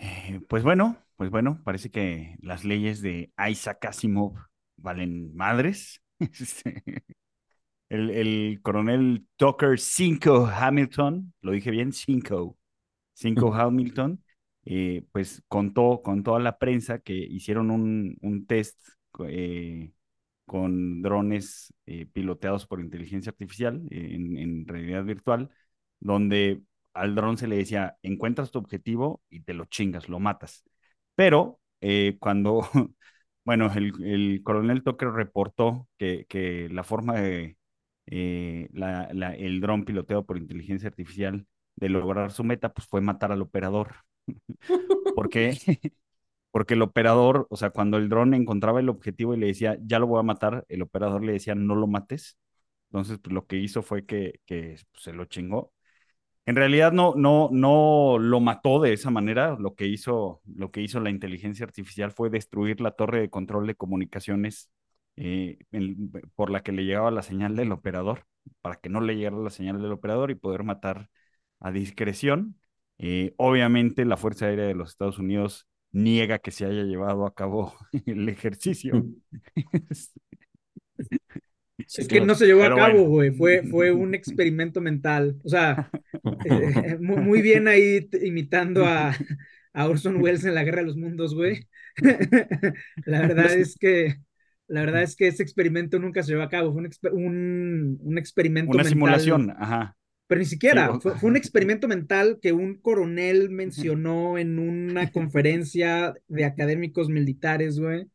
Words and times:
Eh, 0.00 0.40
pues 0.48 0.62
bueno, 0.62 0.96
pues 1.16 1.30
bueno, 1.30 1.60
parece 1.64 1.90
que 1.90 2.36
las 2.42 2.64
leyes 2.64 3.02
de 3.02 3.32
Isaac 3.50 3.84
Asimov 3.86 4.34
valen 4.76 5.34
madres. 5.36 6.02
Este, 6.20 6.82
el, 7.88 8.10
el 8.10 8.60
coronel 8.62 9.26
Tucker 9.36 9.78
Cinco 9.78 10.46
Hamilton, 10.46 11.32
lo 11.42 11.52
dije 11.52 11.70
bien, 11.70 11.92
Cinco, 11.92 12.58
Cinco 13.14 13.54
Hamilton, 13.54 14.22
eh, 14.66 15.04
pues 15.12 15.42
contó 15.48 16.02
con 16.02 16.22
toda 16.24 16.40
la 16.40 16.58
prensa 16.58 17.00
que 17.00 17.14
hicieron 17.14 17.70
un, 17.70 18.16
un 18.22 18.46
test 18.46 18.78
eh, 19.28 19.92
con 20.46 21.02
drones 21.02 21.72
piloteados 22.12 22.66
por 22.66 22.80
inteligencia 22.80 23.30
artificial 23.30 23.82
en, 23.90 24.36
en 24.38 24.66
realidad 24.66 25.04
virtual, 25.04 25.50
donde 26.00 26.62
al 26.94 27.14
dron 27.14 27.38
se 27.38 27.48
le 27.48 27.56
decía, 27.56 27.96
encuentras 28.02 28.50
tu 28.50 28.58
objetivo 28.58 29.22
y 29.30 29.40
te 29.40 29.54
lo 29.54 29.66
chingas, 29.66 30.08
lo 30.08 30.18
matas. 30.20 30.64
Pero 31.14 31.60
eh, 31.80 32.16
cuando, 32.20 32.62
bueno, 33.44 33.70
el, 33.74 33.92
el, 34.04 34.42
coronel 34.42 34.82
Tucker 34.82 35.10
reportó 35.10 35.88
que, 35.98 36.26
que 36.28 36.68
la 36.70 36.84
forma 36.84 37.14
de 37.20 37.56
eh, 38.06 38.68
la, 38.72 39.04
el 39.34 39.60
dron 39.60 39.84
piloteado 39.84 40.26
por 40.26 40.38
inteligencia 40.38 40.88
artificial 40.88 41.46
de 41.76 41.88
lograr 41.88 42.32
su 42.32 42.44
meta, 42.44 42.72
pues 42.72 42.86
fue 42.88 43.00
matar 43.00 43.32
al 43.32 43.42
operador. 43.42 43.96
¿Por 45.14 45.28
qué? 45.30 45.56
Porque 46.50 46.74
el 46.74 46.82
operador, 46.82 47.46
o 47.50 47.56
sea, 47.56 47.70
cuando 47.70 47.96
el 47.98 48.08
dron 48.08 48.34
encontraba 48.34 48.80
el 48.80 48.88
objetivo 48.88 49.34
y 49.34 49.38
le 49.38 49.46
decía, 49.48 49.78
ya 49.82 49.98
lo 50.00 50.06
voy 50.08 50.20
a 50.20 50.22
matar, 50.24 50.64
el 50.68 50.82
operador 50.82 51.22
le 51.24 51.32
decía, 51.32 51.54
no 51.54 51.76
lo 51.76 51.86
mates. 51.86 52.38
Entonces, 52.90 53.18
pues 53.22 53.32
lo 53.32 53.46
que 53.46 53.56
hizo 53.56 53.82
fue 53.82 54.04
que, 54.06 54.40
que 54.46 54.76
pues, 54.92 55.04
se 55.04 55.12
lo 55.12 55.26
chingó 55.26 55.72
en 56.46 56.56
realidad 56.56 56.92
no, 56.92 57.14
no, 57.16 57.48
no 57.52 58.18
lo 58.18 58.40
mató 58.40 58.80
de 58.80 58.92
esa 58.92 59.10
manera. 59.10 59.56
Lo 59.58 59.74
que 59.74 59.86
hizo, 59.86 60.40
lo 60.46 60.70
que 60.70 60.80
hizo 60.82 61.00
la 61.00 61.10
inteligencia 61.10 61.64
artificial 61.64 62.12
fue 62.12 62.30
destruir 62.30 62.80
la 62.80 62.92
torre 62.92 63.20
de 63.20 63.30
control 63.30 63.66
de 63.66 63.74
comunicaciones 63.76 64.70
eh, 65.16 65.58
en, 65.72 66.10
por 66.34 66.50
la 66.50 66.62
que 66.62 66.72
le 66.72 66.84
llegaba 66.84 67.10
la 67.10 67.22
señal 67.22 67.56
del 67.56 67.72
operador, 67.72 68.24
para 68.62 68.76
que 68.76 68.88
no 68.88 69.00
le 69.00 69.16
llegara 69.16 69.36
la 69.36 69.50
señal 69.50 69.80
del 69.82 69.92
operador 69.92 70.30
y 70.30 70.34
poder 70.34 70.64
matar 70.64 71.10
a 71.60 71.70
discreción. 71.70 72.58
Eh, 72.98 73.34
obviamente 73.36 74.04
la 74.04 74.16
Fuerza 74.16 74.46
Aérea 74.46 74.66
de 74.66 74.74
los 74.74 74.90
Estados 74.90 75.18
Unidos 75.18 75.68
niega 75.92 76.38
que 76.38 76.50
se 76.50 76.64
haya 76.66 76.82
llevado 76.84 77.26
a 77.26 77.34
cabo 77.34 77.74
el 78.06 78.28
ejercicio. 78.28 79.04
Es 81.98 82.06
que 82.06 82.20
no 82.20 82.34
se 82.34 82.46
llevó 82.46 82.62
a 82.62 82.74
cabo, 82.74 83.04
güey. 83.04 83.30
Bueno. 83.30 83.62
Fue, 83.62 83.70
fue 83.70 83.92
un 83.92 84.14
experimento 84.14 84.80
mental. 84.80 85.36
O 85.42 85.48
sea, 85.48 85.90
eh, 86.44 86.96
muy, 87.00 87.16
muy, 87.16 87.42
bien 87.42 87.66
ahí 87.66 88.08
imitando 88.22 88.84
a, 88.86 89.16
a, 89.72 89.88
Orson 89.88 90.22
Welles 90.22 90.44
en 90.44 90.54
la 90.54 90.62
Guerra 90.62 90.80
de 90.80 90.86
los 90.86 90.96
Mundos, 90.96 91.34
güey. 91.34 91.66
la 93.06 93.20
verdad 93.22 93.52
es 93.52 93.76
que. 93.76 94.16
La 94.68 94.82
verdad 94.82 95.02
es 95.02 95.16
que 95.16 95.26
ese 95.26 95.42
experimento 95.42 95.98
nunca 95.98 96.22
se 96.22 96.30
llevó 96.30 96.44
a 96.44 96.48
cabo. 96.48 96.72
Fue 96.72 96.82
un, 96.82 96.90
un, 97.12 97.98
un 98.02 98.18
experimento 98.18 98.70
Una 98.70 98.84
mental. 98.84 98.92
simulación, 98.92 99.50
ajá. 99.58 99.96
Pero 100.28 100.38
ni 100.38 100.44
siquiera. 100.44 101.00
Fue, 101.00 101.18
fue, 101.18 101.28
un 101.28 101.36
experimento 101.36 101.88
mental 101.88 102.38
que 102.40 102.52
un 102.52 102.80
coronel 102.80 103.50
mencionó 103.50 104.38
en 104.38 104.60
una 104.60 105.10
conferencia 105.12 106.14
de 106.28 106.44
académicos 106.44 107.08
militares, 107.08 107.80
güey 107.80 108.06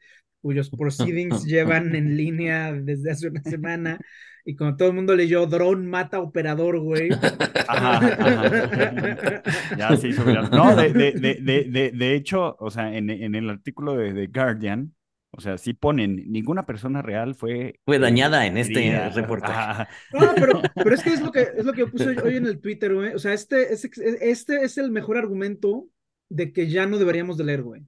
cuyos 0.45 0.69
proceedings 0.77 1.43
llevan 1.43 1.95
en 1.95 2.15
línea 2.15 2.71
desde 2.71 3.11
hace 3.11 3.29
una 3.29 3.41
semana. 3.41 3.99
Y 4.47 4.55
como 4.55 4.77
todo 4.77 4.89
el 4.89 4.93
mundo 4.93 5.15
leyó, 5.15 5.47
dron 5.47 5.87
mata 5.87 6.19
operador, 6.19 6.79
güey. 6.79 7.09
Ajá, 7.67 7.97
ajá. 7.97 9.41
Ya 9.75 9.97
se 9.97 10.09
hizo 10.09 10.23
viral. 10.23 10.51
No, 10.51 10.75
de, 10.75 10.93
de, 10.93 11.13
de, 11.13 11.63
de, 11.63 11.91
de 11.91 12.15
hecho, 12.15 12.55
o 12.59 12.69
sea, 12.69 12.95
en, 12.95 13.09
en 13.09 13.33
el 13.33 13.49
artículo 13.49 13.97
de 13.97 14.13
The 14.13 14.27
Guardian, 14.27 14.93
o 15.31 15.41
sea, 15.41 15.57
sí 15.57 15.73
ponen, 15.73 16.31
ninguna 16.31 16.67
persona 16.67 17.01
real 17.01 17.33
fue... 17.33 17.79
Fue 17.85 17.97
dañada 17.97 18.45
en 18.45 18.57
este 18.57 18.87
eh, 18.87 19.09
reportaje. 19.09 19.87
No, 20.13 20.31
pero, 20.35 20.61
pero 20.75 20.93
es 20.93 21.01
que 21.01 21.09
es 21.09 21.21
lo 21.21 21.31
que, 21.31 21.47
es 21.57 21.65
lo 21.65 21.73
que 21.73 21.79
yo 21.79 21.89
puse 21.89 22.15
hoy 22.21 22.37
en 22.37 22.45
el 22.45 22.61
Twitter, 22.61 22.93
güey. 22.93 23.15
O 23.15 23.19
sea, 23.19 23.33
este, 23.33 23.73
este, 23.73 23.89
este 24.29 24.63
es 24.63 24.77
el 24.77 24.91
mejor 24.91 25.17
argumento 25.17 25.87
de 26.29 26.53
que 26.53 26.67
ya 26.67 26.85
no 26.85 26.99
deberíamos 26.99 27.35
de 27.39 27.45
leer, 27.45 27.63
güey 27.63 27.81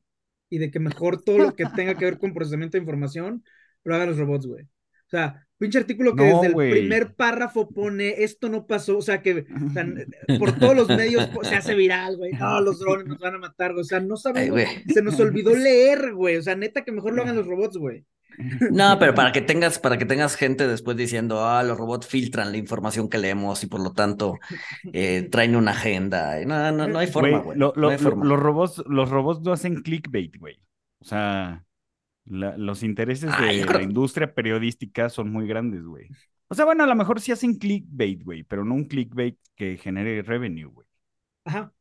y 0.49 0.57
de 0.59 0.71
que 0.71 0.79
mejor 0.79 1.21
todo 1.23 1.37
lo 1.39 1.55
que 1.55 1.65
tenga 1.75 1.95
que 1.95 2.05
ver 2.05 2.17
con 2.17 2.33
procesamiento 2.33 2.77
de 2.77 2.81
información 2.83 3.43
lo 3.83 3.95
hagan 3.95 4.09
los 4.09 4.17
robots, 4.17 4.45
güey. 4.45 4.63
O 4.63 5.09
sea, 5.09 5.47
pinche 5.57 5.77
artículo 5.77 6.15
que 6.15 6.29
no, 6.29 6.41
desde 6.41 6.47
el 6.47 6.71
primer 6.71 7.15
párrafo 7.15 7.69
pone 7.69 8.23
esto 8.23 8.49
no 8.49 8.67
pasó, 8.67 8.97
o 8.97 9.01
sea, 9.01 9.21
que 9.21 9.45
o 9.65 9.69
sea, 9.71 9.87
por 10.39 10.57
todos 10.59 10.75
los 10.75 10.89
medios 10.89 11.29
se 11.43 11.55
hace 11.55 11.75
viral, 11.75 12.17
güey. 12.17 12.33
No, 12.33 12.59
los 12.61 12.79
drones 12.79 13.07
nos 13.07 13.19
van 13.19 13.35
a 13.35 13.39
matar, 13.39 13.71
güey. 13.71 13.81
O 13.81 13.85
sea, 13.85 14.01
no 14.01 14.17
sabemos, 14.17 14.59
Ay, 14.59 14.83
se 14.93 15.01
nos 15.01 15.19
olvidó 15.19 15.55
leer, 15.55 16.13
güey. 16.13 16.35
O 16.35 16.41
sea, 16.41 16.55
neta 16.55 16.83
que 16.83 16.91
mejor 16.91 17.13
lo 17.13 17.21
hagan 17.21 17.37
los 17.37 17.47
robots, 17.47 17.77
güey. 17.77 18.05
No, 18.71 18.99
pero 18.99 19.15
para 19.15 19.31
que 19.31 19.41
tengas, 19.41 19.79
para 19.79 19.97
que 19.97 20.05
tengas 20.05 20.35
gente 20.35 20.67
después 20.67 20.95
diciendo, 20.95 21.45
ah, 21.45 21.63
los 21.63 21.77
robots 21.77 22.07
filtran 22.07 22.51
la 22.51 22.57
información 22.57 23.09
que 23.09 23.17
leemos 23.17 23.63
y 23.63 23.67
por 23.67 23.81
lo 23.81 23.93
tanto 23.93 24.37
eh, 24.93 25.27
traen 25.31 25.55
una 25.55 25.71
agenda. 25.71 26.39
No, 26.45 26.71
no, 26.71 26.87
no 26.87 26.99
hay 26.99 27.07
forma, 27.07 27.39
güey. 27.39 27.57
Lo, 27.57 27.73
no 27.75 27.89
lo, 27.89 28.15
los 28.23 28.39
robots, 28.39 28.83
los 28.87 29.09
robots 29.09 29.41
no 29.41 29.53
hacen 29.53 29.81
clickbait, 29.81 30.37
güey. 30.37 30.59
O 30.99 31.05
sea, 31.05 31.63
la, 32.25 32.57
los 32.57 32.83
intereses 32.83 33.31
ah, 33.33 33.41
de 33.41 33.61
creo... 33.61 33.79
la 33.79 33.83
industria 33.83 34.33
periodística 34.33 35.09
son 35.09 35.31
muy 35.31 35.47
grandes, 35.47 35.83
güey. 35.83 36.07
O 36.49 36.55
sea, 36.55 36.65
bueno, 36.65 36.83
a 36.83 36.87
lo 36.87 36.95
mejor 36.95 37.19
sí 37.19 37.31
hacen 37.31 37.57
clickbait, 37.57 38.23
güey, 38.23 38.43
pero 38.43 38.63
no 38.63 38.75
un 38.75 38.85
clickbait 38.85 39.37
que 39.55 39.77
genere 39.77 40.21
revenue, 40.21 40.67
güey. 40.67 40.87
Ajá. 41.43 41.73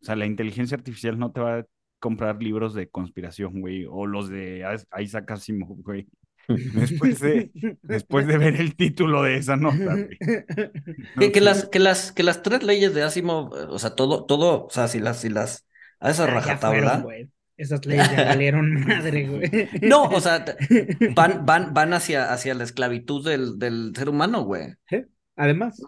O 0.00 0.04
sea, 0.04 0.16
la 0.16 0.26
inteligencia 0.26 0.76
artificial 0.76 1.18
no 1.18 1.32
te 1.32 1.40
va 1.40 1.58
a 1.58 1.66
comprar 1.98 2.42
libros 2.42 2.74
de 2.74 2.88
conspiración, 2.88 3.60
güey, 3.60 3.86
o 3.88 4.06
los 4.06 4.28
de 4.28 4.64
Isaac 4.98 5.30
Asimov, 5.30 5.82
güey. 5.82 6.06
Después 6.48 7.18
de, 7.18 7.50
después 7.82 8.26
de 8.28 8.38
ver 8.38 8.60
el 8.60 8.76
título 8.76 9.24
de 9.24 9.36
esa 9.36 9.56
nota, 9.56 9.94
güey. 9.94 10.18
No 10.20 11.20
que, 11.20 11.32
que, 11.32 11.40
las, 11.40 11.64
que, 11.66 11.80
las, 11.80 12.12
que 12.12 12.22
las 12.22 12.42
tres 12.42 12.62
leyes 12.62 12.94
de 12.94 13.02
Asimov, 13.02 13.52
o 13.52 13.78
sea, 13.80 13.96
todo, 13.96 14.24
todo, 14.26 14.66
o 14.66 14.70
sea, 14.70 14.86
si 14.86 15.00
las, 15.00 15.20
si 15.20 15.28
las, 15.28 15.66
a 15.98 16.10
esa 16.10 16.26
rajatabla. 16.26 17.04
Esas 17.56 17.86
leyes 17.86 18.10
ya 18.10 18.26
valieron 18.26 18.84
madre, 18.86 19.26
güey. 19.26 19.68
No, 19.80 20.04
o 20.04 20.20
sea, 20.20 20.44
van, 21.14 21.46
van, 21.46 21.72
van 21.72 21.94
hacia, 21.94 22.32
hacia 22.32 22.54
la 22.54 22.64
esclavitud 22.64 23.24
del, 23.24 23.58
del 23.58 23.92
ser 23.96 24.10
humano, 24.10 24.44
güey. 24.44 24.74
¿Sí? 24.88 25.04
Además. 25.36 25.80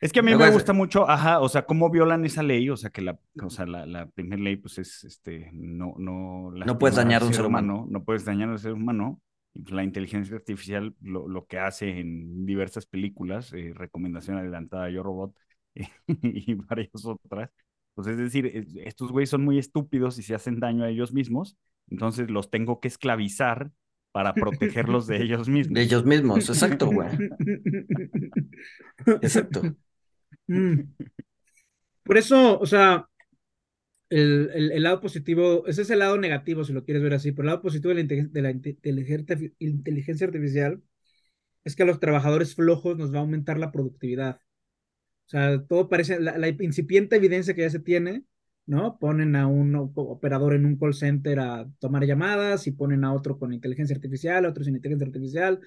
Es 0.00 0.12
que 0.12 0.20
a 0.20 0.22
mí 0.22 0.34
me 0.34 0.50
gusta 0.50 0.72
mucho, 0.72 1.08
ajá, 1.08 1.40
o 1.40 1.48
sea, 1.48 1.66
cómo 1.66 1.90
violan 1.90 2.24
esa 2.24 2.42
ley, 2.42 2.70
o 2.70 2.76
sea, 2.76 2.90
que 2.90 3.02
la, 3.02 3.18
o 3.42 3.50
sea, 3.50 3.66
la, 3.66 3.84
la 3.84 4.06
primera 4.06 4.40
ley, 4.40 4.56
pues 4.56 4.78
es, 4.78 5.04
este, 5.04 5.50
no, 5.52 5.94
no. 5.98 6.52
No 6.52 6.78
puedes 6.78 6.96
dañar 6.96 7.22
a 7.22 7.26
un 7.26 7.34
ser 7.34 7.46
humano. 7.46 7.74
humano. 7.74 7.88
No 7.90 8.04
puedes 8.04 8.24
dañar 8.24 8.48
al 8.48 8.58
ser 8.58 8.72
humano. 8.72 9.20
Pues 9.52 9.72
la 9.72 9.82
inteligencia 9.82 10.36
artificial 10.36 10.94
lo, 11.00 11.26
lo 11.26 11.46
que 11.46 11.58
hace 11.58 11.98
en 11.98 12.46
diversas 12.46 12.86
películas, 12.86 13.52
eh, 13.52 13.72
recomendación 13.74 14.36
adelantada 14.36 14.90
Yo 14.90 15.02
Robot 15.02 15.34
y 16.06 16.54
varias 16.54 16.90
otras. 17.04 17.50
Pues 17.94 18.06
es 18.06 18.16
decir, 18.16 18.66
estos 18.84 19.10
güeyes 19.10 19.30
son 19.30 19.44
muy 19.44 19.58
estúpidos 19.58 20.18
y 20.18 20.22
se 20.22 20.34
hacen 20.34 20.60
daño 20.60 20.84
a 20.84 20.88
ellos 20.88 21.12
mismos, 21.12 21.56
entonces 21.90 22.30
los 22.30 22.48
tengo 22.48 22.78
que 22.78 22.86
esclavizar 22.86 23.72
para 24.12 24.34
protegerlos 24.34 25.08
de 25.08 25.16
ellos 25.22 25.48
mismos. 25.48 25.74
De 25.74 25.82
ellos 25.82 26.04
mismos, 26.04 26.48
exacto, 26.48 26.86
güey. 26.86 27.08
Exacto. 29.22 29.62
Mm. 30.48 30.94
Por 32.02 32.16
eso, 32.18 32.58
o 32.58 32.66
sea, 32.66 33.08
el, 34.10 34.50
el, 34.72 34.82
lado 34.82 35.00
positivo, 35.00 35.66
ese 35.66 35.82
es 35.82 35.90
el 35.90 35.98
lado 36.00 36.18
negativo, 36.18 36.64
si 36.64 36.72
lo 36.72 36.84
quieres 36.84 37.02
ver 37.02 37.14
así, 37.14 37.32
pero 37.32 37.42
el 37.42 37.46
lado 37.48 37.62
positivo 37.62 37.94
de 37.94 38.42
la, 38.42 38.50
inteligencia, 38.50 40.26
artificial 40.26 40.82
es 41.64 41.76
que 41.76 41.82
a 41.84 41.86
los 41.86 42.00
trabajadores 42.00 42.54
flojos 42.54 42.96
nos 42.98 43.12
va 43.12 43.18
a 43.18 43.20
aumentar 43.22 43.58
la 43.58 43.72
productividad. 43.72 44.40
O 45.26 45.30
sea, 45.30 45.62
todo 45.66 45.88
parece, 45.88 46.20
la, 46.20 46.48
incipiente 46.48 47.16
evidencia 47.16 47.54
que 47.54 47.62
ya 47.62 47.70
se 47.70 47.80
tiene, 47.80 48.24
¿no? 48.66 48.98
Ponen 48.98 49.36
a 49.36 49.46
un 49.46 49.74
operador 49.76 50.54
en 50.54 50.66
un 50.66 50.78
call 50.78 50.94
center 50.94 51.40
a 51.40 51.70
tomar 51.78 52.04
llamadas 52.06 52.66
y 52.66 52.72
ponen 52.72 53.04
a 53.04 53.12
otro 53.14 53.38
con 53.38 53.52
inteligencia 53.52 53.96
artificial, 53.96 54.46
a 54.46 54.50
otro 54.50 54.64
sin 54.64 54.76
inteligencia 54.76 55.06
artificial. 55.06 55.60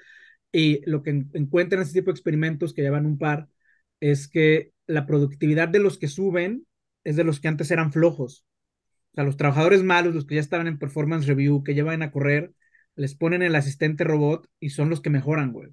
Y 0.51 0.81
lo 0.89 1.03
que 1.03 1.11
encuentran 1.33 1.81
en 1.81 1.87
este 1.87 1.99
tipo 1.99 2.11
de 2.11 2.15
experimentos 2.15 2.73
que 2.73 2.81
llevan 2.81 3.05
un 3.05 3.17
par 3.17 3.49
es 4.01 4.27
que 4.27 4.73
la 4.87 5.05
productividad 5.05 5.69
de 5.69 5.79
los 5.79 5.97
que 5.97 6.09
suben 6.09 6.65
es 7.05 7.15
de 7.15 7.23
los 7.23 7.39
que 7.39 7.47
antes 7.47 7.71
eran 7.71 7.93
flojos. 7.93 8.45
O 9.11 9.15
sea, 9.15 9.23
los 9.23 9.37
trabajadores 9.37 9.83
malos, 9.83 10.13
los 10.13 10.25
que 10.25 10.35
ya 10.35 10.41
estaban 10.41 10.67
en 10.67 10.77
performance 10.79 11.25
review, 11.27 11.63
que 11.63 11.73
llevan 11.73 12.01
a 12.01 12.11
correr, 12.11 12.51
les 12.95 13.15
ponen 13.15 13.41
el 13.41 13.55
asistente 13.55 14.03
robot 14.03 14.47
y 14.59 14.71
son 14.71 14.89
los 14.89 14.99
que 15.01 15.09
mejoran, 15.09 15.53
güey. 15.53 15.69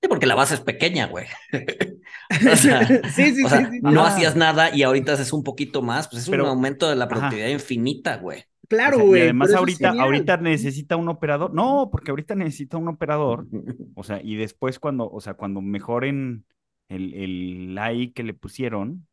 Sí, 0.00 0.08
porque 0.08 0.26
la 0.26 0.34
base 0.34 0.54
es 0.54 0.60
pequeña, 0.60 1.06
güey. 1.06 1.26
o 2.52 2.56
sea, 2.56 2.84
sí, 3.10 3.34
sí, 3.34 3.44
o 3.44 3.48
sea, 3.48 3.58
sí, 3.66 3.66
sí. 3.72 3.80
no 3.82 4.02
Ajá. 4.02 4.14
hacías 4.14 4.34
nada 4.36 4.74
y 4.74 4.82
ahorita 4.82 5.12
haces 5.12 5.32
un 5.32 5.44
poquito 5.44 5.82
más, 5.82 6.08
pues 6.08 6.22
es 6.24 6.30
Pero- 6.30 6.44
un 6.44 6.50
aumento 6.50 6.88
de 6.88 6.96
la 6.96 7.04
Ajá. 7.04 7.14
productividad 7.14 7.48
infinita, 7.48 8.16
güey. 8.16 8.44
Claro, 8.68 8.96
O 8.96 9.00
sea, 9.00 9.06
güey. 9.08 9.20
y 9.20 9.24
además 9.24 9.52
ahorita, 9.54 9.90
ahorita 9.90 10.36
necesita 10.38 10.96
un 10.96 11.08
operador. 11.08 11.52
No, 11.52 11.88
porque 11.92 12.10
ahorita 12.10 12.34
necesita 12.34 12.76
un 12.78 12.88
operador. 12.88 13.46
O 13.94 14.02
sea, 14.02 14.20
y 14.22 14.36
después 14.36 14.78
cuando, 14.78 15.08
o 15.10 15.20
sea, 15.20 15.34
cuando 15.34 15.60
mejoren 15.60 16.44
el, 16.94 17.14
el 17.14 17.78
AI 17.78 18.10
que 18.12 18.22
le 18.22 18.34
pusieron, 18.34 19.06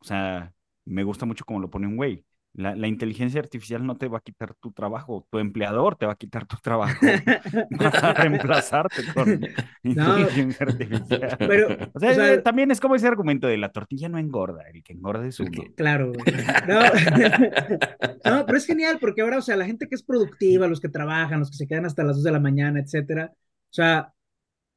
o 0.00 0.04
sea, 0.04 0.52
me 0.84 1.04
gusta 1.04 1.26
mucho 1.26 1.44
como 1.44 1.60
lo 1.60 1.70
pone 1.70 1.86
un 1.86 1.96
güey. 1.96 2.24
La, 2.56 2.76
la 2.76 2.86
inteligencia 2.86 3.40
artificial 3.40 3.84
no 3.84 3.96
te 3.96 4.06
va 4.06 4.18
a 4.18 4.20
quitar 4.20 4.54
tu 4.54 4.70
trabajo, 4.70 5.26
tu 5.28 5.40
empleador 5.40 5.96
te 5.96 6.06
va 6.06 6.12
a 6.12 6.16
quitar 6.16 6.46
tu 6.46 6.56
trabajo 6.58 7.00
para 7.78 8.12
reemplazarte 8.12 9.02
con 9.12 9.40
inteligencia 9.82 10.66
artificial. 10.66 11.36
Pero, 11.38 11.68
O 11.92 11.98
sea, 11.98 12.10
o 12.12 12.14
sea, 12.14 12.42
también 12.44 12.70
es 12.70 12.80
como 12.80 12.94
ese 12.94 13.08
argumento 13.08 13.48
de 13.48 13.56
la 13.58 13.72
tortilla 13.72 14.08
no 14.08 14.18
engorda, 14.18 14.62
el 14.72 14.84
que 14.84 14.92
engorda 14.92 15.26
es 15.26 15.40
uno. 15.40 15.64
Claro, 15.76 16.12
güey. 16.12 16.24
No. 16.68 16.80
No, 18.24 18.46
pero 18.46 18.58
es 18.58 18.66
genial 18.66 18.98
porque 19.00 19.22
ahora, 19.22 19.38
o 19.38 19.42
sea, 19.42 19.56
la 19.56 19.66
gente 19.66 19.88
que 19.88 19.96
es 19.96 20.02
productiva, 20.04 20.68
los 20.68 20.80
que 20.80 20.88
trabajan, 20.88 21.40
los 21.40 21.50
que 21.50 21.56
se 21.56 21.66
quedan 21.66 21.86
hasta 21.86 22.04
las 22.04 22.16
2 22.16 22.24
de 22.24 22.32
la 22.32 22.40
mañana, 22.40 22.80
etcétera, 22.80 23.32
o 23.34 23.38
sea, 23.70 24.13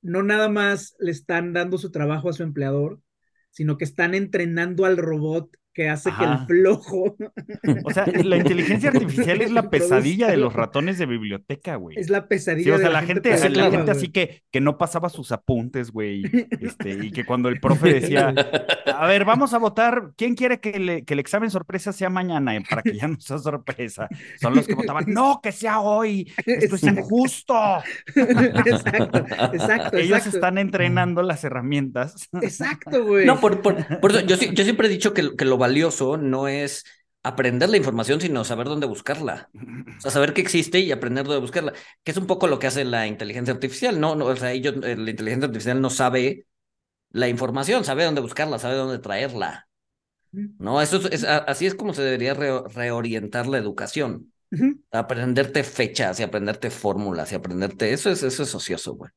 no 0.02 0.24
nada 0.24 0.50
más 0.50 0.96
le 1.00 1.12
están 1.12 1.54
dando 1.54 1.78
su 1.78 1.92
trabajo 1.92 2.30
a 2.30 2.34
su 2.34 2.44
empleador, 2.44 3.02
sino 3.50 3.78
que 3.78 3.86
están 3.86 4.14
entrenando 4.14 4.86
al 4.86 4.98
robot 4.98 5.56
que 5.78 5.90
hace 5.90 6.10
que 6.18 6.24
el 6.24 6.40
flojo 6.48 7.16
O 7.86 7.92
sea, 7.92 8.06
la 8.08 8.38
inteligencia 8.38 8.90
artificial 8.90 9.42
es 9.42 9.52
la 9.52 9.70
pesadilla 9.70 10.28
de 10.28 10.38
los 10.38 10.54
ratones 10.54 10.98
de 10.98 11.06
biblioteca, 11.06 11.76
güey. 11.76 11.98
es 12.00 12.10
la 12.10 12.22
Sí, 12.22 12.26
pesadilla 12.30 12.74
o 12.74 12.78
sea, 12.80 12.88
de 12.88 12.94
la 12.94 13.02
gente, 13.04 13.30
la 13.30 13.38
gente 13.38 13.78
güey. 13.78 13.90
así 13.92 14.08
que, 14.10 14.42
que 14.52 14.60
no 14.60 14.80
pasaba 14.80 15.10
sus 15.10 15.32
apuntes, 15.32 15.92
güey. 15.92 16.24
Este, 16.60 17.06
y 17.06 17.12
que 17.12 17.26
cuando 17.26 17.48
el 17.50 17.60
profe 17.62 17.94
decía, 17.94 18.34
a 18.86 19.06
ver, 19.08 19.24
vamos 19.24 19.54
a 19.54 19.60
votar, 19.60 20.14
¿quién 20.18 20.34
quiere 20.34 20.60
que, 20.60 20.80
le- 20.80 21.06
que 21.06 21.14
el 21.14 21.20
examen 21.20 21.52
sorpresa 21.52 21.94
sea 21.94 22.10
mañana? 22.10 22.56
eh, 22.56 22.64
Para 22.68 22.82
que 22.82 22.96
ya 22.96 23.08
no 23.08 23.20
sea 23.20 23.38
sorpresa. 23.38 24.08
Son 24.42 24.56
los 24.56 24.66
que 24.66 24.74
votaban, 24.74 25.06
no, 25.08 25.40
que 25.44 25.52
sea 25.52 25.80
hoy. 25.80 26.32
Esto 26.46 26.76
es 26.76 26.84
injusto. 26.84 27.54
Exacto, 28.16 29.18
exacto, 29.54 29.98
Ellos 29.98 30.18
exacto. 30.18 30.38
están 30.38 30.58
entrenando 30.58 31.22
las 31.22 31.44
herramientas. 31.44 32.30
Exacto, 32.42 33.06
güey. 33.06 33.26
No, 33.26 33.40
por, 33.40 33.62
por, 33.62 34.00
por 34.00 34.12
eso 34.12 34.22
yo, 34.22 34.38
sí- 34.38 34.50
yo 34.54 34.64
siempre 34.64 34.88
he 34.88 34.90
dicho 34.90 35.14
que, 35.14 35.36
que 35.36 35.46
lo 35.46 35.58
valioso 35.68 36.18
no 36.18 36.48
es 36.48 36.84
aprender 37.24 37.70
la 37.70 37.78
información, 37.78 38.22
sino 38.22 38.44
saber 38.46 38.68
dónde 38.68 38.88
buscarla. 38.88 39.52
O 40.00 40.02
sea, 40.02 40.12
saber 40.12 40.34
que 40.34 40.42
existe 40.42 40.80
y 40.80 40.92
aprender 40.92 41.26
dónde 41.26 41.42
buscarla, 41.42 41.74
que 42.04 42.12
es 42.12 42.18
un 42.18 42.28
poco 42.28 42.48
lo 42.48 42.60
que 42.60 42.68
hace 42.68 42.86
la 42.86 43.08
inteligencia 43.08 43.54
artificial, 43.54 44.00
¿no? 44.00 44.16
no 44.16 44.26
o 44.26 44.36
sea, 44.36 44.52
ellos, 44.52 44.76
eh, 44.84 44.96
la 44.96 45.10
inteligencia 45.12 45.48
artificial 45.48 45.82
no 45.82 45.90
sabe 45.90 46.46
la 47.12 47.28
información, 47.30 47.86
sabe 47.86 48.06
dónde 48.06 48.22
buscarla, 48.22 48.60
sabe 48.60 48.76
dónde 48.76 49.00
traerla. 49.00 49.68
No, 50.60 50.82
eso 50.82 50.98
es, 51.10 51.24
así 51.24 51.66
es 51.68 51.76
como 51.76 51.94
se 51.94 52.02
debería 52.04 52.34
re- 52.34 52.64
reorientar 52.74 53.48
la 53.48 53.58
educación. 53.58 54.32
Ujú. 54.52 54.82
Aprenderte 54.92 55.64
fechas 55.64 56.20
y 56.20 56.24
aprenderte 56.24 56.70
fórmulas 56.72 57.32
y 57.32 57.36
aprenderte, 57.36 57.94
eso 57.94 58.10
es, 58.10 58.24
eso 58.24 58.44
es 58.44 58.56
ocioso, 58.56 58.96
güey. 58.96 59.12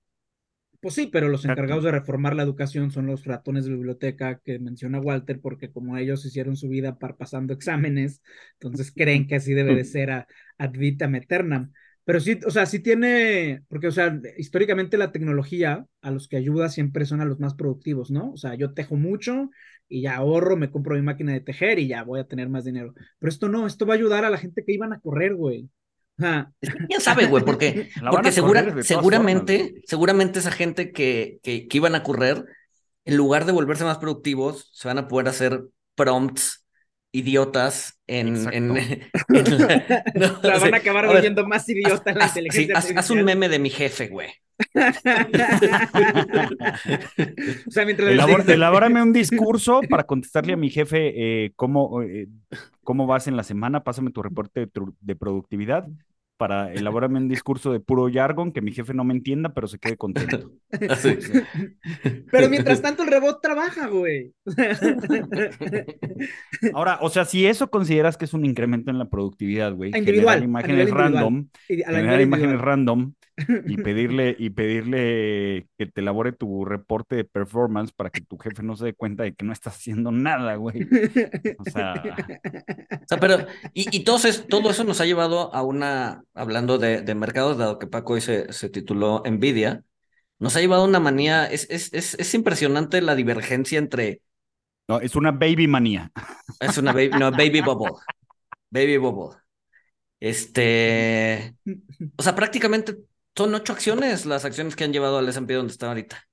Pues 0.80 0.94
sí, 0.94 1.08
pero 1.12 1.28
los 1.28 1.44
encargados 1.44 1.84
de 1.84 1.90
reformar 1.90 2.34
la 2.34 2.42
educación 2.42 2.90
son 2.90 3.06
los 3.06 3.26
ratones 3.26 3.66
de 3.66 3.72
biblioteca 3.72 4.40
que 4.42 4.58
menciona 4.58 4.98
Walter, 4.98 5.38
porque 5.40 5.70
como 5.70 5.98
ellos 5.98 6.24
hicieron 6.24 6.56
su 6.56 6.68
vida 6.70 6.98
par 6.98 7.16
pasando 7.18 7.52
exámenes, 7.52 8.22
entonces 8.54 8.90
creen 8.96 9.26
que 9.26 9.36
así 9.36 9.52
debe 9.52 9.74
de 9.74 9.84
ser 9.84 10.10
a, 10.10 10.26
ad 10.56 10.70
vitam 10.72 11.14
aeternam. 11.14 11.72
Pero 12.04 12.18
sí, 12.18 12.38
o 12.46 12.50
sea, 12.50 12.64
sí 12.64 12.80
tiene, 12.80 13.62
porque, 13.68 13.88
o 13.88 13.92
sea, 13.92 14.18
históricamente 14.38 14.96
la 14.96 15.12
tecnología 15.12 15.86
a 16.00 16.10
los 16.10 16.28
que 16.28 16.38
ayuda 16.38 16.70
siempre 16.70 17.04
son 17.04 17.20
a 17.20 17.26
los 17.26 17.38
más 17.38 17.54
productivos, 17.54 18.10
¿no? 18.10 18.32
O 18.32 18.36
sea, 18.38 18.54
yo 18.54 18.72
tejo 18.72 18.96
mucho 18.96 19.50
y 19.86 20.00
ya 20.02 20.16
ahorro, 20.16 20.56
me 20.56 20.70
compro 20.70 20.96
mi 20.96 21.02
máquina 21.02 21.32
de 21.34 21.40
tejer 21.40 21.78
y 21.78 21.88
ya 21.88 22.04
voy 22.04 22.20
a 22.20 22.26
tener 22.26 22.48
más 22.48 22.64
dinero. 22.64 22.94
Pero 23.18 23.28
esto 23.30 23.48
no, 23.50 23.66
esto 23.66 23.84
va 23.86 23.94
a 23.94 23.96
ayudar 23.98 24.24
a 24.24 24.30
la 24.30 24.38
gente 24.38 24.64
que 24.64 24.72
iban 24.72 24.92
a 24.94 25.00
correr, 25.00 25.34
güey. 25.34 25.68
Ajá. 26.20 26.52
¿Quién 26.88 27.00
sabe, 27.00 27.26
güey? 27.26 27.44
Porque, 27.44 27.88
porque 28.10 28.32
segura- 28.32 28.82
seguramente, 28.82 29.58
formas, 29.58 29.82
seguramente 29.86 30.38
esa 30.38 30.50
gente 30.50 30.92
que, 30.92 31.38
que, 31.42 31.66
que 31.68 31.76
iban 31.76 31.94
a 31.94 32.02
correr, 32.02 32.44
en 33.04 33.16
lugar 33.16 33.44
de 33.44 33.52
volverse 33.52 33.84
más 33.84 33.98
productivos, 33.98 34.70
se 34.72 34.88
van 34.88 34.98
a 34.98 35.08
poder 35.08 35.28
hacer 35.28 35.62
prompts 35.94 36.59
idiotas 37.12 38.00
en, 38.06 38.36
en, 38.52 38.76
en 38.76 39.58
la- 39.58 40.04
no, 40.14 40.26
O 40.38 40.40
sea, 40.42 40.56
sí, 40.56 40.60
van 40.62 40.74
a 40.74 40.76
acabar 40.78 41.06
volviendo 41.06 41.46
más 41.46 41.68
idiota 41.68 42.12
la 42.14 42.24
haz, 42.26 42.32
sí, 42.34 42.40
inteligencia 42.40 42.76
haz- 42.78 42.96
haz 42.96 43.10
un 43.10 43.24
meme 43.24 43.48
de 43.48 43.58
mi 43.58 43.70
jefe, 43.70 44.08
güey. 44.08 44.28
O 47.66 47.70
sea, 47.70 47.84
mientras 47.84 48.10
Elabor- 48.10 48.48
elabórame 48.50 49.02
un 49.02 49.12
discurso 49.12 49.80
para 49.88 50.04
contestarle 50.04 50.52
a 50.52 50.56
mi 50.56 50.70
jefe 50.70 51.44
eh, 51.46 51.52
cómo, 51.56 52.02
eh, 52.02 52.28
cómo 52.82 53.06
vas 53.06 53.26
en 53.26 53.36
la 53.36 53.42
semana, 53.42 53.82
pásame 53.82 54.10
tu 54.10 54.22
reporte 54.22 54.68
de 55.00 55.16
productividad 55.16 55.86
para 56.40 56.72
elabórame 56.72 57.18
un 57.18 57.28
discurso 57.28 57.70
de 57.70 57.80
puro 57.80 58.08
jargon 58.10 58.50
que 58.50 58.62
mi 58.62 58.72
jefe 58.72 58.94
no 58.94 59.04
me 59.04 59.12
entienda, 59.12 59.52
pero 59.52 59.68
se 59.68 59.78
quede 59.78 59.98
contento. 59.98 60.50
Pero 62.30 62.48
mientras 62.48 62.80
tanto 62.80 63.02
el 63.02 63.10
robot 63.10 63.42
trabaja, 63.42 63.88
güey. 63.88 64.32
Ahora, 66.72 66.98
o 67.02 67.10
sea, 67.10 67.26
si 67.26 67.44
eso 67.44 67.68
consideras 67.68 68.16
que 68.16 68.24
es 68.24 68.32
un 68.32 68.46
incremento 68.46 68.90
en 68.90 68.98
la 68.98 69.10
productividad, 69.10 69.74
güey, 69.74 69.92
generar 69.92 70.42
imágenes 70.42 70.90
random, 70.90 71.48
Y 71.68 71.82
a 71.82 71.90
la 71.90 71.98
generar 71.98 72.22
imágenes 72.22 72.58
random 72.58 73.12
y 73.64 73.78
pedirle 73.78 74.36
y 74.38 74.50
pedirle 74.50 75.68
que 75.78 75.86
te 75.86 76.00
elabore 76.00 76.32
tu 76.32 76.64
reporte 76.64 77.16
de 77.16 77.24
performance 77.24 77.92
para 77.92 78.10
que 78.10 78.22
tu 78.22 78.38
jefe 78.38 78.62
no 78.62 78.76
se 78.76 78.86
dé 78.86 78.94
cuenta 78.94 79.22
de 79.24 79.34
que 79.34 79.44
no 79.44 79.52
estás 79.52 79.76
haciendo 79.76 80.10
nada, 80.12 80.56
güey. 80.56 80.90
O 81.58 81.64
sea, 81.66 82.34
O 83.04 83.06
sea, 83.08 83.18
pero, 83.20 83.46
y, 83.74 83.94
y 83.96 84.04
todo, 84.04 84.18
es- 84.28 84.46
todo 84.48 84.70
eso 84.70 84.84
nos 84.84 85.00
ha 85.00 85.06
llevado 85.06 85.52
a 85.54 85.62
una, 85.62 86.22
hablando 86.34 86.78
de, 86.78 87.02
de 87.02 87.14
mercados, 87.14 87.58
dado 87.58 87.78
que 87.78 87.86
Paco 87.88 88.14
hoy 88.14 88.20
se, 88.20 88.52
se 88.52 88.68
tituló 88.70 89.22
Nvidia, 89.26 89.84
nos 90.38 90.56
ha 90.56 90.60
llevado 90.60 90.82
a 90.84 90.86
una 90.88 91.00
manía, 91.00 91.46
es, 91.46 91.68
es, 91.70 91.92
es, 91.94 92.14
es 92.14 92.34
impresionante 92.34 93.02
la 93.02 93.14
divergencia 93.16 93.78
entre, 93.78 94.22
no, 94.88 95.00
es 95.00 95.16
una 95.16 95.30
baby 95.30 95.66
manía. 95.68 96.10
es 96.60 96.78
una 96.78 96.92
baby, 96.92 97.10
no, 97.14 97.30
baby 97.32 97.60
bubble, 97.60 97.92
baby 98.70 98.98
bubble. 98.98 99.38
Este, 100.20 101.56
o 102.16 102.22
sea, 102.22 102.34
prácticamente 102.34 102.98
son 103.36 103.54
ocho 103.54 103.72
acciones 103.72 104.26
las 104.26 104.44
acciones 104.44 104.76
que 104.76 104.84
han 104.84 104.92
llevado 104.92 105.18
al 105.18 105.28
S&P 105.28 105.54
donde 105.54 105.72
está 105.72 105.88
ahorita. 105.88 106.28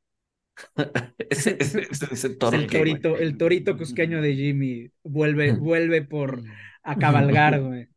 ese, 1.30 1.58
ese, 1.60 1.88
ese, 1.90 2.14
ese 2.14 2.30
Es 2.40 2.40
torque, 2.40 2.52
el 2.54 2.70
güey. 2.82 3.02
torito, 3.02 3.18
el 3.18 3.38
torito 3.38 3.78
cusqueño 3.78 4.22
de 4.22 4.36
Jimmy 4.36 4.92
vuelve, 5.04 5.54
vuelve 5.54 6.02
por 6.04 6.44
a 6.84 6.98
cabalgar, 6.98 7.62
güey. 7.62 7.88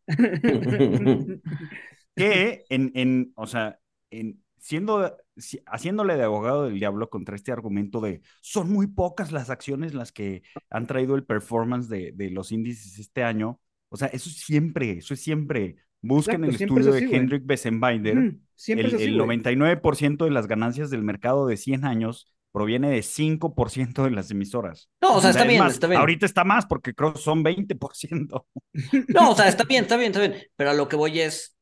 que 2.16 2.64
en, 2.68 2.92
en, 2.94 3.32
o 3.36 3.46
sea, 3.46 3.78
en, 4.10 4.42
siendo, 4.58 5.16
si- 5.36 5.60
haciéndole 5.66 6.16
de 6.16 6.24
abogado 6.24 6.64
del 6.64 6.74
diablo 6.78 7.08
contra 7.10 7.36
este 7.36 7.52
argumento 7.52 8.00
de 8.00 8.22
son 8.40 8.70
muy 8.72 8.86
pocas 8.88 9.32
las 9.32 9.50
acciones 9.50 9.94
las 9.94 10.12
que 10.12 10.42
han 10.70 10.86
traído 10.86 11.14
el 11.14 11.24
performance 11.24 11.88
de, 11.88 12.12
de 12.12 12.30
los 12.30 12.52
índices 12.52 12.98
este 12.98 13.22
año. 13.22 13.60
O 13.88 13.96
sea, 13.96 14.08
eso 14.08 14.28
es 14.28 14.36
siempre, 14.36 14.92
eso 14.98 15.14
es 15.14 15.22
siempre. 15.22 15.76
Busquen 16.02 16.44
Exacto, 16.44 16.44
el 16.44 16.56
siempre 16.56 16.84
estudio 16.84 16.90
así, 16.90 17.06
de. 17.06 17.06
Hendrik 17.10 17.44
Bessenbinder. 17.46 18.28
Ujú, 18.28 18.40
Siempre 18.60 18.88
el, 18.88 18.94
es 18.94 18.94
así, 18.96 19.04
el 19.04 19.10
güey. 19.12 19.26
99% 19.26 20.24
de 20.26 20.30
las 20.30 20.46
ganancias 20.46 20.90
del 20.90 21.02
mercado 21.02 21.46
de 21.46 21.56
100 21.56 21.84
años 21.84 22.32
proviene 22.52 22.90
de 22.90 23.02
5% 23.02 24.04
de 24.04 24.10
las 24.10 24.30
emisoras. 24.30 24.90
No, 25.00 25.16
o 25.16 25.20
sea, 25.20 25.30
está 25.30 25.42
es 25.42 25.48
bien, 25.48 25.60
más, 25.60 25.72
está 25.74 25.86
bien. 25.86 26.00
Ahorita 26.00 26.26
está 26.26 26.44
más 26.44 26.66
porque 26.66 26.94
creo 26.94 27.12
que 27.14 27.20
son 27.20 27.42
20%. 27.42 28.46
No, 29.08 29.30
o 29.30 29.34
sea, 29.36 29.48
está 29.48 29.64
bien, 29.64 29.84
está 29.84 29.96
bien, 29.96 30.12
está 30.12 30.20
bien. 30.20 30.42
Pero 30.56 30.70
a 30.70 30.74
lo 30.74 30.88
que 30.88 30.96
voy 30.96 31.20
es, 31.20 31.56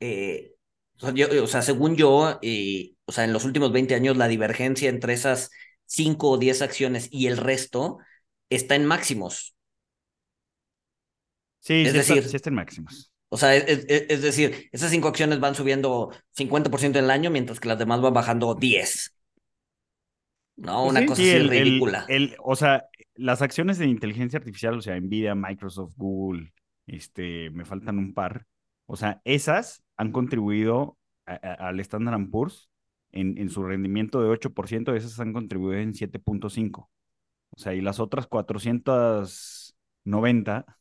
eh, 0.00 0.54
o 0.96 1.00
sea, 1.00 1.14
yo- 1.14 1.44
o 1.44 1.46
sea, 1.46 1.62
según 1.62 1.96
yo, 1.96 2.38
eh, 2.42 2.94
o 3.06 3.12
sea, 3.12 3.24
en 3.24 3.32
los 3.32 3.44
últimos 3.44 3.72
20 3.72 3.94
años 3.94 4.16
la 4.16 4.28
divergencia 4.28 4.90
entre 4.90 5.14
esas 5.14 5.50
5 5.86 6.30
o 6.30 6.38
10 6.38 6.62
acciones 6.62 7.08
y 7.10 7.26
el 7.28 7.36
resto 7.38 7.98
está 8.50 8.74
en 8.76 8.86
máximos. 8.86 9.54
Sí, 11.60 11.82
Es 11.84 11.92
sí, 11.92 11.98
está- 11.98 12.14
decir, 12.14 12.28
sí 12.30 12.36
está 12.36 12.48
en 12.50 12.54
máximos. 12.56 13.09
O 13.30 13.36
sea, 13.38 13.56
es, 13.56 13.86
es- 13.88 14.06
es 14.10 14.22
decir, 14.22 14.68
esas 14.72 14.90
5 14.90 15.08
acciones 15.08 15.40
van 15.40 15.54
subiendo 15.56 16.10
50% 16.32 16.98
en 16.98 17.04
el 17.06 17.10
año, 17.12 17.30
mientras 17.30 17.60
que 17.60 17.68
las 17.68 17.78
demás 17.78 18.00
van 18.02 18.12
bajando 18.14 18.54
10. 18.54 19.14
No, 20.56 20.82
Pues 20.82 20.90
una 20.90 21.00
sí. 21.00 21.06
cosa 21.06 21.22
Sí, 21.22 21.24
así 21.24 21.36
el, 21.36 21.42
el- 21.52 21.58
ridícula. 21.64 22.04
el- 22.06 22.36
o 22.42 22.54
sea, 22.56 22.86
las 23.14 23.42
acciones 23.42 23.78
de 23.78 23.86
inteligencia 23.86 24.38
artificial, 24.38 24.76
o 24.78 24.82
sea, 24.82 24.98
Nvidia, 25.00 25.34
Microsoft, 25.34 25.94
Google, 25.96 26.52
este, 26.86 27.50
me 27.50 27.64
faltan 27.64 27.98
un 27.98 28.14
par. 28.14 28.46
O 28.86 28.96
sea, 28.96 29.20
esas 29.24 29.82
han 29.96 30.12
contribuido 30.12 30.98
a- 31.26 31.34
a- 31.34 31.68
al 31.68 31.80
Standard 31.80 32.28
Poor's 32.30 32.68
en, 33.12 33.38
en 33.38 33.48
su 33.50 33.62
rendimiento 33.64 34.22
de 34.22 34.28
8%, 34.30 34.94
esas 34.94 35.18
han 35.20 35.32
contribuido 35.32 35.80
en 35.80 35.94
7.5. 35.94 36.90
O 37.50 37.58
sea, 37.60 37.74
y 37.74 37.80
las 37.80 38.00
otras 38.00 38.26
490 38.26 40.78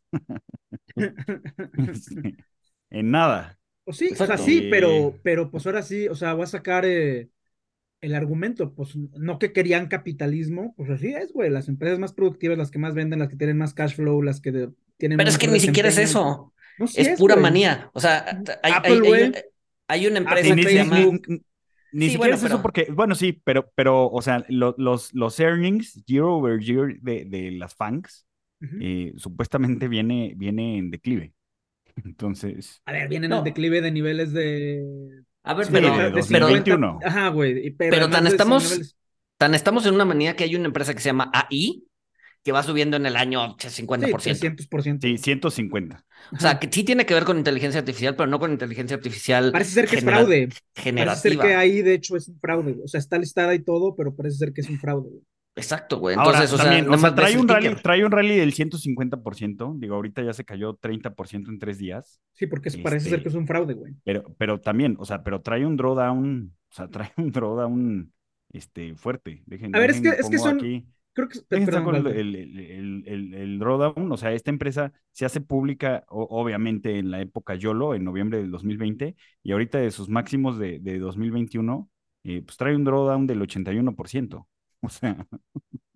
En 2.92 3.12
nada. 3.12 3.60
O 3.86 3.94
sí, 3.94 4.06
o 4.06 4.10
Exacto. 4.10 4.38
sea, 4.38 4.46
sí, 4.46 4.68
pero, 4.70 5.16
pero 5.24 5.50
pues 5.51 5.66
ahora 5.66 5.82
sí, 5.84 6.08
o 6.08 6.16
sea, 6.16 6.34
voy 6.34 6.44
a 6.44 6.48
sacar 6.48 6.86
eh, 6.86 7.30
el 8.01 8.16
argumento, 8.16 8.74
pues 8.74 8.96
no 8.96 9.39
que 9.39 9.54
querían 9.54 9.88
capitalismo, 9.88 10.74
pues 10.78 10.89
así 10.89 11.08
es, 11.13 11.34
güey, 11.34 11.50
las 11.50 11.68
empresas 11.70 12.00
más 12.00 12.13
productivas, 12.13 12.58
las 12.58 12.72
que 12.72 12.80
más 12.80 12.94
venden, 12.94 13.20
las 13.20 13.30
que 13.30 13.36
tienen 13.36 13.58
más 13.58 13.74
cash 13.74 13.96
flow, 13.96 14.22
las 14.22 14.42
que 14.42 14.51
de- 14.51 14.70
tienen 14.98 15.18
Pero 15.18 15.30
es 15.30 15.38
que 15.38 15.48
ni 15.48 15.60
siquiera 15.60 15.89
es 15.89 15.98
eso. 15.98 16.54
No, 16.78 16.88
sí 16.88 17.01
Es 17.01 17.18
pura 17.20 17.36
güey. 17.36 17.44
manía. 17.44 17.89
O 17.94 18.00
sea, 18.00 18.25
hay, 18.63 18.72
Apple, 18.74 18.92
hay- 18.92 19.00
hay 19.01 19.08
güey. 19.08 19.24
un- 19.25 19.36
hay 19.88 20.08
una 20.08 20.20
Apple, 20.20 20.39
empresa 20.50 20.56
ni, 20.56 20.62
que 20.63 20.70
se 20.70 20.75
llama. 20.75 21.00
ni- 21.92 22.06
Sí, 22.06 22.12
siquiera 22.12 22.18
bueno, 22.18 22.36
es 22.36 22.44
eso 22.44 22.62
porque, 22.62 22.88
bueno, 22.92 23.16
sí, 23.16 23.42
pero, 23.44 23.72
pero, 23.75 24.10
o 24.12 24.22
sea, 24.22 24.46
lo- 24.50 24.75
los, 24.78 25.13
los 25.13 25.39
earnings 25.39 25.96
year 26.06 26.24
over 26.24 26.60
year 26.60 27.00
de, 27.01 27.25
de 27.25 27.51
las 27.51 27.74
FANGs 27.75 28.28
Eh, 28.82 29.13
supuestamente 29.18 29.88
viene, 29.88 30.34
viene 30.36 30.78
en 30.78 30.92
declive. 30.92 31.34
Entonces, 32.04 32.82
A 32.86 32.92
ver, 32.94 33.10
vienen 33.10 33.30
No. 33.32 33.39
en 33.39 33.44
declive 33.46 33.82
de 33.82 33.92
niveles 33.92 34.32
de... 34.34 34.84
A 35.44 35.54
ver, 35.54 35.66
Sí, 35.66 35.72
pero, 35.74 35.88
de 35.89 35.98
pero, 35.98 36.18
2021. 36.18 37.00
Ajá, 37.04 37.30
güey. 37.30 37.72
Pero, 37.72 38.10
tan 38.10 38.28
estamos- 38.28 38.63
niveles- 38.72 38.96
tan 39.38 39.56
estamos 39.56 39.86
en 39.86 39.94
una 39.96 40.06
manía 40.06 40.36
que 40.36 40.44
hay 40.44 40.56
una 40.56 40.66
empresa 40.66 40.94
que 40.94 41.00
se 41.00 41.10
llama 41.10 41.32
AI 41.34 41.84
que 42.44 42.51
va 42.54 42.63
subiendo 42.63 42.96
en 42.98 43.06
el 43.06 43.16
año 43.18 43.56
Sí, 43.60 43.70
50%. 43.70 44.39
300%. 44.39 45.08
sí, 45.08 45.18
150. 45.18 46.06
O 46.32 46.38
sea, 46.39 46.58
que 46.60 46.70
sí 46.72 46.84
tiene 46.84 47.06
que 47.06 47.13
ver 47.13 47.25
con 47.25 47.38
inteligencia 47.38 47.80
artificial, 47.80 48.16
pero 48.16 48.28
no 48.30 48.39
con 48.39 48.51
inteligencia 48.51 48.96
artificial 48.96 49.51
Parece 49.51 49.72
ser 49.72 49.88
que 49.88 49.98
es 49.98 50.04
fraude. 50.04 50.48
Parece 50.48 50.60
ser 50.75 50.84
generativa. 50.84 51.44
que 51.44 51.56
ahí, 51.56 51.82
de 51.82 51.94
hecho, 51.96 52.16
es 52.16 52.28
un 52.30 52.39
fraude. 52.39 52.78
O 52.84 52.88
sea, 52.88 53.00
está 53.00 53.18
listada 53.18 53.54
y 53.56 53.60
todo, 53.60 53.96
pero 53.96 54.16
parece 54.16 54.38
ser 54.38 54.54
que 54.54 54.62
es 54.62 54.70
un 54.70 54.80
fraude. 54.80 55.10
Exacto, 55.56 55.98
güey. 56.00 56.15
Ahora, 56.15 56.44
Entonces, 56.44 56.53
o 56.53 56.58
sea, 56.58 56.65
también, 56.65 56.89
o 56.94 56.98
sea, 56.98 57.13
trae 57.13 57.38
un, 57.38 57.48
rally, 57.48 57.75
trae 57.82 58.06
un 58.06 58.12
rally 58.12 58.38
del 58.38 58.53
150%. 58.53 59.74
Digo, 59.77 59.96
ahorita 59.96 60.22
ya 60.24 60.32
se 60.34 60.46
cayó 60.46 60.74
30% 60.75 61.50
en 61.50 61.60
tres 61.60 61.77
días. 61.77 62.22
Sí, 62.34 62.48
porque 62.48 62.72
parece 62.82 63.06
ser 63.10 63.13
Este- 63.15 63.24
que 63.24 63.29
es 63.29 63.36
un 63.36 63.46
fraude, 63.46 63.74
güey. 63.74 63.94
Pero, 64.06 64.24
pero 64.38 64.60
también, 64.62 64.96
o 65.00 65.06
sea, 65.06 65.22
pero 65.24 65.41
trae 65.41 65.65
un 65.65 65.75
drawdown, 65.75 66.53
o 66.72 66.74
sea, 66.74 66.88
trae 67.12 67.12
un 67.18 67.32
drawdown 67.32 68.13
este, 68.53 68.96
fuerte. 68.96 69.44
Dejen, 69.46 69.75
A 69.75 69.79
ver, 69.79 69.89
es 69.91 70.01
que- 70.01 70.10
es 70.10 70.29
que 70.29 70.38
son- 70.38 70.58
aquí. 70.58 70.86
Creo 71.12 71.27
que... 71.27 71.39
Perdón, 71.50 71.74
saco 71.74 71.96
el, 71.96 72.08
el, 72.08 72.36
el, 72.36 72.60
el, 72.60 73.03
el- 73.08 73.34
el 73.34 73.60
drawdown, 73.60 74.10
o 74.12 74.15
sea, 74.15 74.32
esta 74.32 74.51
empresa 74.51 74.94
se 75.12 75.25
hace 75.25 75.41
pública, 75.41 76.06
o- 76.08 76.27
obviamente, 76.39 76.98
en 77.00 77.12
la 77.12 77.20
época 77.20 77.56
YOLO, 77.56 77.94
en 77.96 78.06
noviembre 78.06 78.38
del 78.38 78.51
2020, 78.51 79.15
y 79.44 79.51
ahorita 79.51 79.79
de 79.79 79.91
sus 79.91 80.08
máximos 80.08 80.58
de, 80.58 80.79
de 80.79 81.00
2021, 81.00 81.89
eh, 82.24 82.41
pues 82.46 82.56
trae 82.56 82.75
un 82.75 82.86
drawdown 82.86 83.27
del 83.27 83.41
81%. 83.41 84.48
O 84.81 84.89
sea, 84.89 85.27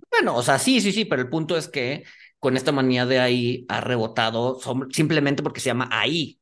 Bueno, 0.09 0.35
o 0.35 0.43
sea, 0.43 0.59
sí, 0.59 0.81
sí, 0.81 0.91
sí, 0.91 1.05
pero 1.05 1.21
el 1.21 1.29
punto 1.29 1.57
es 1.57 1.67
que 1.67 2.03
con 2.39 2.55
esta 2.57 2.71
manía 2.71 3.05
de 3.05 3.19
ahí 3.19 3.65
ha 3.69 3.81
rebotado 3.81 4.59
simplemente 4.91 5.41
porque 5.43 5.59
se 5.61 5.67
llama 5.69 5.89
ahí. 5.91 6.39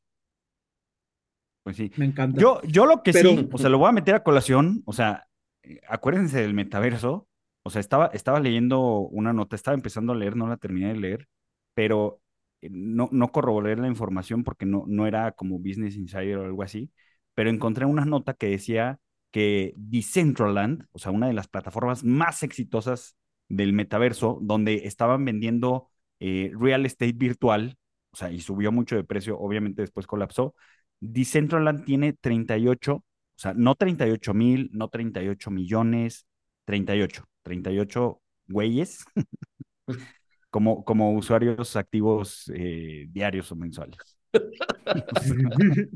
pues 1.62 1.76
sí. 1.76 1.90
Me 1.96 2.06
encanta. 2.06 2.40
Yo, 2.40 2.60
yo 2.62 2.86
lo 2.86 3.02
que 3.02 3.12
Pero- 3.12 3.30
sí, 3.30 3.48
o 3.52 3.58
sea, 3.58 3.70
lo 3.70 3.78
voy 3.78 3.88
a 3.88 3.92
meter 3.92 4.14
a 4.14 4.22
colación, 4.22 4.82
o 4.84 4.92
sea, 4.92 5.28
eh, 5.62 5.80
acuérdense 5.88 6.40
del 6.40 6.54
metaverso, 6.54 7.28
o 7.62 7.70
sea, 7.70 7.80
estaba, 7.80 8.06
estaba 8.08 8.40
leyendo 8.40 8.80
una 8.98 9.32
nota, 9.32 9.54
estaba 9.56 9.74
empezando 9.76 10.12
a 10.12 10.16
leer, 10.16 10.36
no 10.36 10.48
la 10.48 10.56
terminé 10.56 10.88
de 10.88 11.00
leer, 11.00 11.28
pero 11.74 12.20
eh, 12.60 12.68
no, 12.70 13.08
no 13.12 13.30
corroboré 13.30 13.76
la 13.76 13.86
información 13.88 14.42
porque 14.44 14.66
no, 14.66 14.84
no 14.88 15.06
era 15.06 15.32
como 15.32 15.58
Business 15.58 15.96
Insider 15.96 16.38
o 16.38 16.44
algo 16.46 16.62
así, 16.64 16.90
pero 17.34 17.48
encontré 17.50 17.86
una 17.86 18.04
nota 18.04 18.34
que 18.34 18.48
decía 18.48 18.98
que 19.32 19.72
Decentraland, 19.76 20.86
o 20.92 20.98
sea, 20.98 21.12
una 21.12 21.26
de 21.26 21.32
las 21.32 21.48
plataformas 21.48 22.04
más 22.04 22.42
exitosas 22.42 23.16
del 23.48 23.72
metaverso, 23.72 24.38
donde 24.42 24.86
estaban 24.86 25.24
vendiendo 25.24 25.88
eh, 26.20 26.52
real 26.58 26.86
estate 26.86 27.12
virtual, 27.12 27.76
o 28.12 28.16
sea, 28.16 28.30
y 28.30 28.40
subió 28.40 28.70
mucho 28.72 28.96
de 28.96 29.04
precio, 29.04 29.38
obviamente 29.38 29.82
después 29.82 30.06
colapsó, 30.06 30.54
Decentraland 31.00 31.84
tiene 31.84 32.12
38, 32.12 32.94
o 32.94 33.04
sea, 33.34 33.54
no 33.54 33.74
38 33.74 34.34
mil, 34.34 34.70
no 34.72 34.88
38 34.88 35.50
millones, 35.50 36.26
38, 36.66 37.24
38 37.42 38.20
güeyes 38.46 39.04
como, 40.50 40.84
como 40.84 41.14
usuarios 41.14 41.76
activos 41.76 42.50
eh, 42.54 43.06
diarios 43.10 43.50
o 43.50 43.56
mensuales. 43.56 43.98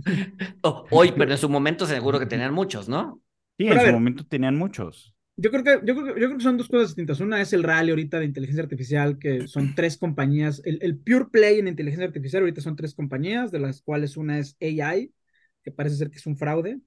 Oh, 0.62 0.84
hoy, 0.90 1.12
pero 1.16 1.32
en 1.32 1.38
su 1.38 1.48
momento 1.48 1.86
seguro 1.86 2.18
que 2.18 2.26
tenían 2.26 2.52
muchos, 2.52 2.88
¿no? 2.88 3.20
Sí, 3.58 3.66
Pero 3.66 3.72
en 3.72 3.80
su 3.80 3.88
ver. 3.88 3.92
momento 3.92 4.26
tenían 4.26 4.56
muchos. 4.56 5.14
Yo 5.38 5.50
creo 5.50 5.64
que, 5.64 5.80
yo 5.84 5.94
creo 5.94 6.06
yo 6.08 6.14
creo 6.14 6.36
que 6.38 6.42
son 6.42 6.56
dos 6.56 6.68
cosas 6.68 6.88
distintas. 6.88 7.20
Una 7.20 7.40
es 7.42 7.52
el 7.52 7.62
rally 7.62 7.90
ahorita 7.90 8.18
de 8.18 8.24
inteligencia 8.24 8.62
artificial, 8.62 9.18
que 9.18 9.46
son 9.46 9.74
tres 9.74 9.98
compañías. 9.98 10.62
El, 10.64 10.78
el 10.82 10.98
pure 10.98 11.26
play 11.30 11.58
en 11.58 11.68
inteligencia 11.68 12.06
artificial 12.06 12.42
ahorita 12.42 12.62
son 12.62 12.76
tres 12.76 12.94
compañías, 12.94 13.50
de 13.50 13.58
las 13.60 13.82
cuales 13.82 14.16
una 14.16 14.38
es 14.38 14.56
AI, 14.62 15.12
que 15.62 15.72
parece 15.72 15.96
ser 15.96 16.10
que 16.10 16.16
es 16.18 16.26
un 16.26 16.38
fraude. 16.38 16.80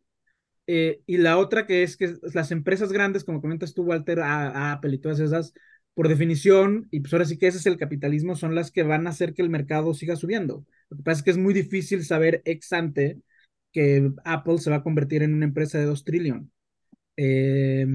Eh, 0.67 1.01
y 1.07 1.17
la 1.17 1.37
otra 1.37 1.67
que 1.67 1.83
es 1.83 1.97
que 1.97 2.15
las 2.33 2.51
empresas 2.51 2.91
grandes, 2.93 3.23
como 3.23 3.41
comentas 3.41 3.73
tú, 3.73 3.83
Walter, 3.83 4.19
a, 4.21 4.49
a 4.49 4.71
Apple 4.73 4.95
y 4.95 4.99
todas 4.99 5.19
esas, 5.19 5.53
por 5.95 6.07
definición, 6.09 6.87
y 6.91 7.01
pues 7.01 7.13
ahora 7.13 7.25
sí 7.25 7.37
que 7.39 7.47
ese 7.47 7.59
es 7.59 7.65
el 7.67 7.77
capitalismo, 7.77 8.35
son 8.35 8.55
las 8.55 8.71
que 8.71 8.83
van 8.83 9.07
a 9.07 9.11
hacer 9.11 9.33
que 9.33 9.41
el 9.43 9.49
mercado 9.49 9.93
siga 9.95 10.15
subiendo. 10.15 10.65
Lo 10.89 10.97
que 10.97 11.03
pasa 11.03 11.19
es 11.19 11.23
que 11.23 11.31
es 11.31 11.37
muy 11.37 11.53
difícil 11.53 12.05
saber 12.05 12.41
ex 12.45 12.73
ante 12.73 13.19
que 13.73 14.11
Apple 14.25 14.59
se 14.59 14.69
va 14.71 14.77
a 14.77 14.83
convertir 14.83 15.23
en 15.23 15.33
una 15.35 15.45
empresa 15.45 15.77
de 15.79 15.85
2 15.85 16.03
trillones. 16.05 16.47
Eh, 17.21 17.85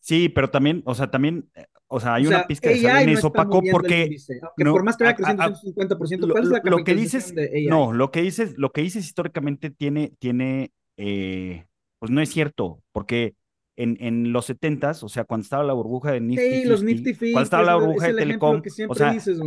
Sí, 0.00 0.28
pero 0.28 0.50
también, 0.50 0.82
o 0.86 0.94
sea, 0.94 1.10
también, 1.10 1.50
eh, 1.54 1.66
o 1.88 1.98
sea, 2.00 2.14
hay 2.14 2.26
o 2.26 2.28
una 2.28 2.46
pizca 2.46 2.70
de 2.70 2.76
en 2.76 3.12
no 3.12 3.18
eso, 3.18 3.28
está 3.28 3.38
Paco, 3.38 3.58
moviendo 3.58 3.86
el 3.88 3.92
porque 3.92 4.04
índice, 4.04 4.38
aunque 4.42 4.64
no, 4.64 4.72
por 4.72 4.84
más 4.84 4.96
que 4.96 5.04
vaya 5.04 5.16
a- 5.16 5.16
creciendo 5.16 5.42
a- 5.42 5.48
150%, 5.48 6.26
lo, 6.26 6.34
¿cuál 6.34 6.44
es 6.44 6.50
la 6.50 6.60
lo- 6.62 6.70
lo 6.70 6.84
que 6.84 6.94
dices, 6.94 7.34
no, 7.64 7.92
lo 7.92 8.10
que 8.10 8.22
dices, 8.22 8.54
lo 8.56 8.70
que 8.72 8.82
dices 8.82 9.04
históricamente 9.04 9.70
tiene, 9.70 10.12
tiene, 10.20 10.70
eh, 10.96 11.66
pues 11.98 12.10
no 12.12 12.20
es 12.20 12.30
cierto, 12.30 12.82
porque 12.92 13.34
en, 13.76 13.96
en 14.00 14.32
los 14.32 14.46
setentas, 14.46 15.02
o 15.02 15.08
sea, 15.08 15.24
cuando 15.24 15.42
estaba 15.44 15.64
la 15.64 15.72
burbuja 15.72 16.12
de 16.12 16.20
Nifty 16.20 16.58
Sí, 16.60 16.64
los 16.64 16.80
50, 16.80 16.84
Nifty 16.84 17.14
50, 17.14 17.32
cuando 17.32 17.44
estaba 17.44 17.62
la 17.64 17.74
burbuja 17.76 18.06
es 18.06 18.12
de 18.12 18.14
Telecom, 18.14 18.62
o 18.86 18.94
sea, 18.94 19.10
dices, 19.10 19.38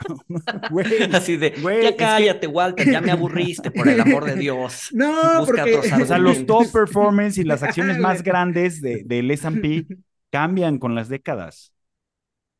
Así 1.12 1.36
de, 1.36 1.50
Güey, 1.60 1.82
ya 1.84 1.90
que- 1.90 1.96
cállate, 1.96 2.46
Walter, 2.46 2.90
ya 2.90 3.00
me 3.00 3.10
aburriste, 3.10 3.70
por 3.70 3.88
el 3.88 4.00
amor 4.00 4.24
de 4.24 4.36
Dios. 4.36 4.88
No, 4.94 5.40
Busca 5.40 5.62
porque... 5.64 5.74
otros 5.76 5.92
o 6.02 6.06
sea, 6.06 6.18
los 6.18 6.46
top 6.46 6.70
performance 6.72 7.38
y 7.38 7.44
las 7.44 7.62
acciones 7.62 7.98
más 7.98 8.22
grandes 8.22 8.80
de, 8.80 9.02
del 9.04 9.30
S&P 9.30 9.86
cambian 10.30 10.78
con 10.78 10.94
las 10.94 11.08
décadas. 11.08 11.72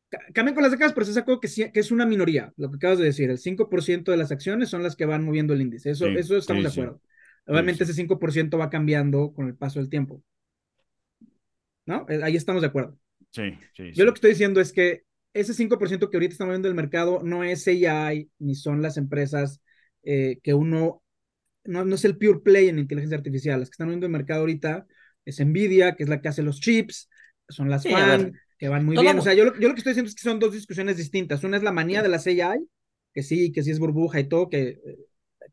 Ca- 0.09 0.19
Cambian 0.33 0.53
con 0.55 0.63
las 0.63 0.71
décadas, 0.71 0.93
pero 0.93 1.05
se 1.05 1.13
sacó 1.13 1.39
que, 1.39 1.47
sí- 1.47 1.71
que 1.71 1.79
es 1.79 1.91
una 1.91 2.05
minoría, 2.05 2.53
lo 2.57 2.69
que 2.69 2.75
acabas 2.77 2.99
de 2.99 3.05
decir. 3.05 3.29
El 3.29 3.37
5% 3.37 4.11
de 4.11 4.17
las 4.17 4.31
acciones 4.31 4.69
son 4.69 4.83
las 4.83 4.95
que 4.95 5.05
van 5.05 5.23
moviendo 5.23 5.53
el 5.53 5.61
índice. 5.61 5.91
Eso, 5.91 6.05
Sí, 6.05 6.15
eso 6.17 6.37
estamos 6.37 6.61
sí, 6.61 6.65
de 6.65 6.71
sí. 6.71 6.81
acuerdo. 6.81 7.01
Obviamente 7.47 7.85
sí. 7.85 7.91
ese 7.91 7.93
5% 7.93 8.57
va 8.57 8.69
cambiando 8.69 9.33
con 9.33 9.47
el 9.47 9.55
paso 9.55 9.79
del 9.79 9.89
tiempo. 9.89 10.21
¿No? 11.85 12.05
Eh, 12.09 12.21
Ahí 12.23 12.35
estamos 12.35 12.61
de 12.61 12.67
acuerdo. 12.67 12.97
Sí, 13.31 13.57
sí. 13.73 13.91
Yo 13.93 14.05
lo 14.05 14.11
que 14.13 14.17
estoy 14.17 14.31
diciendo 14.31 14.59
es 14.61 14.73
que 14.73 15.03
ese 15.33 15.53
5% 15.53 16.09
que 16.09 16.17
ahorita 16.17 16.33
está 16.33 16.45
moviendo 16.45 16.67
el 16.67 16.75
mercado 16.75 17.21
no 17.23 17.43
es 17.43 17.67
AI 17.67 18.29
ni 18.39 18.55
son 18.55 18.81
las 18.81 18.97
empresas 18.97 19.61
eh, 20.03 20.39
que 20.43 20.53
uno, 20.53 21.01
no, 21.63 21.85
no 21.85 21.95
es 21.95 22.05
el 22.05 22.17
pure 22.17 22.39
play 22.39 22.69
en 22.69 22.79
inteligencia 22.79 23.17
artificial. 23.17 23.59
Las 23.59 23.69
que 23.69 23.73
están 23.73 23.87
moviendo 23.87 24.07
el 24.07 24.11
mercado 24.11 24.41
ahorita 24.41 24.85
es 25.25 25.39
Nvidia, 25.45 25.95
que 25.95 26.03
es 26.03 26.09
la 26.09 26.21
que 26.21 26.29
hace 26.29 26.43
los 26.43 26.59
chips, 26.59 27.09
son 27.49 27.69
las 27.69 27.83
Sí, 27.83 27.89
ver. 27.93 28.31
que 28.57 28.69
van 28.69 28.85
muy 28.85 28.95
Todo- 28.95 29.03
bien. 29.05 29.19
O 29.19 29.21
sea, 29.21 29.33
yo 29.33 29.45
lo, 29.45 29.59
yo 29.59 29.67
lo 29.67 29.73
que 29.73 29.79
estoy 29.79 29.91
diciendo 29.93 30.09
es 30.09 30.15
que 30.15 30.23
son 30.23 30.39
dos 30.39 30.53
discusiones 30.53 30.97
distintas. 30.97 31.43
Una 31.43 31.57
es 31.57 31.63
la 31.63 31.71
manía 31.71 32.01
de 32.01 32.09
las 32.09 32.27
AI, 32.27 32.59
que 33.13 33.23
sí, 33.23 33.51
que 33.51 33.63
sí 33.63 33.71
es 33.71 33.79
burbuja 33.79 34.19
y 34.19 34.25
todo, 34.27 34.49
que, 34.49 34.69
eh, 34.69 34.97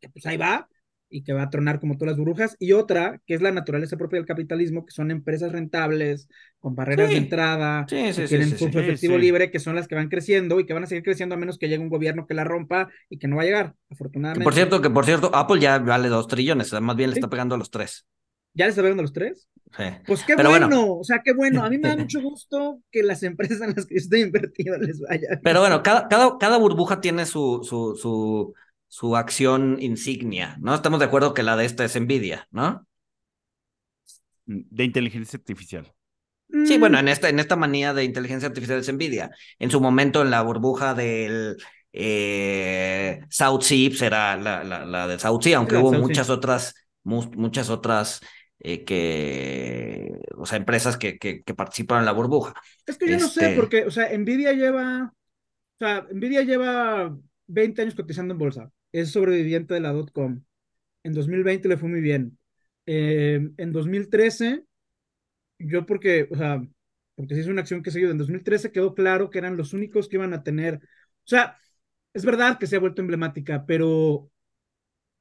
que 0.01 0.09
pues 0.11 0.27
ahí 0.27 0.37
va 0.37 0.69
y 1.11 1.23
que 1.25 1.33
va 1.33 1.43
a 1.43 1.51
tronar 1.51 1.81
como 1.81 1.97
todas 1.97 2.13
las 2.13 2.19
burbujas, 2.19 2.57
y 2.59 2.73
otra, 2.73 3.21
que 3.27 3.35
es 3.35 3.43
la 3.43 3.51
naturaleza 3.53 3.97
propia 3.97 4.19
del 4.19 4.27
capitalismo, 4.27 4.85
que 4.87 4.93
son 4.93 5.11
empresas 5.11 5.53
rentables, 5.53 6.29
con 6.61 6.75
barreras 6.75 7.09
Sí. 7.09 7.15
de 7.15 7.19
entrada, 7.19 7.87
Sí, 7.89 8.13
sí, 8.13 8.23
que 8.23 8.29
tienen 8.29 8.49
Sí, 8.59 8.65
efectivo 8.67 9.17
libre, 9.19 9.51
que 9.51 9.59
son 9.61 9.75
las 9.75 9.89
que 9.89 9.95
van 9.95 10.09
creciendo 10.09 10.61
y 10.61 10.67
que 10.67 10.73
van 10.75 10.85
a 10.85 10.87
seguir 10.87 11.05
creciendo 11.05 11.35
a 11.35 11.39
menos 11.39 11.59
que 11.59 11.69
llegue 11.69 11.83
un 11.83 11.89
gobierno 11.89 12.27
que 12.27 12.35
la 12.35 12.45
rompa 12.45 12.89
y 13.09 13.19
que 13.19 13.29
no 13.29 13.37
va 13.37 13.43
a 13.43 13.47
llegar, 13.47 13.75
Que 13.89 13.95
afortunadamente. 13.95 14.45
por 14.45 14.55
cierto, 14.55 14.81
que 14.83 14.91
por 14.91 15.05
cierto, 15.05 15.31
Apple 15.35 15.61
ya 15.61 15.79
vale 15.79 16.09
dos 16.09 16.27
trillones, 16.29 16.67
o 16.69 16.71
sea, 16.71 16.81
más 16.81 16.97
bien 16.97 17.11
le 17.11 17.15
está 17.15 17.29
pegando 17.31 17.55
a 17.55 17.59
los 17.59 17.71
tres. 17.71 18.07
¿Ya 18.55 18.65
les 18.67 18.73
está 18.73 18.83
viendo 18.83 19.03
los 19.03 19.13
tres? 19.13 19.49
Sí. 19.77 19.85
Pues 20.07 20.25
qué 20.25 20.35
bueno, 20.35 20.51
bueno. 20.51 20.95
o 20.97 21.05
sea, 21.05 21.21
qué 21.25 21.33
bueno. 21.33 21.63
A 21.65 21.71
mí 21.71 21.79
me 21.79 21.89
da 21.91 21.97
mucho 21.97 22.21
gusto 22.21 22.81
que 22.91 23.03
las 23.03 23.23
empresas 23.23 23.61
en 23.61 23.75
las 23.77 23.87
que 23.87 23.95
yo 23.95 23.99
estoy 24.01 24.23
invertido 24.23 24.77
les 24.79 25.01
vaya. 25.01 25.39
Pero 25.45 25.61
bueno, 25.61 25.83
cada, 25.83 26.09
cada, 26.09 26.39
cada 26.39 26.57
burbuja 26.59 27.01
tiene 27.01 27.25
su, 27.27 27.61
su, 27.63 27.95
su, 27.95 28.55
su 28.89 29.17
acción 29.17 29.79
insignia, 29.81 30.57
¿no? 30.61 30.75
Estamos 30.75 30.99
de 31.01 31.07
acuerdo 31.07 31.35
que 31.35 31.43
la 31.43 31.57
de 31.57 31.65
esta 31.67 31.85
es 31.85 32.01
Nvidia, 32.01 32.49
¿no? 32.51 32.87
De 34.47 34.85
inteligencia 34.85 35.37
artificial. 35.39 35.93
Sí, 36.63 36.79
Mm, 36.79 36.79
bueno, 36.79 36.99
en 36.99 37.09
esta, 37.09 37.29
en 37.31 37.39
esta 37.41 37.57
manía 37.57 37.95
de 37.95 38.05
inteligencia 38.05 38.49
artificial 38.49 38.81
es 38.81 38.93
Nvidia. 38.93 39.31
En 39.59 39.71
su 39.71 39.81
momento, 39.81 40.23
en 40.23 40.31
la 40.31 40.43
burbuja 40.43 40.95
del 40.95 41.57
eh, 41.93 43.21
South 43.31 43.63
Sea, 43.63 43.91
pues 43.91 44.03
era 44.03 44.37
la, 44.37 44.65
la, 44.65 44.85
la 44.87 45.09
de 45.09 45.19
South 45.19 45.43
Sea, 45.43 45.59
aunque 45.59 45.77
la 45.77 45.83
hubo 45.83 45.93
South 45.93 46.05
Sea. 46.07 46.19
muchas 46.19 46.31
otras, 46.31 46.75
mu- 47.05 47.31
muchas 47.37 47.71
otras 47.71 48.21
eh, 48.61 48.85
que, 48.85 50.21
o 50.37 50.47
sea, 50.47 50.59
empresas 50.59 50.97
que, 50.99 51.19
que, 51.19 51.43
que 51.45 51.55
participaron 51.55 52.03
en 52.03 52.07
la 52.07 52.13
burbuja. 52.13 52.55
Es 52.87 52.97
que 52.99 53.09
yo 53.11 53.19
no 53.19 53.29
sé, 53.29 53.51
este- 53.51 53.51
porque, 53.51 53.85
o 53.87 53.91
sea, 53.91 54.17
Nvidia 54.17 54.53
lleva, 54.53 55.13
o 55.13 55.79
sea, 55.79 56.07
Nvidia 56.13 56.43
lleva 56.43 57.17
20 57.47 57.83
años 57.83 57.95
cotizando 57.97 58.35
en 58.35 58.39
bolsa. 58.39 58.73
Es 58.93 59.11
sobreviviente 59.13 59.75
de 59.75 59.81
la 59.81 59.95
.com. 60.13 60.43
En 61.05 61.13
2020 61.15 61.69
le 61.69 61.77
fue 61.77 61.89
muy 61.89 62.01
bien. 62.01 62.39
Eh, 62.87 63.51
en 63.57 63.73
2013, 63.73 64.65
yo 65.59 65.87
porque, 65.87 66.29
o 66.31 66.37
sea, 66.37 66.63
porque 67.15 67.35
si 67.35 67.41
es 67.41 67.47
una 67.49 67.63
acción 67.63 67.83
que 67.83 67.91
he 67.91 67.93
seguido, 67.93 68.13
en 68.13 68.19
2013 68.19 68.73
quedó 68.73 68.95
claro 68.95 69.31
que 69.31 69.39
eran 69.39 69.57
los 69.57 69.73
únicos 69.73 70.09
que 70.09 70.17
iban 70.17 70.33
a 70.35 70.43
tener, 70.43 70.77
o 70.77 70.81
sea, 71.25 71.57
es 72.15 72.25
verdad 72.25 72.59
que 72.59 72.67
se 72.67 72.77
ha 72.77 72.81
vuelto 72.81 73.03
emblemática, 73.03 73.67
pero 73.67 74.31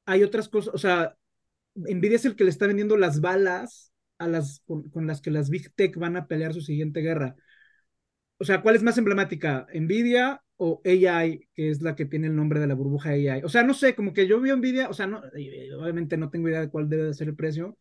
hay 0.06 0.22
otras 0.22 0.48
cosas, 0.48 0.74
o 0.74 0.78
sea, 0.78 1.16
Nvidia 1.74 2.16
es 2.16 2.24
el 2.24 2.36
que 2.36 2.44
le 2.44 2.50
está 2.50 2.66
vendiendo 2.66 2.96
las 2.96 3.20
balas 3.20 3.92
a 4.18 4.28
las 4.28 4.62
con, 4.66 5.06
las 5.06 5.20
que 5.20 5.30
las 5.30 5.50
Big 5.50 5.72
Tech 5.74 5.96
van 5.96 6.16
a 6.16 6.26
pelear 6.26 6.54
su 6.54 6.60
siguiente 6.60 7.00
guerra. 7.00 7.36
O 8.38 8.44
sea, 8.44 8.62
¿cuál 8.62 8.76
es 8.76 8.82
más 8.82 8.96
emblemática? 8.98 9.66
¿Nvidia 9.74 10.42
o 10.56 10.80
AI, 10.84 11.48
que 11.54 11.70
es 11.70 11.82
la 11.82 11.94
que 11.94 12.06
tiene 12.06 12.28
el 12.28 12.36
nombre 12.36 12.60
de 12.60 12.66
la 12.66 12.74
burbuja 12.74 13.10
AI? 13.10 13.42
O 13.44 13.48
sea, 13.48 13.62
no 13.62 13.74
sé, 13.74 13.94
como 13.94 14.12
que 14.12 14.26
yo 14.26 14.40
vi 14.40 14.50
Nvidia, 14.52 14.88
o 14.88 14.94
sea, 14.94 15.06
no, 15.06 15.20
obviamente 15.80 16.16
no 16.16 16.30
tengo 16.30 16.48
idea 16.48 16.60
de 16.60 16.70
cuál 16.70 16.88
debe 16.88 17.04
de 17.04 17.14
ser 17.14 17.28
el 17.28 17.36
precio, 17.36 17.76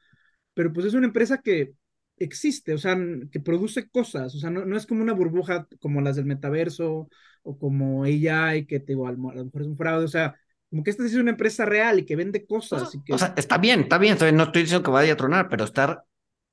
pero 0.53 0.73
pues 0.73 0.85
es 0.87 0.93
una 0.93 1.07
empresa 1.07 1.41
que 1.41 1.73
existe, 2.17 2.73
o 2.73 2.77
sea, 2.77 2.97
que 3.31 3.39
produce 3.39 3.89
cosas, 3.89 4.33
o 4.33 4.39
sea, 4.39 4.49
no, 4.49 4.65
no 4.65 4.75
es 4.75 4.87
como 4.87 5.03
una 5.03 5.13
burbuja 5.13 5.67
como 5.79 6.01
las 6.01 6.15
del 6.15 6.25
metaverso 6.25 7.09
o 7.43 7.57
como 7.59 8.03
AI, 8.03 8.65
que 8.65 8.79
te, 8.79 8.93
digo, 8.93 9.07
a 9.07 9.11
lo 9.11 9.17
mejor 9.17 9.61
es 9.61 9.67
un 9.67 9.77
fraude, 9.77 10.05
o 10.05 10.09
sea, 10.09 10.35
como 10.69 10.83
que 10.83 10.89
esta 10.89 11.05
es 11.05 11.13
una 11.15 11.31
empresa 11.31 11.65
real 11.65 11.99
y 11.99 12.05
que 12.05 12.15
vende 12.15 12.45
cosas. 12.45 12.93
y 12.93 13.03
que... 13.03 13.13
O 13.13 13.17
sea, 13.17 13.33
está 13.37 13.57
bien, 13.57 13.81
está 13.81 13.97
bien, 13.97 14.17
no 14.35 14.43
estoy 14.43 14.63
diciendo 14.63 14.83
que 14.83 14.91
vaya 14.91 15.13
a 15.13 15.17
tronar, 15.17 15.47
pero 15.47 15.63
estar, 15.63 16.03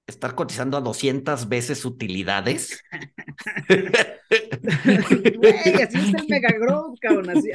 estar 0.06 0.34
cotizando 0.34 0.76
a 0.76 0.80
200 0.80 1.49
veces 1.49 1.84
utilidades. 1.84 2.82
Güey, 5.37 5.75
así 5.82 5.99
es 5.99 6.14
el 6.14 6.28
mega 6.28 6.50
growth, 6.58 6.99
cabrón. 7.00 7.30
Así. 7.30 7.50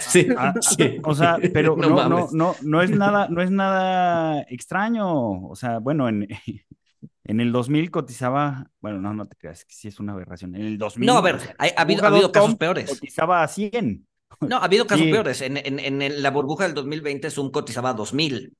Sí, 0.00 0.28
Ah, 0.36 0.54
sí. 0.60 0.98
O 1.04 1.14
sea, 1.14 1.38
pero 1.52 1.76
No 1.76 1.88
no, 1.90 2.08
no, 2.08 2.28
no, 2.32 2.54
no 2.62 2.82
es 2.82 2.90
nada, 2.90 3.28
no 3.28 3.42
es 3.42 3.50
nada 3.50 4.42
extraño. 4.48 5.48
O 5.48 5.56
sea, 5.56 5.78
bueno, 5.78 6.08
en, 6.08 6.26
en 7.24 7.40
el 7.40 7.52
2000 7.52 7.90
cotizaba, 7.90 8.70
bueno, 8.80 9.00
no, 9.00 9.14
no 9.14 9.26
te 9.26 9.36
creas, 9.36 9.64
que 9.64 9.74
sí 9.74 9.88
es 9.88 10.00
una 10.00 10.12
aberración. 10.12 10.54
En 10.54 10.62
el 10.62 10.78
2000. 10.78 11.06
No, 11.06 11.16
a 11.16 11.22
ver, 11.22 11.36
ha, 11.58 11.64
ha 11.64 11.82
habido, 11.82 12.04
ha 12.04 12.08
habido 12.08 12.28
burbuja.com 12.28 12.32
casos 12.32 12.54
peores. 12.56 12.88
Cotizaba 12.90 13.42
a 13.42 13.48
100. 13.48 14.06
No, 14.40 14.56
ha 14.56 14.64
habido 14.64 14.86
casos 14.86 15.06
Sí. 15.06 15.10
peores. 15.12 15.40
En, 15.40 15.56
en, 15.56 15.78
en 16.02 16.22
la 16.22 16.30
burbuja 16.30 16.64
del 16.64 16.74
2020, 16.74 17.30
Zoom 17.30 17.50
cotizaba 17.50 17.90
a 17.90 17.94
2000. 17.94 18.52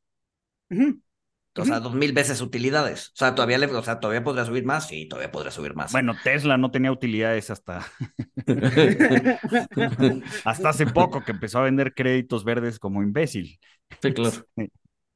Ujú. 0.70 1.00
O 1.56 1.64
sea, 1.64 1.80
2000 1.80 2.12
veces 2.12 2.40
utilidades. 2.40 3.08
O 3.08 3.16
sea, 3.16 3.34
todavía, 3.34 3.58
le, 3.58 3.66
o 3.66 3.82
sea, 3.82 4.00
todavía 4.00 4.22
podría 4.22 4.44
subir 4.44 4.64
más. 4.64 4.88
Sí, 4.88 5.06
todavía 5.06 5.32
podría 5.32 5.50
subir 5.50 5.75
más. 5.75 5.92
Bueno, 5.92 6.14
Tesla 6.22 6.58
no 6.58 6.70
tenía 6.70 6.92
utilidades 6.92 7.50
hasta, 7.50 7.86
hasta 10.44 10.68
hace 10.68 10.86
poco 10.86 11.25
que 11.25 11.32
empezó 11.32 11.58
a 11.58 11.64
vender 11.64 11.94
créditos 11.94 12.44
verdes 12.44 12.78
como 12.78 13.02
imbécil. 13.02 13.58
sí, 14.02 14.12
claro. 14.12 14.46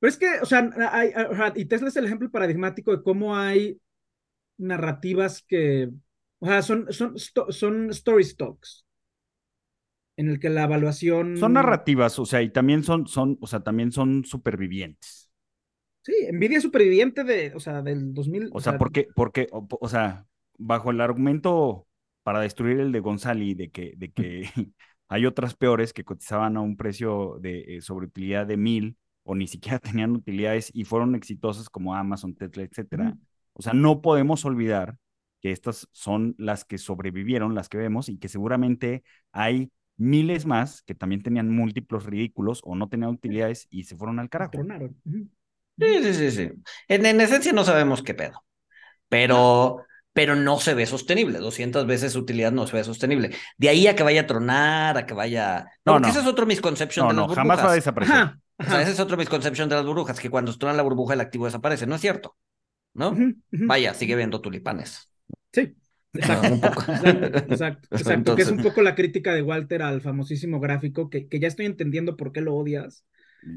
Pero 0.01 0.09
es 0.09 0.17
que, 0.17 0.41
o 0.41 0.47
sea, 0.47 0.71
hay, 0.93 1.13
y 1.57 1.67
Tesla 1.67 1.89
es 1.89 1.97
el 1.97 2.07
ejemplo 2.07 2.31
paradigmático 2.31 2.91
de 2.91 3.03
cómo 3.03 3.37
hay 3.37 3.79
narrativas 4.57 5.43
que, 5.47 5.91
o 6.39 6.47
sea, 6.47 6.63
son, 6.63 6.91
son, 6.91 7.19
son 7.19 7.91
story 7.91 8.25
stocks, 8.25 8.87
en 10.17 10.31
el 10.31 10.41
que 10.41 10.49
la 10.49 10.65
evaluación... 10.65 11.37
Son 11.37 11.53
narrativas, 11.53 12.19
o 12.19 12.25
sea, 12.25 12.41
y 12.41 12.51
también 12.51 12.83
son, 12.83 13.07
son, 13.07 13.37
o 13.43 13.47
sea, 13.47 13.61
también 13.61 13.93
son 13.93 14.25
supervivientes. 14.25 15.30
Sí, 16.03 16.13
Nvidia 16.33 16.61
superviviente 16.61 17.25
de, 17.25 17.53
o 17.55 17.61
sea, 17.61 17.83
del 17.83 18.15
2000. 18.15 18.51
O 18.53 18.61
sea, 18.61 18.79
porque, 18.79 19.09
porque, 19.15 19.49
o, 19.53 19.67
o 19.69 19.89
sea, 19.89 20.27
bajo 20.59 20.91
el 20.91 21.01
argumento 21.01 21.87
para 22.23 22.41
destruir 22.41 22.81
el 22.81 22.93
de 22.93 23.01
González 23.01 23.57
de 23.57 23.71
que, 23.71 23.95
de 23.97 24.11
que 24.11 24.43
hay 25.09 25.27
otras 25.27 25.55
peores 25.55 25.93
que 25.93 26.05
cotizaban 26.05 26.57
a 26.57 26.61
un 26.61 26.77
precio 26.77 27.39
de 27.41 27.77
eh, 27.77 27.81
sobreutilidad 27.81 28.47
de 28.47 28.57
mil 28.57 28.97
o 29.25 29.35
ni 29.35 29.47
siquiera 29.47 29.79
tenían 29.79 30.13
utilidades 30.13 30.71
y 30.75 30.85
fueron 30.85 31.15
exitosas 31.15 31.69
como 31.69 31.95
Amazon, 31.95 32.35
Tesla, 32.35 32.63
etcétera. 32.63 33.17
O 33.53 33.63
sea, 33.63 33.73
no 33.73 34.01
podemos 34.01 34.45
olvidar 34.45 34.97
que 35.41 35.53
estas 35.53 35.89
son 35.93 36.35
las 36.39 36.65
que 36.65 36.79
sobrevivieron, 36.79 37.55
las 37.55 37.69
que 37.69 37.79
vemos, 37.79 38.09
y 38.09 38.19
que 38.19 38.29
seguramente 38.29 39.03
hay 39.33 39.71
miles 39.97 40.47
más 40.47 40.83
que 40.83 40.95
también 40.95 41.23
tenían 41.23 41.51
múltiplos 41.51 42.05
ridículos 42.07 42.61
o 42.65 42.75
no 42.75 42.89
tenían 42.89 43.11
utilidades 43.11 43.67
y 43.71 43.85
se 43.85 43.97
fueron 43.97 44.19
al 44.19 44.31
carajo. 44.31 44.53
tronaron. 44.53 44.97
Sí, 45.81 46.03
sí, 46.03 46.15
sí, 46.15 46.31
sí. 46.31 46.51
En, 46.89 47.07
en 47.07 47.21
esencia 47.21 47.53
no 47.53 47.65
sabemos 47.65 48.03
qué 48.03 48.15
pedo. 48.15 48.45
Pero, 49.09 49.85
pero 50.13 50.37
no 50.37 50.59
se 50.59 50.75
ve 50.75 50.87
sostenible. 50.87 51.39
200 51.39 51.87
veces 51.87 52.17
utilidad 52.17 52.53
no 52.53 52.67
se 52.67 52.77
ve 52.77 52.85
sostenible. 52.85 53.31
De 53.57 53.69
ahí 53.69 53.87
a 53.87 53.97
que 53.97 54.03
vaya 54.03 54.23
a 54.23 54.27
tronar, 54.27 54.97
a 54.99 55.07
que 55.07 55.15
vaya. 55.15 55.65
No, 55.85 55.93
No, 55.93 55.93
porque 55.95 56.09
no. 56.09 56.09
ese 56.13 56.21
es 56.21 56.27
otro 56.27 56.47
misconception 56.47 57.07
No, 57.07 57.13
de 57.13 57.21
las 57.21 57.29
no, 57.29 57.35
jamás 57.35 57.59
va 57.59 57.73
a 57.73 57.75
desaparecer. 57.75 58.17
Ajá. 58.17 58.41
O 58.59 58.65
sea, 58.65 58.83
ese 58.83 58.91
es 58.93 59.01
otro 59.01 59.17
misconception 59.17 59.69
de 59.69 59.77
las 59.77 59.87
burbujas, 59.87 60.21
que 60.21 60.29
cuando 60.31 60.57
tronan 60.57 60.77
la 60.77 60.83
burbuja 60.83 61.15
el 61.15 61.21
activo 61.21 61.47
desaparece. 61.47 61.87
No 61.87 61.95
es 61.95 62.01
cierto. 62.01 62.37
¿No? 62.93 63.17
Vaya, 63.51 63.95
sigue 63.95 64.17
viendo 64.17 64.41
tulipanes. 64.41 65.11
Sí. 65.53 65.75
Exacto. 66.13 66.49
Un 66.55 66.61
poco. 66.61 66.81
Exacto, 66.93 67.39
exacto, 67.53 67.89
exacto, 67.97 68.37
que 68.37 68.43
es 68.43 68.51
un 68.51 68.63
poco 68.63 68.83
la 68.83 68.95
crítica 68.97 69.33
de 69.33 69.43
Walter 69.43 69.83
al 69.83 70.01
famosísimo 70.03 70.61
gráfico, 70.61 71.09
que, 71.09 71.29
que 71.29 71.39
ya 71.41 71.49
estoy 71.49 71.67
entendiendo 71.67 72.17
por 72.17 72.33
qué 72.33 72.41
lo 72.41 72.55
odias. 72.55 73.05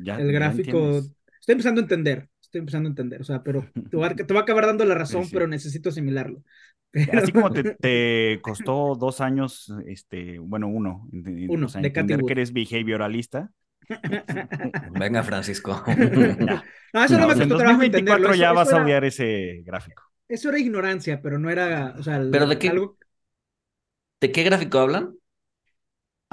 Ya- 0.04 0.18
El 0.18 0.32
gráfico. 0.32 1.02
Estoy 1.43 1.53
empezando 1.53 1.82
a 1.82 1.84
entender, 1.84 2.29
estoy 2.41 2.60
empezando 2.60 2.88
a 2.88 2.91
entender, 2.91 3.21
o 3.21 3.23
sea, 3.25 3.43
pero 3.43 3.67
te 3.89 3.97
voy 3.97 4.06
a, 4.06 4.15
te 4.15 4.23
voy 4.23 4.38
a 4.38 4.41
acabar 4.41 4.65
dando 4.67 4.86
la 4.86 4.95
razón, 4.95 5.23
Sí, 5.23 5.29
sí. 5.29 5.34
pero 5.36 5.47
necesito 5.47 5.89
asimilarlo. 5.89 6.41
Pero- 6.91 7.19
Así 7.19 7.32
como 7.32 7.51
te, 7.51 7.63
te 7.82 8.39
costó 8.41 8.95
dos 8.95 9.19
años, 9.19 9.73
este, 9.88 10.39
bueno, 10.39 10.67
uno, 10.67 11.08
en- 11.12 11.27
en- 11.27 11.49
Uno, 11.51 11.65
o 11.65 11.69
sea, 11.69 11.82
de 11.82 11.88
entender 11.88 12.21
que 12.25 12.32
eres 12.34 12.53
behavioralista. 12.53 13.51
Venga, 14.91 15.23
Francisco. 15.23 15.84
No, 16.93 17.03
eso 17.03 17.17
no, 17.17 17.21
No, 17.21 17.27
me 17.27 17.34
en 17.34 17.49
costó 17.49 17.58
trabajo 17.58 17.82
2024 17.82 17.86
entenderlo, 17.86 18.36
ya 18.36 18.45
eso- 18.47 18.56
vas 18.56 18.67
eso 18.67 18.77
a 18.77 18.84
odiar 18.84 19.03
ese 19.06 19.62
gráfico. 19.65 20.03
Eso 20.29 20.49
era 20.49 20.60
ignorancia, 20.60 21.21
pero 21.21 21.38
no 21.39 21.49
era, 21.49 21.95
o 21.97 22.03
sea, 22.03 22.21
¿Pero 22.32 22.47
de 22.47 22.58
qué? 22.58 22.69
algo, 22.69 22.97
¿De 24.21 24.32
qué 24.32 24.43
gráfico 24.43 24.79
hablan? 24.79 25.15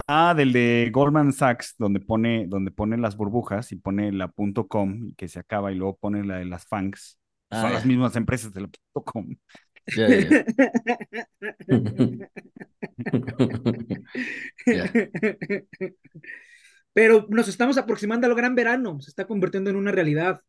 Ah, 0.06 0.34
del 0.36 0.52
de 0.52 0.90
Goldman 0.92 1.32
Sachs, 1.32 1.74
donde 1.78 2.00
pone, 2.00 2.46
donde 2.46 2.70
pone 2.70 2.96
las 2.96 3.16
burbujas 3.16 3.72
y 3.72 3.76
pone 3.76 4.12
la 4.12 4.28
punto 4.28 4.68
.com 4.68 5.08
y 5.08 5.14
que 5.14 5.28
se 5.28 5.38
acaba 5.38 5.72
y 5.72 5.76
luego 5.76 5.96
pone 5.96 6.24
la 6.24 6.38
de 6.38 6.44
las 6.44 6.66
FANGs. 6.66 7.18
Ah, 7.50 7.62
Son 7.62 7.72
las 7.72 7.86
mismas 7.86 8.16
empresas 8.16 8.52
de 8.52 8.60
la 8.62 8.68
punto 8.68 9.04
.com. 9.04 9.28
Pero 16.92 17.26
nos 17.28 17.48
estamos 17.48 17.78
aproximando 17.78 18.26
al 18.26 18.34
gran 18.34 18.54
verano, 18.54 19.00
se 19.00 19.10
está 19.10 19.26
convirtiendo 19.26 19.70
en 19.70 19.76
una 19.76 19.92
realidad. 19.92 20.40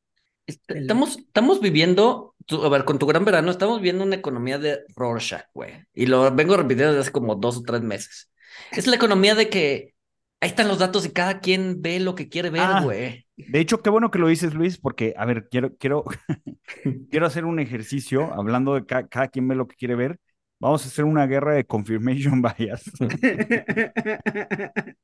Estamos, 0.68 1.20
estamos 1.20 1.62
viviendo, 1.62 2.36
a 2.50 2.70
ver, 2.70 2.84
con 2.84 2.98
tu 2.98 3.06
gran 3.06 3.24
verano, 3.24 3.52
estamos 3.52 3.78
viviendo 3.78 4.04
una 4.04 4.16
economía 4.16 4.58
de 4.58 4.80
Rorschach, 4.96 5.46
güey. 5.54 5.86
Y 5.94 6.08
lo 6.08 6.34
vengo 6.34 6.58
repitiendo 6.58 6.94
desde 6.94 7.02
hace 7.02 7.12
como 7.12 7.36
dos 7.36 7.58
o 7.58 7.64
tres 7.64 7.82
meses. 7.82 8.31
Es 8.72 8.88
la 8.88 8.96
economía 8.96 9.36
de 9.36 9.50
que 9.50 9.94
ahí 10.40 10.50
están 10.50 10.68
los 10.68 10.80
datos 10.80 11.06
y 11.06 11.12
cada 11.12 11.40
quien 11.40 11.82
ve 11.82 12.00
lo 12.00 12.16
que 12.16 12.30
quiere 12.30 12.50
ver, 12.50 12.62
Ah. 12.64 12.82
güey. 12.84 13.26
De 13.38 13.60
hecho, 13.60 13.82
qué 13.82 13.90
bueno 13.90 14.12
que 14.12 14.20
lo 14.20 14.28
dices, 14.28 14.54
Luis, 14.54 14.78
porque, 14.78 15.14
a 15.18 15.26
ver, 15.26 15.48
quiero, 15.50 15.76
quiero, 15.78 16.04
quiero 17.10 17.26
hacer 17.26 17.46
un 17.46 17.60
ejercicio 17.60 18.32
hablando 18.34 18.76
de 18.76 18.86
ca- 18.86 19.08
cada 19.08 19.28
quien 19.30 19.48
ve 19.48 19.56
lo 19.56 19.68
que 19.68 19.76
quiere 19.76 19.96
ver. 19.96 20.20
Vamos 20.60 20.86
a 20.86 20.90
hacer 20.90 21.06
una 21.06 21.26
guerra 21.26 21.54
de 21.56 21.66
confirmation 21.66 22.42
bias. 22.58 22.84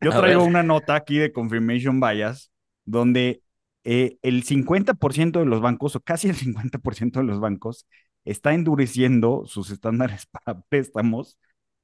Yo 0.01 0.12
traigo 0.12 0.43
una 0.43 0.63
nota 0.63 0.95
aquí 0.95 1.17
de 1.17 1.31
confirmation 1.31 1.99
bias 1.99 2.51
donde 2.86 3.41
eh, 3.83 4.17
el 4.21 4.43
50% 4.43 5.39
de 5.39 5.45
los 5.45 5.62
bancos, 5.62 5.95
o 5.95 5.99
casi 6.01 6.29
el 6.29 6.36
50% 6.36 7.19
de 7.19 7.25
los 7.25 7.39
bancos, 7.39 7.88
está 8.25 8.53
endureciendo 8.53 9.43
sus 9.45 9.69
estándares 9.71 10.25
para 10.27 10.60
préstamos, 10.69 11.38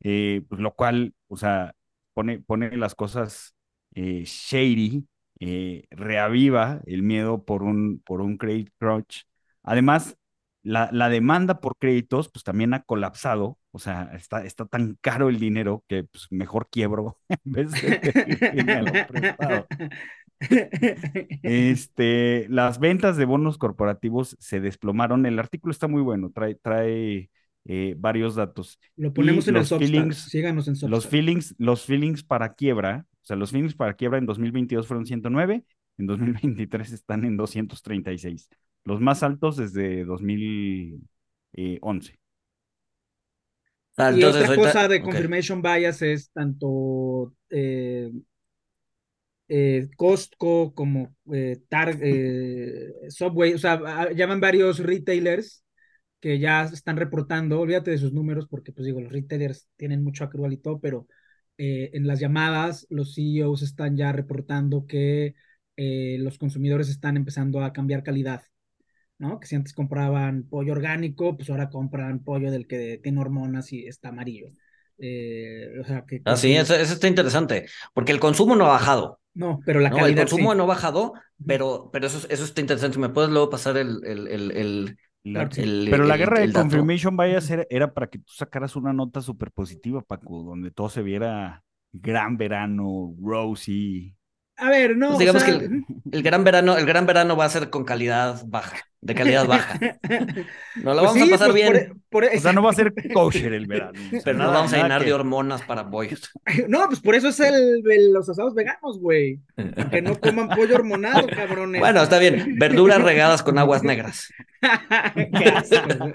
eh, 0.03 0.43
pues, 0.49 0.61
lo 0.61 0.73
cual, 0.75 1.13
o 1.27 1.37
sea, 1.37 1.75
pone, 2.13 2.39
pone 2.39 2.75
las 2.77 2.95
cosas 2.95 3.55
eh, 3.95 4.23
shady, 4.25 5.07
eh, 5.39 5.85
reaviva 5.91 6.81
el 6.85 7.03
miedo 7.03 7.43
por 7.45 7.63
un, 7.63 8.01
por 8.05 8.21
un 8.21 8.37
credit 8.37 8.69
crunch. 8.79 9.25
Además, 9.63 10.17
la, 10.63 10.89
la 10.91 11.09
demanda 11.09 11.59
por 11.59 11.77
créditos, 11.77 12.29
pues 12.29 12.43
también 12.43 12.73
ha 12.73 12.83
colapsado, 12.83 13.57
o 13.71 13.79
sea, 13.79 14.11
está, 14.15 14.45
está 14.45 14.65
tan 14.65 14.97
caro 15.01 15.29
el 15.29 15.39
dinero 15.39 15.83
que 15.87 16.03
pues, 16.05 16.27
mejor 16.31 16.69
quiebro 16.69 17.19
en 17.29 17.39
vez 17.51 17.71
de. 17.71 17.99
Este, 21.43 22.47
las 22.49 22.79
ventas 22.79 23.17
de 23.17 23.25
bonos 23.25 23.57
corporativos 23.57 24.35
se 24.39 24.59
desplomaron. 24.59 25.25
El 25.25 25.39
artículo 25.39 25.71
está 25.71 25.87
muy 25.87 26.01
bueno, 26.01 26.31
trae, 26.33 26.55
trae 26.55 27.29
eh, 27.65 27.95
varios 27.97 28.35
datos. 28.35 28.79
Lo 28.97 29.13
ponemos 29.13 29.47
Y 29.47 29.49
en 29.49 29.55
el 29.55 29.61
los 29.61 29.69
Substack, 29.69 29.89
feelings- 29.89 30.29
síganos 30.29 30.67
en 30.67 30.89
Los 30.89 31.07
feelings, 31.07 31.55
los 31.57 31.85
feelings 31.85 32.23
para 32.23 32.53
quiebra, 32.53 33.05
o 33.09 33.25
sea, 33.25 33.37
los 33.37 33.51
feelings 33.51 33.75
para 33.75 33.95
quiebra 33.95 34.17
en 34.17 34.25
2022 34.25 34.87
fueron 34.87 35.05
109, 35.05 35.63
en 35.97 36.07
2023 36.07 36.91
están 36.91 37.23
en 37.25 37.37
236, 37.37 38.49
los 38.83 38.99
más 38.99 39.23
altos 39.23 39.57
desde 39.57 40.03
2011. 40.05 42.19
Ah, 43.95 44.11
Y 44.11 44.15
entonces, 44.15 44.43
otra 44.43 44.55
cosa 44.55 44.87
de 44.87 45.01
confirmation 45.01 45.61
bias 45.61 46.01
es 46.01 46.31
tanto 46.31 47.33
eh, 47.49 48.11
eh, 49.47 49.89
Costco, 49.95 50.73
como 50.73 51.15
eh, 51.31 51.61
Subway, 53.09 53.53
o 53.53 53.57
sea, 53.57 54.11
llaman 54.11 54.39
varios 54.39 54.79
retailers 54.79 55.62
que 56.23 56.39
ya 56.39 56.63
están 56.63 56.95
reportando, 56.95 57.59
olvídate 57.59 57.91
de 57.91 57.97
sus 57.97 58.13
números 58.13 58.47
porque 58.47 58.71
pues 58.71 58.85
digo, 58.85 59.01
los 59.01 59.11
retailers 59.11 59.67
tienen 59.75 60.05
mucho 60.05 60.23
accrual 60.23 60.53
y 60.53 60.57
todo, 60.57 60.79
pero 60.79 61.05
en 61.57 62.07
las 62.07 62.21
llamadas 62.21 62.87
los 62.89 63.13
CEOs 63.13 63.61
están 63.61 63.97
ya 63.97 64.13
reportando 64.13 64.85
que 64.87 65.35
los 65.75 66.37
consumidores 66.37 66.87
están 66.87 67.17
empezando 67.17 67.61
a 67.61 67.73
cambiar 67.73 68.03
calidad. 68.03 68.43
¿no? 69.17 69.37
Que 69.41 69.47
si 69.47 69.55
antes 69.57 69.73
compraban 69.73 70.47
pollo 70.49 70.71
orgánico, 70.71 71.35
pues 71.35 71.49
ahora 71.49 71.69
compran 71.69 72.23
pollo 72.23 72.51
del 72.51 72.67
que 72.67 73.01
tiene 73.03 73.19
hormonas 73.19 73.73
y 73.73 73.85
está 73.85 74.09
amarillo. 74.09 74.47
Eh, 74.97 75.79
o 75.81 75.83
sea, 75.83 76.05
que, 76.07 76.21
ah, 76.23 76.37
sí, 76.37 76.53
eso, 76.53 76.75
está 76.75 77.07
interesante, 77.07 77.65
porque 77.93 78.13
el 78.13 78.19
consumo 78.21 78.55
no 78.55 78.65
ha 78.65 78.69
bajado. 78.69 79.19
No, 79.33 79.59
pero 79.65 79.79
la 79.79 79.89
calidad. 79.89 80.09
El 80.09 80.15
consumo 80.15 80.53
no 80.55 80.63
ha 80.63 80.67
bajado, 80.67 81.13
pero, 81.45 81.89
pero 81.91 82.07
eso, 82.07 82.25
eso 82.29 82.43
está 82.43 82.61
interesante. 82.61 82.99
¿Me 82.99 83.09
puedes 83.09 83.31
luego 83.31 83.49
pasar 83.49 83.77
el, 83.77 83.99
el, 84.05 84.27
el, 84.27 84.97
pero 85.23 86.03
la 86.03 86.17
guerra 86.17 86.39
de 86.41 86.51
confirmation 86.51 87.15
vaya 87.15 87.37
a 87.37 87.41
ser, 87.41 87.65
era 87.69 87.93
para 87.93 88.07
que 88.07 88.19
tú 88.19 88.33
sacaras 88.33 88.75
una 88.75 88.91
nota 88.91 89.21
súper 89.21 89.51
positiva, 89.51 90.01
Paco, 90.01 90.43
donde 90.43 90.71
todo 90.71 90.89
se 90.89 91.01
viera 91.01 91.63
gran 91.93 92.37
verano, 92.37 93.15
rosy. 93.21 94.15
A 94.63 94.69
ver, 94.69 94.95
no. 94.95 95.07
Pues 95.07 95.19
digamos 95.19 95.43
que 95.43 95.51
el, 96.13 96.23
gran 96.23 96.45
verano, 96.45 96.77
el 96.77 96.85
gran 96.85 97.05
verano 97.05 97.35
va 97.35 97.43
a 97.43 97.49
ser 97.49 97.69
con 97.69 97.83
calidad 97.83 98.43
baja, 98.45 98.77
de 99.01 99.13
calidad 99.13 99.45
baja. 99.45 99.77
No 100.75 100.93
lo 100.93 101.01
pues 101.01 101.13
vamos 101.13 101.27
a 101.27 101.31
pasar 101.31 101.51
pues 101.51 101.71
bien. 101.71 102.03
O 102.11 102.39
sea, 102.39 102.53
no 102.53 102.63
va 102.63 102.71
a 102.71 102.73
ser 102.73 102.93
kosher 103.13 103.53
el 103.53 103.67
verano. 103.67 103.99
Pero 104.23 104.37
no 104.37 104.49
vamos 104.49 104.71
a 104.71 104.77
llenar 104.77 105.03
de 105.03 105.11
hormonas 105.11 105.63
para 105.63 105.89
pollos. 105.89 106.31
No, 106.69 106.87
pues 106.87 107.01
por 107.01 107.13
eso 107.13 107.27
es 107.27 107.39
el, 107.41 107.83
los 108.13 108.29
asados 108.29 108.55
veganos, 108.55 108.99
güey. 108.99 109.41
Que 109.91 110.01
no 110.01 110.17
coman 110.17 110.47
pollo 110.47 110.75
hormonado, 110.75 111.27
cabrones. 111.27 111.81
Bueno, 111.81 112.01
está 112.01 112.17
bien. 112.17 112.57
Verduras 112.57 113.01
regadas 113.01 113.43
con 113.43 113.57
aguas 113.57 113.83
negras. 113.83 114.29
Qué 114.61 115.45
asco. 115.49 116.13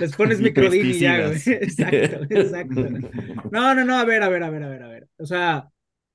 Les 0.00 0.16
pones 0.16 0.40
microdini 0.40 0.98
ya, 0.98 1.26
güey. 1.26 1.38
Exacto, 1.44 2.26
exacto. 2.30 2.88
No, 3.50 3.74
no, 3.74 3.84
no, 3.84 3.98
a 3.98 4.04
ver, 4.04 4.22
a 4.22 4.30
ver, 4.30 4.42
a 4.42 4.50
ver, 4.50 4.62
a 4.62 4.68
ver, 4.68 4.82
a 4.82 4.88
ver. 4.88 5.08
O 5.18 5.26
sea 5.26 5.68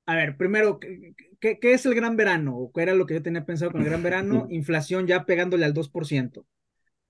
a 0.06 0.16
ver, 0.16 0.36
primero, 0.36 0.78
¿qué, 0.78 1.58
es 1.62 1.86
el 1.86 1.94
gran 1.94 2.16
verano? 2.16 2.56
¿O 2.56 2.72
qué 2.72 2.82
era 2.82 2.94
lo 2.94 3.06
que 3.06 3.14
yo 3.14 3.22
tenía 3.22 3.44
pensado 3.44 3.72
con 3.72 3.80
el 3.80 3.88
gran 3.88 4.02
verano? 4.02 4.46
Inflación 4.50 5.06
ya 5.06 5.24
pegándole 5.24 5.64
al 5.64 5.74
2%. 5.74 6.44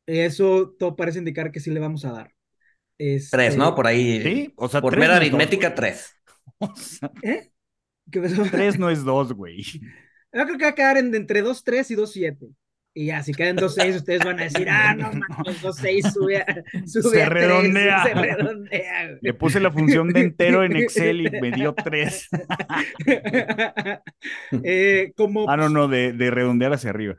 Eso 0.07 0.74
todo 0.78 0.96
parece 0.96 1.18
indicar 1.18 1.50
que 1.50 1.61
sí 1.61 1.70
le 1.70 1.80
vamos 1.80 2.04
a 2.04 2.12
dar. 2.12 2.35
Este... 2.98 3.37
Tres, 3.37 3.57
¿no? 3.57 3.74
Por 3.74 3.87
ahí. 3.87 4.22
Sí, 4.22 4.52
o 4.57 4.68
sea, 4.68 4.80
por 4.80 4.96
mera 4.96 5.16
aritmética, 5.16 5.74
tres. 5.74 6.14
¿Eh? 7.22 7.50
¿Qué 8.11 8.20
Tres 8.20 8.78
no 8.78 8.90
es 8.90 9.02
dos, 9.02 9.33
güey. 9.33 9.62
Yo 9.62 10.44
creo 10.44 10.59
que 10.59 10.64
va 10.64 10.70
a 10.70 10.74
quedar 10.74 10.98
entre 10.98 11.42
dos, 11.42 11.64
tres 11.64 11.90
y 11.90 11.94
dos, 11.94 12.12
siete. 12.12 12.46
Y 12.96 13.07
ya, 13.07 13.24
si 13.24 13.33
quedan 13.33 13.57
2-6, 13.57 13.96
ustedes 13.96 14.24
van 14.24 14.38
a 14.38 14.44
decir, 14.44 14.68
ah, 14.70 14.94
no, 14.94 15.11
mames, 15.28 15.61
2-6 15.61 16.12
sube, 16.12 16.44
sube 16.87 17.11
se, 17.11 17.28
redondea. 17.28 18.04
se 18.04 18.14
redondea. 18.14 19.18
Le 19.20 19.35
puse 19.35 19.59
la 19.59 19.72
función 19.72 20.12
de 20.12 20.20
entero 20.20 20.62
en 20.62 20.76
Excel 20.76 21.26
y 21.26 21.40
me 21.40 21.50
dio 21.50 21.74
3. 21.74 22.28
eh, 24.62 25.12
como, 25.16 25.50
ah, 25.50 25.57
no, 25.57 25.68
no, 25.68 25.88
de, 25.88 26.12
de, 26.12 26.30
redondear 26.30 26.72
hacia 26.72 26.90
arriba. 26.90 27.16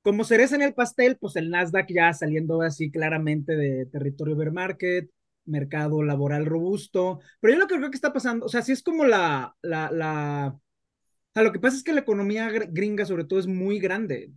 Como 0.00 0.24
cereza 0.24 0.56
en 0.56 0.62
el 0.62 0.72
pastel, 0.72 1.18
pues 1.20 1.36
el 1.36 1.50
Nasdaq 1.50 1.88
ya 1.90 2.14
saliendo 2.14 2.62
así 2.62 2.90
claramente 2.90 3.54
de 3.54 3.84
territorio 3.84 4.34
bear 4.34 4.52
market, 4.52 5.10
mercado 5.44 6.02
laboral 6.02 6.46
robusto. 6.46 7.20
Pero 7.40 7.52
yo 7.52 7.60
lo 7.60 7.66
que 7.66 7.76
creo 7.76 7.90
que 7.90 7.96
está 7.96 8.14
pasando, 8.14 8.46
o 8.46 8.48
sea, 8.48 8.62
si 8.62 8.72
es 8.72 8.82
como 8.82 9.04
la, 9.04 9.54
la, 9.60 9.90
la... 9.90 10.54
O 10.56 11.32
sea, 11.34 11.42
lo 11.42 11.52
que 11.52 11.60
pasa 11.60 11.76
es 11.76 11.84
que 11.84 11.92
la 11.92 12.00
economía 12.00 12.48
gringa 12.50 13.04
sobre 13.04 13.24
todo 13.24 13.38
es 13.38 13.46
muy 13.46 13.78
grande. 13.78 14.32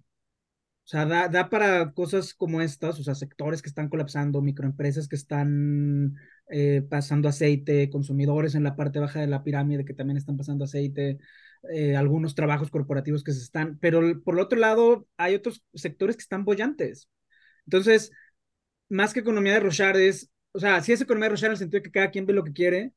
O 0.84 0.88
sea, 0.91 1.06
da, 1.06 1.50
para 1.50 1.94
cosas 1.94 2.34
como 2.34 2.62
estas, 2.62 3.00
o 3.00 3.04
sea, 3.04 3.15
sectores 3.15 3.62
que 3.62 3.70
están 3.70 3.88
colapsando, 3.88 4.41
microempresas 4.41 5.08
que 5.08 5.15
están 5.15 6.15
eh, 6.50 6.82
pasando 6.89 7.30
aceite, 7.30 7.89
consumidores 7.89 8.56
en 8.56 8.63
la 8.63 8.76
parte 8.76 9.00
baja 9.00 9.22
de 9.22 9.28
la 9.28 9.44
pirámide 9.44 9.86
que 9.86 9.94
también 9.94 10.17
están 10.17 10.38
pasando 10.38 10.65
aceite, 10.65 11.20
eh, 11.72 11.96
algunos 11.96 12.36
trabajos 12.36 12.70
corporativos 12.72 13.24
que 13.24 13.32
se 13.32 13.44
están, 13.44 13.78
pero 13.80 14.22
por 14.24 14.36
el 14.36 14.41
otro 14.41 14.60
lado 14.60 15.08
hay 15.17 15.36
otros 15.36 15.63
sectores 15.74 16.17
que 16.17 16.24
están 16.24 16.44
bollantes. 16.44 17.08
Entonces, 17.65 18.12
más 18.89 19.13
que 19.13 19.22
economía 19.22 19.54
de 19.54 19.60
Rochard 19.62 19.98
es, 20.00 20.32
o 20.54 20.60
sea, 20.60 20.82
sí 20.82 20.94
es 20.94 21.02
economía 21.02 21.28
de 21.30 21.32
Rochard 21.32 21.50
en 21.50 21.52
el 21.54 21.58
sentido 21.60 21.80
de 21.80 21.84
que 21.84 21.91
cada 21.91 22.12
quien 22.12 22.26
ve 22.26 22.34
lo 22.34 22.44
que 22.44 22.54
quiere, 22.54 22.94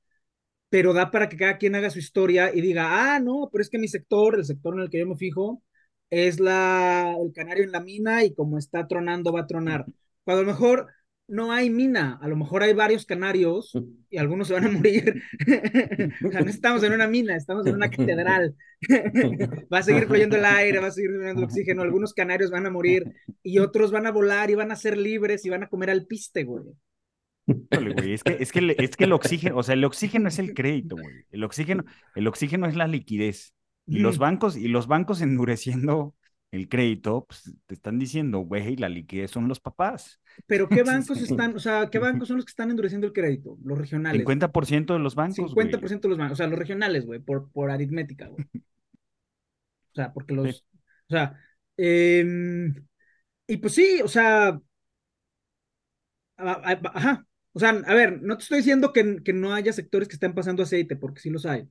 pero 0.68 0.92
da 0.92 1.10
para 1.10 1.28
que 1.28 1.36
cada 1.36 1.58
quien 1.58 1.74
haga 1.76 1.90
su 1.90 1.98
historia 2.00 2.54
y 2.54 2.60
diga, 2.60 3.14
ah, 3.16 3.20
no, 3.20 3.48
pero 3.52 3.62
es 3.62 3.70
que 3.70 3.78
mi 3.78 3.88
sector, 3.88 4.36
el 4.36 4.44
sector 4.44 4.74
en 4.74 4.80
el 4.80 4.90
que 4.90 4.98
yo 5.00 5.06
me 5.06 5.16
fijo, 5.16 5.62
es 6.10 6.40
la, 6.40 7.16
el 7.20 7.32
canario 7.32 7.64
en 7.64 7.72
la 7.72 7.80
mina 7.80 8.24
y 8.24 8.34
como 8.34 8.58
está 8.58 8.86
tronando 8.86 9.32
va 9.32 9.40
a 9.40 9.46
tronar. 9.46 9.86
Cuando 10.24 10.42
a 10.42 10.44
lo 10.44 10.52
mejor 10.52 10.88
no 11.26 11.52
hay 11.52 11.70
mina, 11.70 12.18
a 12.20 12.28
lo 12.28 12.36
mejor 12.36 12.62
hay 12.62 12.74
varios 12.74 13.06
canarios 13.06 13.72
y 14.10 14.18
algunos 14.18 14.48
se 14.48 14.54
van 14.54 14.66
a 14.66 14.70
morir. 14.70 15.22
o 16.26 16.30
sea, 16.30 16.40
no 16.42 16.50
estamos 16.50 16.82
en 16.82 16.92
una 16.92 17.06
mina, 17.06 17.36
estamos 17.36 17.66
en 17.66 17.74
una 17.74 17.90
catedral. 17.90 18.54
va 19.72 19.78
a 19.78 19.82
seguir 19.82 20.06
fluyendo 20.06 20.36
el 20.36 20.44
aire, 20.44 20.80
va 20.80 20.88
a 20.88 20.90
seguir 20.90 21.10
fluyendo 21.10 21.40
el 21.40 21.46
oxígeno, 21.46 21.82
algunos 21.82 22.12
canarios 22.14 22.50
van 22.50 22.66
a 22.66 22.70
morir 22.70 23.12
y 23.42 23.58
otros 23.58 23.90
van 23.90 24.06
a 24.06 24.12
volar 24.12 24.50
y 24.50 24.54
van 24.54 24.70
a 24.70 24.76
ser 24.76 24.98
libres 24.98 25.44
y 25.44 25.50
van 25.50 25.62
a 25.62 25.68
comer 25.68 25.90
al 25.90 26.06
piste, 26.06 26.44
güey. 26.44 26.64
es 27.46 28.22
que, 28.22 28.36
es 28.40 28.52
que, 28.52 28.76
es 28.78 28.96
que 28.96 29.04
el 29.04 29.12
oxígeno, 29.12 29.56
o 29.56 29.62
sea, 29.62 29.74
el 29.74 29.84
oxígeno 29.84 30.28
es 30.28 30.38
el 30.38 30.54
crédito, 30.54 30.96
güey. 30.96 31.24
El 31.30 31.44
oxígeno, 31.44 31.84
el 32.14 32.26
oxígeno 32.26 32.66
es 32.66 32.76
la 32.76 32.86
liquidez. 32.86 33.54
Y 33.86 33.98
los 33.98 34.18
bancos, 34.18 34.56
y 34.56 34.68
los 34.68 34.86
bancos 34.86 35.20
endureciendo 35.22 36.14
el 36.50 36.68
crédito, 36.68 37.26
pues 37.26 37.52
te 37.66 37.74
están 37.74 37.98
diciendo, 37.98 38.38
güey, 38.40 38.76
la 38.76 38.88
liquidez 38.88 39.30
son 39.30 39.48
los 39.48 39.60
papás. 39.60 40.20
Pero 40.46 40.68
¿qué 40.68 40.82
bancos 40.84 41.20
están, 41.20 41.54
o 41.56 41.58
sea, 41.58 41.90
qué 41.90 41.98
bancos 41.98 42.28
son 42.28 42.36
los 42.36 42.44
que 42.44 42.50
están 42.50 42.70
endureciendo 42.70 43.06
el 43.06 43.12
crédito? 43.12 43.58
Los 43.64 43.76
regionales. 43.76 44.20
50% 44.24 44.92
de 44.92 45.00
los 45.00 45.14
bancos. 45.14 45.36
50% 45.36 46.00
de 46.02 46.08
los 46.08 46.18
bancos, 46.18 46.34
o 46.34 46.36
sea, 46.36 46.46
los 46.46 46.58
regionales, 46.58 47.06
güey, 47.06 47.20
por, 47.20 47.50
por 47.50 47.70
aritmética, 47.70 48.28
güey. 48.28 48.46
O 48.54 49.94
sea, 49.94 50.12
porque 50.12 50.34
los, 50.34 50.64
o 51.08 51.10
sea, 51.10 51.38
em, 51.76 52.74
y 53.46 53.56
pues 53.58 53.74
sí, 53.74 54.00
o 54.02 54.08
sea, 54.08 54.60
ajá, 56.36 57.26
o 57.52 57.60
sea, 57.60 57.70
a 57.70 57.94
ver, 57.94 58.20
no 58.22 58.36
te 58.36 58.42
estoy 58.42 58.58
diciendo 58.58 58.92
que, 58.92 59.22
que 59.22 59.32
no 59.32 59.54
haya 59.54 59.72
sectores 59.72 60.08
que 60.08 60.14
estén 60.14 60.34
pasando 60.34 60.64
aceite, 60.64 60.96
porque 60.96 61.20
sí 61.20 61.30
los 61.30 61.46
hay. 61.46 61.68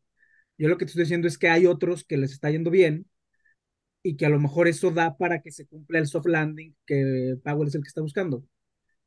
Yo 0.58 0.68
lo 0.70 0.78
que 0.78 0.86
te 0.86 0.90
estoy 0.90 1.04
diciendo 1.04 1.28
es 1.28 1.38
que 1.38 1.50
hay 1.50 1.66
otros 1.66 2.04
que 2.04 2.18
les 2.18 2.32
está 2.32 2.50
yendo 2.50 2.70
bien 2.70 3.06
y 4.04 4.16
que 4.18 4.26
a 4.26 4.30
lo 4.30 4.40
mejor 4.40 4.68
eso 4.68 4.92
da 4.92 5.18
para 5.18 5.42
que 5.42 5.52
se 5.52 5.66
cumpla 5.66 6.00
el 6.00 6.08
soft 6.08 6.28
landing 6.28 6.76
que 6.86 7.38
Powell 7.44 7.68
es 7.68 7.76
el 7.76 7.82
que 7.82 7.88
está 7.88 8.02
buscando. 8.02 8.44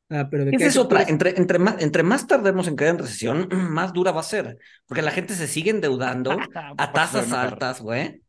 Ah, 0.08 0.28
pero 0.30 0.48
Esa 0.50 0.66
es 0.66 0.76
otra. 0.76 1.02
Entre, 1.02 1.36
entre, 1.36 1.58
más, 1.58 1.82
entre 1.82 2.02
más 2.02 2.26
tardemos 2.26 2.68
en 2.68 2.76
caer 2.76 2.90
en 2.90 2.98
recesión, 2.98 3.48
más 3.72 3.92
dura 3.92 4.12
va 4.12 4.20
a 4.20 4.24
ser. 4.24 4.58
Porque 4.86 5.02
la 5.02 5.10
gente 5.10 5.34
se 5.34 5.46
sigue 5.46 5.70
endeudando 5.70 6.30
a 6.78 6.92
tasas 6.92 7.32
altas, 7.32 7.80
güey. 7.80 8.22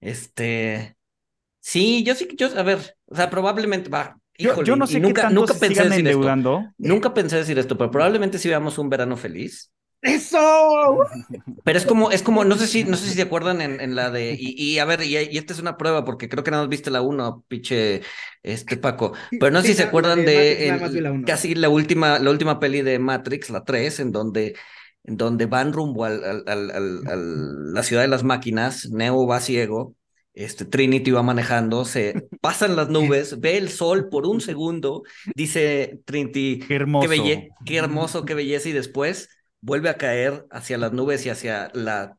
Este. 0.00 0.96
Sí, 1.60 2.04
yo 2.04 2.14
sí 2.14 2.28
que 2.28 2.36
yo, 2.36 2.48
a 2.58 2.62
ver, 2.62 2.78
o 3.06 3.16
sea, 3.16 3.30
probablemente 3.30 3.88
va. 3.88 4.18
yo, 4.36 4.76
no 4.76 4.86
sé 4.86 5.00
nunca, 5.00 5.30
nunca 5.30 5.54
pensé 5.54 5.84
decir 5.84 6.00
endeudando. 6.00 6.70
Nunca 6.76 7.14
pensé 7.14 7.36
decir 7.36 7.58
esto, 7.58 7.78
pero 7.78 7.90
probablemente 7.90 8.38
si 8.38 8.48
veamos 8.48 8.76
un 8.76 8.90
verano 8.90 9.16
feliz. 9.16 9.72
¡Eso! 10.04 10.98
Pero 11.64 11.78
es 11.78 11.86
como, 11.86 12.10
es 12.10 12.22
como, 12.22 12.44
no 12.44 12.56
sé 12.56 12.66
si, 12.66 12.84
no 12.84 12.94
sé 12.94 13.08
si 13.08 13.14
se 13.14 13.22
acuerdan 13.22 13.62
en, 13.62 13.80
en 13.80 13.94
la 13.94 14.10
de, 14.10 14.36
y, 14.38 14.78
a 14.78 14.84
ver, 14.84 15.02
y, 15.02 15.16
esta 15.16 15.54
es 15.54 15.60
una 15.60 15.78
prueba, 15.78 16.04
porque 16.04 16.28
creo 16.28 16.44
que 16.44 16.50
nada 16.50 16.62
más 16.62 16.68
viste 16.68 16.90
la 16.90 17.00
uno, 17.00 17.42
pinche, 17.48 18.02
este 18.42 18.76
Paco. 18.76 19.14
Pero 19.30 19.50
no 19.50 19.62
sé 19.62 19.68
si 19.68 19.74
se 19.74 19.84
acuerdan 19.84 20.26
de, 20.26 21.22
casi 21.26 21.54
la 21.54 21.70
última, 21.70 22.18
la 22.18 22.30
última 22.30 22.60
peli 22.60 22.82
de 22.82 22.98
Matrix, 22.98 23.48
la 23.48 23.64
3, 23.64 24.00
en 24.00 24.12
donde, 24.12 24.56
en 25.04 25.16
donde 25.16 25.46
van 25.46 25.72
rumbo 25.72 26.04
al, 26.04 26.22
al, 26.22 26.70
al, 26.70 27.72
la 27.72 27.82
ciudad 27.82 28.02
de 28.02 28.08
las 28.08 28.24
máquinas, 28.24 28.90
Neo 28.90 29.26
va 29.26 29.40
ciego, 29.40 29.94
este 30.34 30.66
Trinity 30.66 31.12
va 31.12 31.22
manejando, 31.22 31.86
se 31.86 32.26
pasan 32.42 32.76
las 32.76 32.88
nubes, 32.90 33.40
ve 33.40 33.56
el 33.56 33.70
sol 33.70 34.10
por 34.10 34.26
un 34.26 34.42
segundo, 34.42 35.02
dice 35.34 36.00
Trinity, 36.04 36.58
qué 36.58 36.74
hermoso, 36.74 37.08
qué 37.64 37.76
hermoso, 37.78 38.24
qué 38.26 38.34
belleza, 38.34 38.68
y 38.68 38.72
después 38.72 39.30
vuelve 39.64 39.88
a 39.88 39.96
caer 39.96 40.46
hacia 40.50 40.76
las 40.76 40.92
nubes 40.92 41.24
y 41.24 41.30
hacia 41.30 41.70
la, 41.72 42.18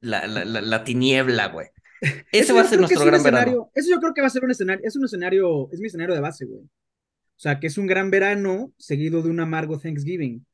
la, 0.00 0.26
la, 0.26 0.84
tiniebla, 0.84 1.48
güey. 1.48 1.68
Ese 2.32 2.52
va 2.52 2.60
a 2.60 2.64
ser 2.64 2.78
nuestro 2.78 3.04
gran 3.06 3.22
verano. 3.22 3.70
Eso 3.74 3.90
yo 3.90 3.98
creo 3.98 4.12
que 4.12 4.20
va 4.20 4.26
a 4.26 4.30
ser 4.30 4.44
un 4.44 4.50
escenario, 4.50 4.84
es 4.86 4.94
un 4.94 5.04
escenario, 5.04 5.70
es 5.72 5.80
mi 5.80 5.86
escenario 5.86 6.14
de 6.14 6.20
base, 6.20 6.44
güey. 6.44 6.60
O 6.60 7.40
sea, 7.40 7.58
que 7.58 7.68
es 7.68 7.78
un 7.78 7.86
gran 7.86 8.10
verano 8.10 8.72
seguido 8.76 9.22
de 9.22 9.30
un 9.30 9.40
amargo 9.40 9.78
Thanksgiving, 9.78 10.44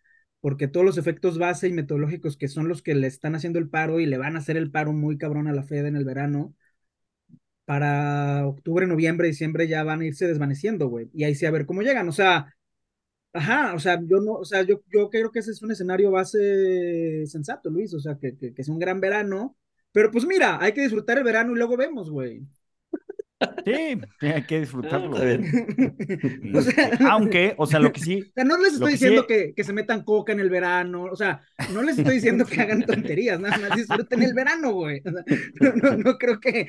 porque 0.40 0.68
todos 0.68 0.86
los 0.86 0.98
efectos 0.98 1.38
base 1.38 1.66
y 1.66 1.72
metodológicos 1.72 2.36
que 2.36 2.46
son 2.46 2.68
los 2.68 2.80
que 2.82 2.94
le 2.94 3.08
están 3.08 3.34
haciendo 3.34 3.58
el 3.58 3.68
paro 3.68 3.98
y 3.98 4.06
le 4.06 4.18
van 4.18 4.36
a 4.36 4.38
hacer 4.38 4.56
el 4.56 4.70
paro 4.70 4.92
muy 4.92 5.18
cabrón 5.18 5.48
a 5.48 5.52
la 5.52 5.64
Fed 5.64 5.86
en 5.86 5.96
el 5.96 6.04
verano, 6.04 6.54
para 7.64 8.46
octubre, 8.46 8.86
noviembre, 8.86 9.28
diciembre 9.28 9.66
ya 9.66 9.82
van 9.82 10.02
a 10.02 10.06
irse 10.06 10.28
desvaneciendo, 10.28 10.88
güey. 10.88 11.10
Y 11.12 11.24
ahí 11.24 11.34
sí 11.34 11.46
a 11.46 11.50
ver 11.50 11.66
cómo 11.66 11.82
llegan. 11.82 12.08
O 12.08 12.12
sea, 12.12 12.53
Ajá, 13.36 13.74
o 13.74 13.78
sea, 13.80 14.00
yo 14.00 14.20
no, 14.20 14.34
o 14.34 14.44
sea, 14.44 14.62
yo, 14.62 14.80
yo 14.92 15.10
creo 15.10 15.32
que 15.32 15.40
ese 15.40 15.50
es 15.50 15.60
un 15.62 15.72
escenario 15.72 16.10
base 16.12 17.26
sensato, 17.26 17.68
Luis, 17.68 17.92
o 17.92 17.98
sea, 17.98 18.16
que, 18.16 18.36
que, 18.38 18.54
es 18.56 18.68
un 18.68 18.78
gran 18.78 19.00
verano 19.00 19.56
Pero 19.92 20.10
pues 20.12 20.24
mira, 20.24 20.58
hay 20.62 20.72
que 20.72 20.82
disfrutar 20.82 21.18
el 21.18 21.24
verano 21.24 21.52
y 21.52 21.56
luego 21.56 21.76
vemos, 21.76 22.10
güey. 22.10 22.46
Sí, 23.64 24.00
hay 24.26 24.42
que 24.46 24.60
disfrutarlo. 24.60 25.16
O 25.16 26.62
sea, 26.62 26.88
Este, 26.88 27.04
Aunque, 27.08 27.54
o 27.56 27.66
sea, 27.66 27.80
lo 27.80 27.92
que 27.92 28.00
sí, 28.00 28.22
O 28.30 28.32
sea, 28.34 28.44
no 28.44 28.58
les 28.58 28.74
estoy 28.74 28.92
que 28.92 28.98
sí- 28.98 29.04
diciendo 29.04 29.26
que, 29.26 29.54
que 29.54 29.64
se 29.64 29.72
metan 29.72 30.02
coca 30.04 30.32
en 30.32 30.40
el 30.40 30.50
verano, 30.50 31.04
o 31.04 31.16
sea, 31.16 31.42
no 31.72 31.82
les 31.82 31.98
estoy 31.98 32.16
diciendo 32.16 32.44
que 32.44 32.60
hagan 32.60 32.84
tonterías, 32.84 33.40
nada 33.40 33.56
más 33.58 33.76
disfruten 33.76 34.22
el 34.22 34.34
verano, 34.34 34.72
güey. 34.72 35.00
O 35.04 35.10
sea, 35.10 35.24
no, 35.60 35.72
no, 35.90 35.96
no 35.98 36.18
creo 36.18 36.40
que... 36.40 36.68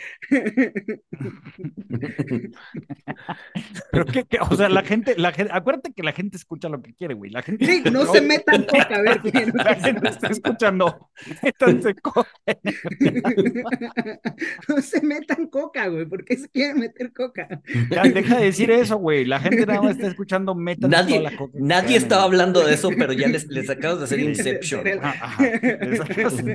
pero 3.92 4.06
que, 4.06 4.24
que- 4.26 4.40
o 4.40 4.56
sea, 4.56 4.70
la 4.70 4.84
gente, 4.84 5.16
la 5.18 5.32
gente, 5.32 5.52
acuérdate 5.54 5.94
que 5.94 6.04
la 6.04 6.12
gente 6.12 6.38
escucha 6.38 6.70
lo 6.70 6.82
que 6.82 6.94
quiere, 6.94 7.14
güey. 7.14 7.32
La 7.32 7.42
gente 7.42 7.66
Sí, 7.66 7.84
no 7.92 8.06
se 8.06 8.22
metan 8.22 8.64
coca, 8.64 8.96
a 8.96 9.02
ver, 9.02 9.22
güey, 9.22 9.46
no 9.48 9.64
La 9.64 9.76
gente 9.76 10.10
está 10.10 10.28
escuchando. 10.28 11.10
Métanse 11.44 11.96
co- 11.96 12.26
no 14.68 14.82
se 14.82 15.02
metan 15.02 15.48
coca, 15.48 15.88
güey, 15.88 16.06
¿por 16.06 16.24
qué 16.26 16.38
se 16.38 16.50
quieren 16.66 16.80
meter 16.80 17.14
coca? 17.14 17.62
Ya, 17.90 18.04
deja 18.04 18.38
de 18.38 18.46
decir 18.46 18.72
eso, 18.72 18.98
güey. 18.98 19.26
La 19.26 19.40
gente 19.40 19.66
nada 19.66 19.82
más 19.82 19.96
está 19.96 20.08
escuchando 20.08 20.56
métanse 20.56 20.90
Nadie, 20.96 21.18
toda 21.20 21.32
la 21.32 21.38
coca 21.38 21.58
nadie 21.60 21.98
estaba 21.98 22.24
hablando 22.24 22.66
de 22.66 22.74
eso, 22.74 22.90
pero 22.98 23.14
ya 23.14 23.28
les, 23.28 23.48
les 23.48 23.70
acabas 23.70 24.00
de 24.00 24.04
hacer. 24.06 24.20
Inception. 24.20 24.82
Ah, 25.02 25.16
ajá. 25.22 25.46
Exacto. 25.46 26.46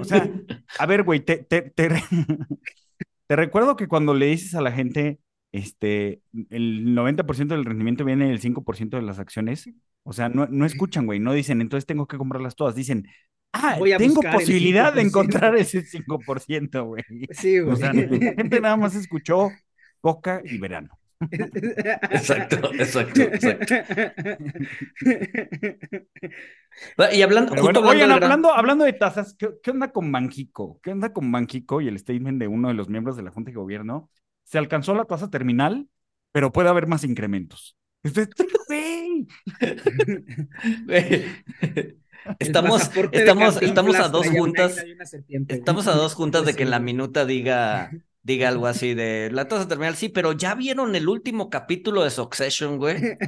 O 0.00 0.04
sea, 0.04 0.30
a 0.78 0.86
ver, 0.86 1.02
güey, 1.02 1.20
te, 1.20 1.38
te, 1.38 1.62
te, 1.62 1.88
re- 1.88 2.02
te 3.26 3.36
recuerdo 3.36 3.76
que 3.76 3.88
cuando 3.88 4.14
le 4.14 4.26
dices 4.26 4.54
a 4.54 4.60
la 4.60 4.72
gente, 4.72 5.20
este, 5.52 6.20
el 6.50 6.94
90% 6.94 7.54
del 7.54 7.64
rendimiento 7.64 8.04
viene 8.04 8.28
del 8.28 8.40
5% 8.40 8.96
de 8.96 9.02
las 9.02 9.18
acciones, 9.18 9.68
o 10.02 10.12
sea, 10.12 10.28
no, 10.28 10.46
no 10.46 10.66
escuchan, 10.66 11.06
güey, 11.06 11.20
no 11.20 11.32
dicen, 11.32 11.60
entonces 11.60 11.86
tengo 11.86 12.06
que 12.06 12.18
comprarlas 12.18 12.56
todas, 12.56 12.74
dicen, 12.74 13.06
ah, 13.54 13.76
Voy 13.78 13.92
a 13.92 13.98
tengo 13.98 14.20
posibilidad 14.20 14.92
de 14.92 15.02
5%. 15.02 15.06
encontrar 15.06 15.56
ese 15.56 15.82
5%, 15.84 16.84
güey. 16.84 17.02
Sí, 17.30 17.60
güey. 17.60 17.72
O 17.72 17.76
sea, 17.76 17.92
la 17.92 18.06
gente 18.34 18.60
nada 18.60 18.76
más 18.76 18.94
escuchó 18.94 19.50
coca 20.00 20.42
y 20.44 20.58
verano. 20.58 20.98
Exacto, 22.10 22.72
exacto, 22.74 23.22
exacto. 23.22 23.74
Y 27.12 27.22
hablando, 27.22 27.50
Pero 27.52 27.62
justo 27.62 27.80
bueno, 27.82 27.90
oigan, 27.92 28.08
gran- 28.10 28.22
hablando, 28.24 28.52
hablando 28.52 28.84
de 28.84 28.92
tasas, 28.92 29.34
¿qué, 29.38 29.48
qué 29.62 29.70
onda 29.70 29.92
con 29.92 30.10
Banjico? 30.12 30.80
¿Qué 30.82 30.90
onda 30.90 31.12
con 31.12 31.30
Banjico 31.32 31.80
y 31.80 31.88
el 31.88 31.98
statement 31.98 32.38
de 32.40 32.48
uno 32.48 32.68
de 32.68 32.74
los 32.74 32.88
miembros 32.88 33.16
de 33.16 33.22
la 33.22 33.30
Junta 33.30 33.50
de 33.50 33.56
Gobierno? 33.56 34.10
Se 34.42 34.58
alcanzó 34.58 34.94
la 34.94 35.04
tasa 35.04 35.30
terminal, 35.30 35.88
pero 36.32 36.52
puede 36.52 36.68
haber 36.68 36.86
más 36.86 37.04
incrementos. 37.04 37.76
Güey, 40.86 41.24
Estamos, 42.38 42.90
estamos, 43.12 43.62
estamos 43.62 43.96
a 43.96 44.08
dos 44.08 44.28
juntas. 44.28 44.82
Estamos 45.48 45.86
a 45.86 45.92
dos 45.92 46.14
juntas 46.14 46.44
de 46.44 46.54
que 46.54 46.62
en 46.62 46.70
la 46.70 46.80
minuta 46.80 47.26
diga, 47.26 47.90
diga 48.22 48.48
algo 48.48 48.66
así 48.66 48.94
de 48.94 49.30
la 49.32 49.48
tasa 49.48 49.68
terminal. 49.68 49.96
Sí, 49.96 50.08
pero 50.08 50.32
ya 50.32 50.54
vieron 50.54 50.94
el 50.94 51.08
último 51.08 51.50
capítulo 51.50 52.04
de 52.04 52.10
Succession, 52.10 52.78
güey. 52.78 52.96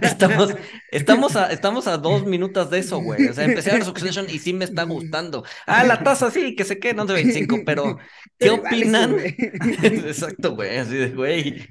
Estamos, 0.00 0.56
estamos, 0.90 1.36
a, 1.36 1.52
estamos 1.52 1.86
a 1.86 1.98
dos 1.98 2.26
minutos 2.26 2.68
de 2.68 2.80
eso, 2.80 2.98
güey. 2.98 3.28
O 3.28 3.32
sea, 3.32 3.44
empecé 3.44 3.70
a 3.70 3.74
ver 3.74 3.84
Succession 3.84 4.26
y 4.28 4.40
sí 4.40 4.52
me 4.52 4.64
está 4.64 4.82
gustando. 4.82 5.44
Ah, 5.66 5.84
la 5.84 6.02
tasa 6.02 6.32
sí, 6.32 6.56
que 6.56 6.64
se 6.64 6.80
quede, 6.80 6.94
no 6.94 7.06
de 7.06 7.14
25, 7.14 7.60
pero 7.64 7.98
¿qué 8.38 8.50
opinan? 8.50 9.16
Exacto, 9.20 10.56
güey. 10.56 10.78
Así 10.78 10.96
de, 10.96 11.10
güey. 11.10 11.64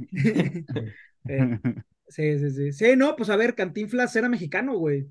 Sí, 2.12 2.38
sí, 2.40 2.52
sí. 2.52 2.72
Sí, 2.74 2.96
no, 2.98 3.16
pues 3.16 3.30
a 3.30 3.36
ver, 3.38 3.56
Cantinflas 3.56 4.16
era 4.16 4.30
mexicano, 4.30 4.76
güey. 4.78 5.08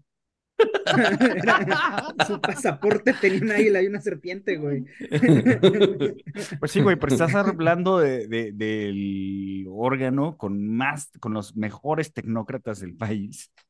Era- 0.87 2.15
Su 2.27 2.41
pasaporte 2.41 3.15
tenía 3.15 3.41
un 3.41 3.51
águila 3.51 3.83
y 3.83 3.87
una 3.87 4.01
serpiente, 4.01 4.57
güey. 4.57 4.85
Pues 6.61 6.71
sí, 6.73 6.81
güey, 6.83 6.97
pero 6.97 7.13
estás 7.13 7.35
hablando 7.35 7.99
de, 7.99 8.27
de- 8.29 8.53
del 8.53 9.67
órgano 9.71 10.37
con 10.37 10.67
más, 10.69 11.11
con 11.21 11.33
los 11.35 11.57
mejores 11.57 12.13
tecnócratas 12.13 12.81
del 12.81 12.95
país. 12.97 13.51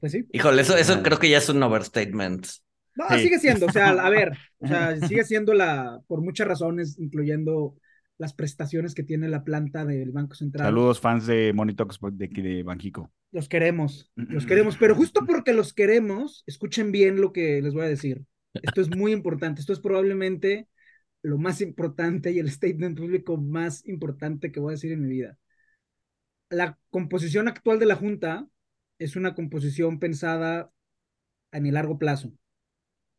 Pues 0.00 0.12
sí. 0.12 0.26
Híjole, 0.32 0.62
eso, 0.62 0.76
eso 0.76 0.92
Madre. 0.92 1.04
creo 1.04 1.18
que 1.18 1.28
ya 1.30 1.38
es 1.38 1.48
un 1.50 1.62
overstatement. 1.62 2.46
No, 2.96 3.04
Sí. 3.10 3.20
sigue 3.24 3.38
siendo, 3.38 3.66
o 3.66 3.70
sea, 3.72 3.90
a 3.90 4.10
ver, 4.10 4.32
o 4.58 4.66
sea, 4.66 4.96
sigue 4.96 5.24
siendo 5.24 5.52
la, 5.54 6.00
por 6.06 6.22
muchas 6.22 6.48
razones, 6.48 6.98
incluyendo 6.98 7.76
las 8.20 8.34
prestaciones 8.34 8.94
que 8.94 9.02
tiene 9.02 9.28
la 9.28 9.44
planta 9.44 9.86
del 9.86 10.10
Banco 10.12 10.34
Central. 10.34 10.66
Saludos, 10.66 11.00
fans 11.00 11.26
de 11.26 11.54
Monitox 11.54 11.98
de, 12.12 12.28
de 12.28 12.62
Banjico. 12.62 13.10
Los 13.32 13.48
queremos, 13.48 14.12
los 14.14 14.44
queremos, 14.46 14.76
pero 14.76 14.94
justo 14.94 15.24
porque 15.26 15.54
los 15.54 15.72
queremos, 15.72 16.44
escuchen 16.46 16.92
bien 16.92 17.18
lo 17.18 17.32
que 17.32 17.62
les 17.62 17.72
voy 17.72 17.84
a 17.84 17.88
decir. 17.88 18.26
Esto 18.52 18.82
es 18.82 18.94
muy 18.94 19.12
importante, 19.12 19.62
esto 19.62 19.72
es 19.72 19.80
probablemente 19.80 20.68
lo 21.22 21.38
más 21.38 21.62
importante 21.62 22.30
y 22.30 22.38
el 22.38 22.50
statement 22.50 22.98
público 22.98 23.38
más 23.38 23.86
importante 23.88 24.52
que 24.52 24.60
voy 24.60 24.72
a 24.72 24.76
decir 24.76 24.92
en 24.92 25.00
mi 25.00 25.08
vida. 25.08 25.38
La 26.50 26.78
composición 26.90 27.48
actual 27.48 27.78
de 27.78 27.86
la 27.86 27.96
Junta 27.96 28.46
es 28.98 29.16
una 29.16 29.34
composición 29.34 29.98
pensada 29.98 30.70
en 31.52 31.64
el 31.64 31.72
largo 31.72 31.98
plazo, 31.98 32.34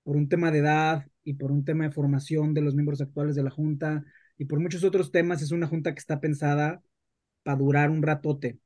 por 0.03 0.15
un 0.15 0.29
tema 0.29 0.51
de 0.51 0.59
edad 0.59 1.07
y 1.23 1.33
por 1.33 1.51
un 1.51 1.65
tema 1.65 1.85
de 1.85 1.91
formación 1.91 2.53
de 2.53 2.61
los 2.61 2.75
miembros 2.75 3.01
actuales 3.01 3.35
de 3.35 3.41
la 3.41 3.49
Junta 3.49 4.05
y 4.41 4.45
por 4.45 4.59
muchos 4.59 4.83
otros 4.83 5.11
temas, 5.11 5.41
es 5.43 5.51
una 5.51 5.67
Junta 5.67 5.93
que 5.93 5.99
está 5.99 6.19
pensada 6.19 6.81
para 7.43 7.57
durar 7.57 7.91
un 7.91 8.03
ratote 8.03 8.59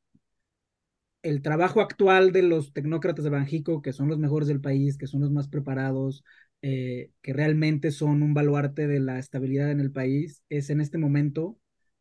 el 1.24 1.42
trabajo 1.42 1.82
actual 1.82 2.32
de 2.32 2.44
los 2.44 2.72
tecnócratas 2.74 3.24
de 3.24 3.32
Banjico, 3.32 3.82
que 3.82 3.94
son 3.94 4.08
los 4.10 4.20
mejores 4.20 4.48
del 4.48 4.62
país, 4.62 4.98
que 4.98 5.08
son 5.08 5.22
los 5.22 5.32
más 5.32 5.48
preparados, 5.48 6.24
eh, 6.62 7.12
que 7.22 7.34
realmente 7.34 7.92
son 7.92 8.22
un 8.24 8.34
baluarte 8.34 8.88
de 8.88 9.00
la 9.00 9.20
estabilidad 9.20 9.72
en 9.72 9.80
el 9.80 9.92
país, 9.92 10.44
es 10.50 10.70
en 10.70 10.82
este 10.82 10.98
momento 10.98 11.58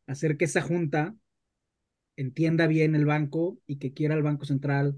hacer 0.07 0.37
que 0.37 0.45
esa 0.47 0.61
junta 0.63 1.17
entienda 2.17 2.67
bien 2.67 2.95
el 2.95 3.07
banco 3.07 3.59
y 3.67 3.79
que 3.79 3.93
quiera 3.93 4.15
el 4.15 4.23
Banco 4.23 4.45
Central 4.45 4.97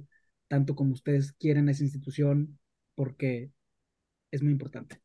tanto 0.48 0.74
como 0.76 0.92
ustedes 0.92 1.32
quieren 1.32 1.68
esa 1.68 1.84
institución, 1.84 2.58
porque 2.94 3.50
es 4.32 4.42
muy 4.42 4.52
importante. 4.52 5.00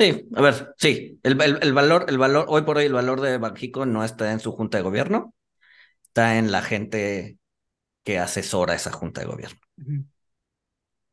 Sí, 0.00 0.28
a 0.34 0.40
ver, 0.42 0.74
sí, 0.78 1.20
el, 1.22 1.40
el- 1.42 1.58
el 1.62 1.72
valor, 1.74 2.06
el 2.08 2.16
valor, 2.18 2.46
hoy 2.48 2.62
por 2.62 2.78
hoy 2.78 2.86
el 2.86 2.94
valor 2.94 3.20
de 3.20 3.36
Banjico 3.38 3.84
no 3.86 4.02
está 4.02 4.32
en 4.32 4.40
su 4.40 4.52
junta 4.52 4.78
de 4.78 4.84
gobierno, 4.84 5.34
está 6.04 6.38
en 6.38 6.52
la 6.52 6.62
gente 6.62 7.38
que 8.04 8.18
asesora 8.18 8.74
esa 8.76 8.92
junta 8.92 9.22
de 9.22 9.28
gobierno. 9.28 9.60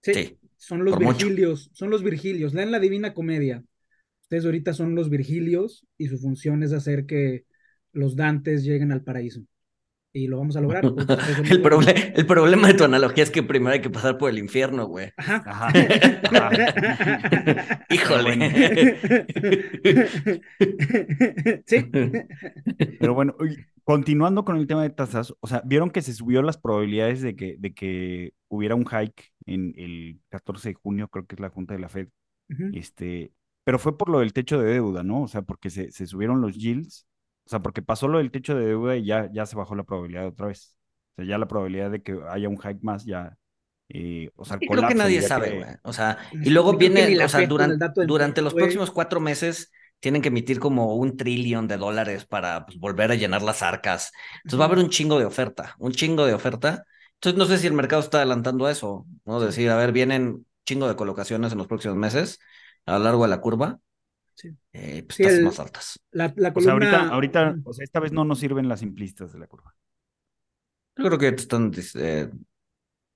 Sí, 0.01 0.27
Sí, 0.31 0.37
son 0.57 0.85
los 0.85 0.97
mucho. 0.99 1.27
Virgilios, 1.37 1.69
son 1.73 1.89
los 1.89 2.03
Virgilios. 2.03 2.53
Lean 2.53 2.71
la 2.71 2.79
Divina 2.79 3.13
Comedia. 3.13 3.63
Ustedes 4.23 4.45
ahorita 4.45 4.73
son 4.73 4.95
los 4.95 5.09
Virgilios 5.09 5.85
y 5.97 6.07
su 6.07 6.17
función 6.19 6.63
es 6.63 6.73
hacer 6.73 7.05
que 7.05 7.45
los 7.93 8.15
Dantes 8.15 8.63
lleguen 8.63 8.91
al 8.91 9.03
paraíso. 9.03 9.41
Y 10.13 10.27
lo 10.27 10.37
vamos 10.39 10.55
a 10.57 10.61
lograr. 10.61 10.83
muy 10.93 10.95
El, 11.49 11.61
proble- 11.63 12.13
el 12.15 12.25
problema 12.25 12.67
de 12.67 12.73
tu 12.73 12.83
analogía 12.83 13.23
es 13.23 13.29
que 13.31 13.43
primero 13.43 13.73
hay 13.73 13.81
que 13.81 13.89
pasar 13.89 14.17
por 14.17 14.29
el 14.29 14.39
infierno, 14.39 14.87
güey. 14.87 15.11
Ajá. 15.17 15.43
Ajá. 15.45 15.67
Ajá. 16.31 17.85
Híjole. 17.89 18.97
sí. 21.65 21.89
Pero 22.99 23.13
bueno, 23.13 23.35
continuando 23.83 24.43
con 24.45 24.57
el 24.57 24.67
tema 24.67 24.83
de 24.83 24.89
tasas, 24.89 25.33
o 25.39 25.47
sea, 25.47 25.61
vieron 25.65 25.89
que 25.91 26.01
se 26.01 26.13
subió 26.13 26.41
las 26.41 26.57
probabilidades 26.57 27.21
de 27.21 27.35
que, 27.35 27.55
de 27.59 27.73
que 27.73 28.33
hubiera 28.47 28.75
un 28.75 28.85
hike 28.85 29.31
en 29.45 29.73
el 29.77 30.19
14 30.29 30.69
de 30.69 30.75
junio, 30.75 31.07
creo 31.09 31.25
que 31.25 31.35
es 31.35 31.41
la 31.41 31.49
junta 31.49 31.73
de 31.73 31.79
la 31.79 31.89
Fed, 31.89 32.07
este, 32.73 33.33
pero 33.63 33.79
fue 33.79 33.97
por 33.97 34.09
lo 34.09 34.19
del 34.19 34.33
techo 34.33 34.59
de 34.61 34.71
deuda, 34.73 35.03
¿no? 35.03 35.23
O 35.23 35.27
sea, 35.27 35.41
porque 35.41 35.69
se, 35.69 35.91
se 35.91 36.07
subieron 36.07 36.41
los 36.41 36.55
yields, 36.57 37.07
o 37.47 37.49
sea, 37.49 37.59
porque 37.59 37.81
pasó 37.81 38.07
lo 38.09 38.17
del 38.17 38.29
techo 38.31 38.55
de 38.55 38.65
deuda 38.65 38.97
y 38.97 39.05
ya, 39.05 39.29
ya 39.31 39.45
se 39.45 39.55
bajó 39.55 39.73
la 39.75 39.83
probabilidad 39.83 40.27
otra 40.27 40.47
vez. 40.47 40.75
O 41.13 41.21
sea, 41.21 41.25
ya 41.25 41.37
la 41.37 41.47
probabilidad 41.47 41.89
de 41.89 42.01
que 42.03 42.19
haya 42.29 42.49
un 42.49 42.57
hike 42.57 42.83
más 42.83 43.05
ya, 43.05 43.37
eh, 43.89 44.29
o 44.35 44.43
sea, 44.43 44.57
el 44.57 44.63
Y 44.63 44.67
creo 44.67 44.85
que 44.87 44.95
nadie 44.95 45.21
sabe, 45.21 45.51
que- 45.51 45.55
güey. 45.55 45.69
O 45.83 45.93
sea, 45.93 46.17
y 46.33 46.49
luego 46.49 46.73
viene, 46.73 47.23
o 47.23 47.29
sea, 47.29 47.47
durante 47.47 47.87
PIB, 48.35 48.41
los 48.43 48.53
próximos 48.53 48.91
cuatro 48.91 49.19
meses 49.21 49.71
tienen 49.99 50.21
que 50.21 50.27
emitir 50.27 50.59
como 50.59 50.95
un 50.95 51.15
trillón 51.15 51.67
de 51.67 51.77
dólares 51.77 52.25
para 52.25 52.65
pues, 52.65 52.77
volver 52.77 53.11
a 53.11 53.15
llenar 53.15 53.41
las 53.41 53.63
arcas. 53.63 54.11
Entonces 54.43 54.59
va 54.59 54.65
a 54.65 54.67
haber 54.67 54.79
un 54.83 54.89
chingo 54.89 55.17
de 55.19 55.25
oferta, 55.25 55.75
un 55.79 55.93
chingo 55.93 56.25
de 56.25 56.33
oferta. 56.33 56.83
Entonces 57.13 57.39
no 57.39 57.45
sé 57.45 57.57
si 57.57 57.67
el 57.67 57.73
mercado 57.73 58.01
está 58.01 58.17
adelantando 58.17 58.65
a 58.65 58.71
eso, 58.71 59.07
¿no? 59.25 59.39
Decir, 59.39 59.69
a 59.69 59.77
ver, 59.77 59.91
vienen 59.91 60.45
chingo 60.65 60.87
de 60.87 60.95
colocaciones 60.95 61.51
en 61.53 61.57
los 61.57 61.67
próximos 61.67 61.97
meses 61.97 62.39
a 62.85 62.97
lo 62.97 63.05
largo 63.05 63.23
de 63.23 63.29
la 63.29 63.41
curva. 63.41 63.79
Sí. 64.37 64.55
Eh, 64.71 65.03
pues 65.03 65.15
Sí, 65.15 65.23
tasas 65.23 65.37
el- 65.39 65.45
más 65.45 65.59
altas. 65.59 65.99
La, 66.11 66.33
la 66.37 66.53
O 66.55 66.61
sea, 66.61 66.73
ahorita, 66.73 67.09
ahorita, 67.09 67.55
o 67.63 67.73
sea, 67.73 67.83
esta 67.83 67.99
vez 67.99 68.11
no 68.11 68.23
nos 68.23 68.39
sirven 68.39 68.69
las 68.69 68.81
simplistas 68.81 69.33
de 69.33 69.39
la 69.39 69.47
curva. 69.47 69.75
Yo 70.95 71.05
creo 71.05 71.17
que 71.17 71.27
están, 71.29 71.71
eh, 71.95 72.29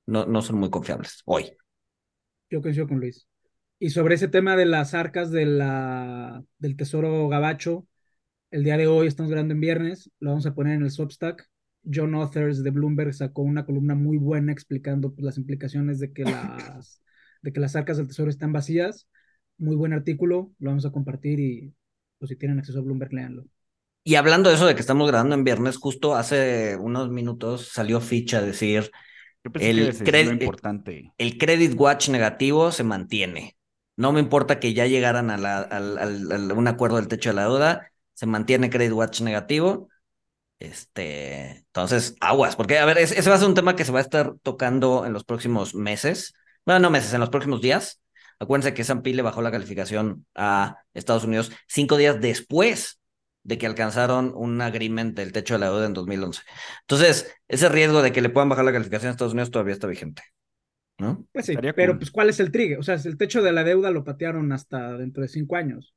no, 0.07 0.25
no 0.25 0.41
son 0.41 0.57
muy 0.57 0.69
confiables 0.69 1.21
hoy. 1.25 1.51
Yo 2.49 2.61
coincido 2.61 2.87
con 2.87 2.99
Luis. 2.99 3.27
Y 3.79 3.91
sobre 3.91 4.15
ese 4.15 4.27
tema 4.27 4.55
de 4.55 4.65
las 4.65 4.93
arcas 4.93 5.31
de 5.31 5.45
la, 5.45 6.43
del 6.59 6.75
Tesoro 6.75 7.27
Gabacho, 7.27 7.87
el 8.51 8.63
día 8.63 8.77
de 8.77 8.87
hoy 8.87 9.07
estamos 9.07 9.31
grabando 9.31 9.53
en 9.53 9.61
viernes, 9.61 10.11
lo 10.19 10.31
vamos 10.31 10.45
a 10.45 10.53
poner 10.53 10.75
en 10.75 10.83
el 10.83 10.91
Substack. 10.91 11.47
John 11.91 12.13
Authors 12.13 12.61
de 12.63 12.69
Bloomberg 12.69 13.13
sacó 13.13 13.41
una 13.41 13.65
columna 13.65 13.95
muy 13.95 14.17
buena 14.17 14.51
explicando 14.51 15.13
pues, 15.13 15.23
las 15.23 15.37
implicaciones 15.37 15.99
de 15.99 16.13
que 16.13 16.23
las, 16.23 17.01
de 17.41 17.53
que 17.53 17.59
las 17.59 17.75
arcas 17.75 17.97
del 17.97 18.07
tesoro 18.07 18.29
están 18.29 18.53
vacías. 18.53 19.07
Muy 19.61 19.77
buen 19.77 19.93
artículo, 19.93 20.51
lo 20.59 20.71
vamos 20.71 20.85
a 20.85 20.91
compartir 20.91 21.39
y 21.39 21.73
pues 22.19 22.27
si 22.27 22.35
tienen 22.35 22.59
acceso 22.59 22.79
a 22.79 22.81
Bloomberg, 22.81 23.13
leanlo. 23.13 23.45
Y 24.03 24.15
hablando 24.15 24.49
de 24.49 24.55
eso 24.55 24.65
de 24.65 24.73
que 24.75 24.81
estamos 24.81 25.07
grabando 25.07 25.35
en 25.35 25.43
viernes, 25.43 25.77
justo 25.77 26.15
hace 26.15 26.75
unos 26.77 27.09
minutos 27.09 27.69
salió 27.71 28.01
Fitch 28.01 28.33
a 28.33 28.41
decir 28.41 28.89
El 29.53 30.03
cre- 30.03 30.37
importante. 30.41 31.13
el 31.17 31.37
credit 31.39 31.75
watch 31.79 32.09
negativo 32.09 32.71
se 32.73 32.83
mantiene. 32.83 33.57
No 33.97 34.13
me 34.13 34.21
importa 34.21 34.59
que 34.59 34.73
ya 34.73 34.87
llegaran 34.87 35.31
a, 35.31 35.37
la, 35.37 35.59
al- 35.61 36.53
un 36.53 36.67
acuerdo 36.67 36.97
del 36.97 37.09
techo 37.09 37.29
de 37.31 37.35
la 37.37 37.43
deuda, 37.43 37.91
se 38.15 38.27
mantiene 38.27 38.69
credit 38.71 38.93
watch 38.93 39.21
negativo. 39.21 39.89
Este, 40.59 41.51
entonces, 41.59 42.15
aguas, 42.21 42.57
porque 42.57 42.79
a 42.79 42.85
ver, 42.85 42.99
ese 42.99 43.29
va 43.29 43.37
a 43.37 43.39
ser 43.39 43.49
un 43.49 43.55
tema 43.55 43.77
que 43.77 43.85
se 43.85 43.93
va 43.93 43.99
a 43.99 44.03
estar 44.03 44.35
tocando 44.43 45.05
en 45.07 45.13
los 45.13 45.25
próximos 45.25 45.75
meses. 45.75 46.33
Bueno, 46.65 46.81
no 46.81 46.91
meses, 46.91 47.13
en 47.13 47.21
los 47.21 47.31
próximos 47.31 47.61
días. 47.61 48.00
Acuérdense 48.41 48.73
que 48.73 48.81
S&P 48.81 49.13
le 49.13 49.21
bajó 49.21 49.43
la 49.43 49.51
calificación 49.51 50.25
a 50.33 50.77
Estados 50.95 51.25
Unidos 51.25 51.51
cinco 51.67 51.95
días 51.95 52.19
después 52.19 52.99
de 53.43 53.59
que 53.59 53.67
alcanzaron 53.67 54.33
un 54.35 54.59
agreement 54.61 55.15
del 55.15 55.31
techo 55.31 55.53
de 55.53 55.59
la 55.59 55.67
deuda 55.67 55.85
en 55.85 55.93
2011. 55.93 56.41
Entonces, 56.81 57.31
ese 57.47 57.69
riesgo 57.69 58.01
de 58.01 58.11
que 58.11 58.19
le 58.19 58.29
puedan 58.29 58.49
bajar 58.49 58.65
la 58.65 58.71
calificación 58.71 59.09
a 59.09 59.11
Estados 59.11 59.33
Unidos 59.33 59.51
todavía 59.51 59.73
está 59.73 59.85
vigente. 59.85 60.23
¿No? 60.97 61.23
Pues 61.31 61.45
sí, 61.45 61.51
Estaría 61.51 61.73
pero 61.73 61.99
pues 61.99 62.09
¿cuál 62.09 62.29
es 62.29 62.39
el 62.39 62.51
trigger? 62.51 62.79
O 62.79 62.83
sea, 62.83 62.95
el 62.95 63.15
techo 63.15 63.43
de 63.43 63.51
la 63.51 63.63
deuda 63.63 63.91
lo 63.91 64.03
patearon 64.03 64.51
hasta 64.53 64.97
dentro 64.97 65.21
de 65.21 65.29
cinco 65.29 65.55
años, 65.55 65.93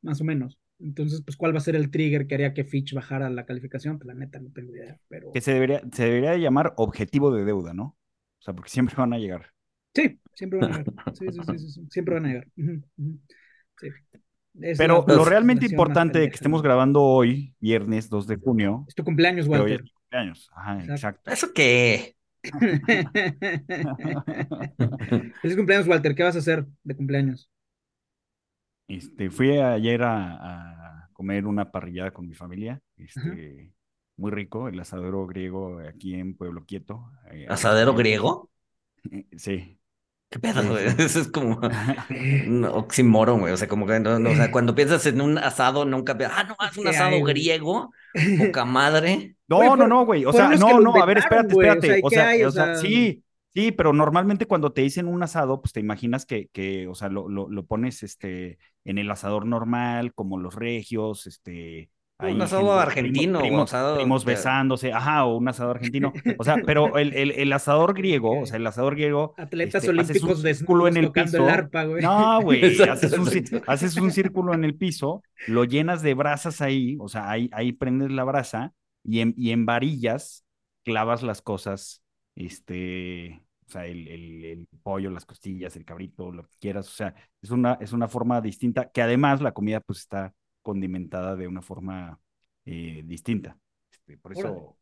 más 0.00 0.20
o 0.20 0.24
menos. 0.24 0.60
Entonces, 0.78 1.22
pues 1.24 1.36
¿cuál 1.36 1.52
va 1.52 1.58
a 1.58 1.62
ser 1.62 1.74
el 1.74 1.90
trigger 1.90 2.28
que 2.28 2.36
haría 2.36 2.54
que 2.54 2.62
Fitch 2.62 2.94
bajara 2.94 3.28
la 3.30 3.46
calificación? 3.46 3.98
Pues 3.98 4.06
la 4.06 4.14
neta 4.14 4.38
no 4.38 4.50
tengo 4.52 4.72
idea, 4.76 4.96
pero 5.08 5.32
Que 5.32 5.40
se 5.40 5.54
debería, 5.54 5.82
se 5.92 6.04
debería 6.04 6.30
de 6.30 6.40
llamar 6.40 6.72
objetivo 6.76 7.34
de 7.34 7.44
deuda, 7.44 7.74
¿no? 7.74 7.96
O 8.38 8.42
sea, 8.42 8.54
porque 8.54 8.70
siempre 8.70 8.94
van 8.96 9.12
a 9.12 9.18
llegar. 9.18 9.52
Sí, 9.94 10.20
siempre 10.34 10.58
van 10.60 10.68
a 10.68 10.72
llegar. 10.72 10.84
Sí, 11.12 11.26
sí, 11.32 11.40
sí, 11.44 11.58
sí, 11.58 11.68
sí, 11.70 11.86
siempre 11.90 12.14
van 12.14 12.24
a 12.26 12.28
llegar. 12.28 12.48
Sí. 13.80 13.88
Es 14.60 14.78
Pero 14.78 15.04
lo 15.08 15.24
realmente 15.24 15.66
importante 15.66 16.18
de 16.18 16.28
que 16.28 16.34
estemos 16.34 16.62
grabando 16.62 17.02
hoy, 17.02 17.54
viernes 17.60 18.08
2 18.08 18.26
de 18.26 18.36
junio, 18.36 18.84
Es 18.86 18.94
tu 18.94 19.04
cumpleaños, 19.04 19.46
hoy 19.46 19.48
Walter. 19.48 19.72
es 19.72 19.82
mi 19.82 19.90
cumpleaños. 19.90 20.50
Ajá, 20.54 20.74
Exacto. 20.80 20.92
exacto. 20.92 21.30
¿Eso 21.30 21.52
qué? 21.54 22.16
Feliz 25.42 25.56
cumpleaños, 25.56 25.88
Walter. 25.88 26.14
¿Qué 26.14 26.22
vas 26.22 26.36
a 26.36 26.40
hacer 26.40 26.66
de 26.84 26.96
cumpleaños? 26.96 27.50
Este, 28.88 29.30
fui 29.30 29.56
ayer 29.58 30.02
a, 30.02 31.04
a 31.04 31.08
comer 31.12 31.46
una 31.46 31.70
parrillada 31.70 32.10
con 32.12 32.26
mi 32.28 32.34
familia, 32.34 32.80
este, 32.96 33.72
muy 34.16 34.32
rico, 34.32 34.68
el 34.68 34.80
asadero 34.80 35.26
griego 35.28 35.78
aquí 35.80 36.14
en 36.14 36.36
Pueblo 36.36 36.64
Quieto. 36.66 37.08
eh, 37.30 37.46
¿Asadero 37.48 37.92
500. 37.92 37.94
griego? 37.94 38.50
Eh, 39.12 39.26
Sí. 39.38 39.79
¿Qué 40.30 40.38
pedo, 40.38 40.62
güey? 40.68 40.90
sí. 40.90 40.96
Eso 40.98 41.20
es 41.20 41.28
como 41.28 41.60
un 42.46 42.64
oxímoron, 42.64 43.40
güey. 43.40 43.52
O 43.52 43.56
sea, 43.56 43.68
como 43.68 43.86
que 43.86 43.98
no, 44.00 44.18
no, 44.18 44.30
o 44.30 44.34
sea, 44.34 44.50
cuando 44.52 44.74
piensas 44.74 45.04
en 45.06 45.20
un 45.20 45.38
asado, 45.38 45.84
nunca 45.84 46.16
piensas, 46.16 46.38
ah, 46.40 46.44
no, 46.44 46.56
es 46.68 46.76
un 46.78 46.84
¿Qué 46.84 46.90
asado 46.90 47.16
hay, 47.16 47.20
güey? 47.20 47.34
griego, 47.34 47.92
poca 48.38 48.64
madre. 48.64 49.36
No, 49.48 49.56
Güey, 49.56 49.68
no, 49.76 49.88
no, 49.88 50.06
güey. 50.06 50.24
O 50.24 50.32
sea, 50.32 50.48
no, 50.50 50.80
no, 50.80 50.94
a 51.02 51.06
ver, 51.06 51.18
espérate, 51.18 51.52
güey. 51.54 51.68
Espérate. 51.68 51.88
sea, 51.88 51.98
¿y 51.98 52.02
O 52.04 52.10
sea, 52.10 52.28
hay? 52.28 52.42
o 52.44 52.50
sea- 52.52 52.74
sí, 52.76 53.24
sí, 53.54 53.72
pero 53.72 53.92
normalmente 53.92 54.46
cuando 54.46 54.72
te 54.72 54.82
dicen 54.82 55.08
un 55.08 55.22
asado, 55.22 55.60
pues 55.60 55.72
te 55.72 55.80
imaginas 55.80 56.26
que, 56.26 56.48
que 56.52 56.86
o 56.86 56.94
sea, 56.94 57.08
lo, 57.08 57.28
lo, 57.28 57.48
lo 57.48 57.66
pones 57.66 58.02
este, 58.04 58.58
en 58.84 58.98
el 58.98 59.10
asador 59.10 59.46
normal, 59.46 60.14
como 60.14 60.38
los 60.38 60.54
regios, 60.54 61.26
este. 61.26 61.90
Un 62.22 62.42
asado 62.42 62.62
gente- 62.66 62.80
argentino, 62.82 63.38
primo- 63.40 63.40
primo- 63.40 63.62
asado 63.62 63.96
primos 63.96 64.24
besándose, 64.24 64.92
ajá, 64.92 65.24
o 65.24 65.36
un 65.36 65.48
asado 65.48 65.70
argentino. 65.70 66.12
O 66.38 66.44
sea, 66.44 66.56
pero 66.66 66.98
el, 66.98 67.12
el, 67.14 67.30
el 67.32 67.52
asador 67.52 67.94
griego, 67.94 68.40
o 68.40 68.46
sea, 68.46 68.56
el 68.56 68.66
asador 68.66 68.94
griego. 68.94 69.34
Atletas 69.38 69.84
este, 69.84 70.00
haces 70.00 70.22
un 70.22 70.30
olímpicos 70.30 70.42
círculo 70.42 70.84
desnudos 70.84 70.90
en 70.90 70.96
el 70.96 71.06
tocando 71.06 71.30
piso. 71.32 71.44
el 71.44 71.50
arpa, 71.50 71.84
güey. 71.84 72.02
No, 72.02 72.40
güey, 72.42 72.64
un, 73.18 73.62
haces 73.66 73.96
un 73.96 74.10
círculo 74.12 74.54
en 74.54 74.64
el 74.64 74.74
piso, 74.74 75.22
lo 75.46 75.64
llenas 75.64 76.02
de 76.02 76.14
brasas 76.14 76.60
ahí, 76.60 76.96
o 77.00 77.08
sea, 77.08 77.30
ahí, 77.30 77.48
ahí 77.52 77.72
prendes 77.72 78.10
la 78.10 78.24
brasa 78.24 78.72
y 79.04 79.20
en, 79.20 79.34
y 79.36 79.50
en 79.52 79.66
varillas 79.66 80.44
clavas 80.84 81.22
las 81.22 81.42
cosas, 81.42 82.02
este, 82.64 83.42
o 83.68 83.70
sea, 83.70 83.86
el, 83.86 84.08
el- 84.08 84.44
el 84.44 84.66
pollo, 84.82 85.10
las 85.10 85.24
costillas, 85.26 85.76
el 85.76 85.84
cabrito, 85.84 86.30
lo 86.32 86.42
que 86.44 86.56
quieras, 86.60 86.88
o 86.88 86.92
sea, 86.92 87.14
es 87.42 87.50
una, 87.50 87.74
es 87.80 87.92
una 87.92 88.08
forma 88.08 88.40
distinta, 88.40 88.90
que 88.90 89.02
además 89.02 89.40
la 89.40 89.52
comida 89.52 89.80
pues 89.80 90.00
está 90.00 90.34
condimentada 90.62 91.36
de 91.36 91.48
una 91.48 91.62
forma 91.62 92.20
eh, 92.64 93.02
distinta. 93.04 93.58
Este, 93.90 94.16
por 94.18 94.32
Órale. 94.34 94.56
eso, 94.56 94.76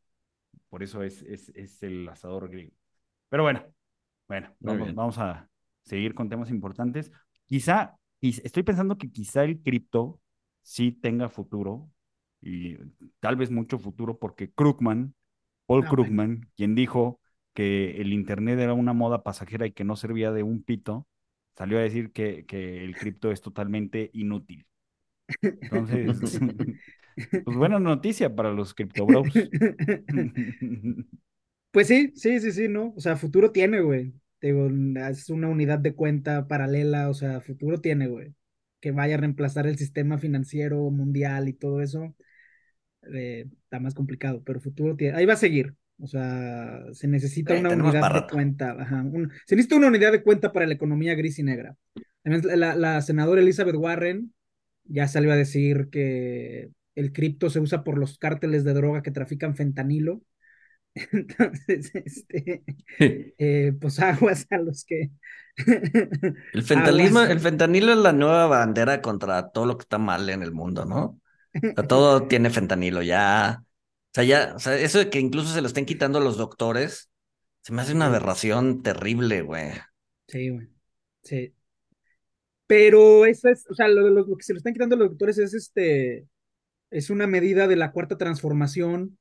por 0.69 0.83
eso 0.83 1.03
es, 1.03 1.23
es, 1.23 1.51
es 1.51 1.83
el 1.83 2.09
asador 2.09 2.49
griego. 2.49 2.75
Pero 3.29 3.43
bueno, 3.45 3.64
bueno, 4.29 4.55
vamos, 4.95 5.19
a 5.19 5.49
seguir 5.83 6.14
con 6.14 6.29
temas 6.29 6.51
importantes. 6.51 7.11
Quizá, 7.47 7.97
quiz- 8.21 8.41
estoy 8.45 8.62
pensando 8.62 8.99
que 8.99 9.11
quizá 9.11 9.45
el 9.45 9.62
cripto 9.62 10.21
sí 10.62 10.93
tenga 10.93 11.29
futuro 11.29 11.91
y 12.41 12.77
tal 13.21 13.37
vez 13.37 13.51
mucho 13.51 13.79
futuro 13.79 14.19
porque 14.19 14.51
Krugman, 14.53 15.14
Paul 15.67 15.85
Ah. 15.85 15.88
Krugman, 15.88 16.51
quien 16.57 16.75
dijo 16.75 17.21
que 17.55 18.01
el 18.01 18.12
Internet 18.12 18.59
era 18.59 18.75
una 18.75 18.93
moda 18.93 19.23
pasajera 19.23 19.67
y 19.67 19.73
que 19.73 19.85
no 19.85 19.97
servía 19.97 20.31
de 20.33 20.43
un 20.43 20.62
pito, 20.62 21.07
salió 21.57 21.79
a 21.79 21.83
decir 21.83 22.12
que, 22.12 22.47
que 22.47 22.85
el 22.85 22.95
cripto 22.97 23.33
es 23.33 23.41
totalmente 23.41 24.11
inútil. 24.12 24.67
Entonces, 25.43 26.38
pues 27.45 27.57
buena 27.57 27.79
noticia 27.79 28.35
para 28.35 28.53
los 28.53 28.75
cripto 28.75 29.07
bros. 29.07 29.29
Pues 31.71 31.87
sí, 31.88 32.12
sí, 32.17 32.41
sí, 32.41 32.51
sí, 32.53 32.69
¿no? 32.69 32.95
O 32.97 33.01
sea, 33.01 33.17
futuro 33.17 33.53
tiene, 33.53 33.81
güey. 33.81 34.14
Digo, 34.41 34.69
es 35.09 35.29
una 35.31 35.49
unidad 35.49 35.79
de 35.79 35.95
cuenta 35.95 36.49
paralela, 36.49 37.09
o 37.11 37.14
sea, 37.14 37.41
futuro 37.41 37.81
tiene, 37.81 38.09
güey. 38.09 38.35
Que 38.81 38.91
vaya 38.93 39.17
a 39.17 39.19
reemplazar 39.19 39.67
el 39.67 39.77
sistema 39.77 40.19
financiero 40.19 40.79
mundial 40.91 41.49
y 41.49 41.53
todo 41.53 41.83
eso, 41.83 42.14
eh, 43.12 43.47
está 43.64 43.81
más 43.81 43.95
complicado, 43.95 44.43
pero 44.45 44.61
futuro 44.61 44.97
tiene. 44.97 45.17
Ahí 45.17 45.27
va 45.27 45.35
a 45.35 45.37
seguir. 45.37 45.75
O 46.01 46.07
sea, 46.07 46.83
se 46.93 47.09
necesita 47.09 47.57
Eh, 47.57 47.61
una 47.61 47.71
unidad 47.71 48.12
de 48.14 48.27
cuenta. 48.33 48.73
Ajá, 48.81 49.03
un- 49.03 49.31
se 49.47 49.57
necesita 49.57 49.77
una 49.77 49.88
unidad 49.88 50.12
de 50.12 50.23
cuenta 50.23 50.53
para 50.53 50.67
la 50.67 50.75
economía 50.75 51.14
gris 51.14 51.38
y 51.38 51.43
negra. 51.43 51.77
La, 52.25 52.75
la 52.77 53.03
senadora 53.03 53.41
Elizabeth 53.41 53.75
Warren 53.77 54.33
ya 54.88 55.09
salió 55.09 55.33
a 55.33 55.37
decir 55.37 55.88
que 55.90 56.70
el 56.94 57.12
cripto 57.12 57.51
se 57.51 57.61
usa 57.61 57.85
por 57.85 57.98
los 57.98 58.18
cárteles 58.18 58.64
de 58.64 58.74
droga 58.74 59.03
que 59.03 59.11
trafican 59.11 59.55
fentanilo. 59.55 60.22
Entonces, 61.12 61.92
este, 61.94 62.64
eh, 63.38 63.72
pues 63.81 64.01
aguas 64.01 64.46
a 64.51 64.59
los 64.59 64.85
que. 64.85 65.11
El 66.53 66.79
Aguas. 66.79 67.31
el 67.31 67.40
fentanilo 67.40 67.92
es 67.92 67.98
la 67.98 68.12
nueva 68.12 68.46
bandera 68.46 69.03
contra 69.03 69.51
todo 69.51 69.66
lo 69.66 69.77
que 69.77 69.83
está 69.83 69.98
mal 69.98 70.31
en 70.31 70.42
el 70.44 70.53
mundo, 70.53 70.85
¿no? 70.85 71.20
O 71.53 71.74
sea, 71.74 71.87
todo 71.88 72.29
tiene 72.29 72.51
fentanilo, 72.51 73.03
ya. 73.03 73.59
O 73.61 74.11
sea, 74.14 74.22
ya, 74.22 74.53
o 74.55 74.61
sea, 74.61 74.77
eso 74.77 74.98
de 74.98 75.11
que 75.11 75.18
incluso 75.18 75.53
se 75.53 75.61
lo 75.61 75.66
estén 75.66 75.85
quitando 75.85 76.18
a 76.18 76.22
los 76.22 76.37
doctores, 76.37 77.11
se 77.62 77.72
me 77.72 77.83
hace 77.83 77.92
una 77.92 78.07
aberración 78.07 78.83
terrible, 78.83 79.42
güey. 79.42 79.72
Sí, 80.29 80.48
güey. 80.51 80.68
Sí. 81.24 81.55
Pero 82.69 83.27
eso 83.27 83.51
es, 83.51 83.67
o 83.71 83.75
sea, 83.75 83.89
lo, 83.89 84.11
lo- 84.11 84.27
lo 84.27 84.39
que 84.39 84.45
se 84.45 84.55
lo 84.55 84.59
están 84.59 84.75
quitando 84.75 84.97
a 84.97 84.99
los 85.01 85.11
doctores 85.11 85.39
es 85.39 85.55
este, 85.55 86.29
es 86.91 87.11
una 87.11 87.27
medida 87.27 87.69
de 87.69 87.77
la 87.77 87.93
cuarta 87.93 88.19
transformación 88.19 89.19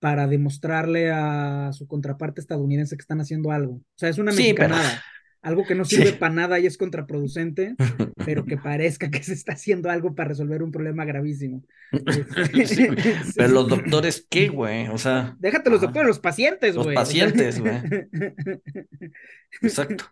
para 0.00 0.28
demostrarle 0.28 1.10
a 1.12 1.72
su 1.74 1.86
contraparte 1.88 2.40
estadounidense 2.42 2.96
que 2.96 3.02
están 3.02 3.20
haciendo 3.22 3.52
algo. 3.52 3.74
O 3.76 3.84
sea, 3.96 4.08
es 4.10 4.18
una 4.18 4.32
Sí, 4.32 4.54
mexicanada. 4.54 5.02
Algo 5.42 5.64
que 5.64 5.74
no 5.74 5.84
Sí. 5.86 5.96
sirve 5.96 6.12
para 6.12 6.34
nada 6.34 6.58
y 6.60 6.66
es 6.66 6.76
contraproducente, 6.76 7.74
pero 8.26 8.44
que 8.44 8.58
parezca 8.58 9.10
que 9.10 9.22
se 9.22 9.32
está 9.32 9.52
haciendo 9.54 9.88
algo 9.90 10.14
para 10.14 10.28
resolver 10.28 10.62
un 10.62 10.70
problema 10.70 11.04
gravísimo. 11.04 11.64
Sí, 12.66 12.86
güey. 12.86 12.96
Pero 13.34 13.48
los 13.48 13.68
doctores, 13.68 14.26
¿qué, 14.30 14.48
güey? 14.48 14.88
O 14.88 14.98
sea, 14.98 15.34
Déjate 15.40 15.70
los 15.70 15.78
Ajá. 15.78 15.86
doctores, 15.86 16.08
los 16.08 16.18
pacientes, 16.20 16.74
Los 16.74 16.84
güey. 16.84 16.94
Sea, 16.96 17.02
pacientes, 17.04 17.58
güey. 17.60 17.72
exacto. 19.62 20.04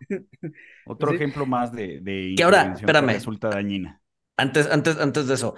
Otro 0.85 1.09
Sí. 1.11 1.15
ejemplo 1.15 1.45
más 1.45 1.71
de, 1.71 1.99
de 2.01 2.33
Que 2.35 2.43
ahora, 2.43 2.73
espérame. 2.75 3.13
resulta 3.13 3.49
dañina. 3.49 4.01
Antes, 4.37 4.67
antes, 4.71 4.97
antes 4.97 5.27
de 5.27 5.33
eso, 5.35 5.55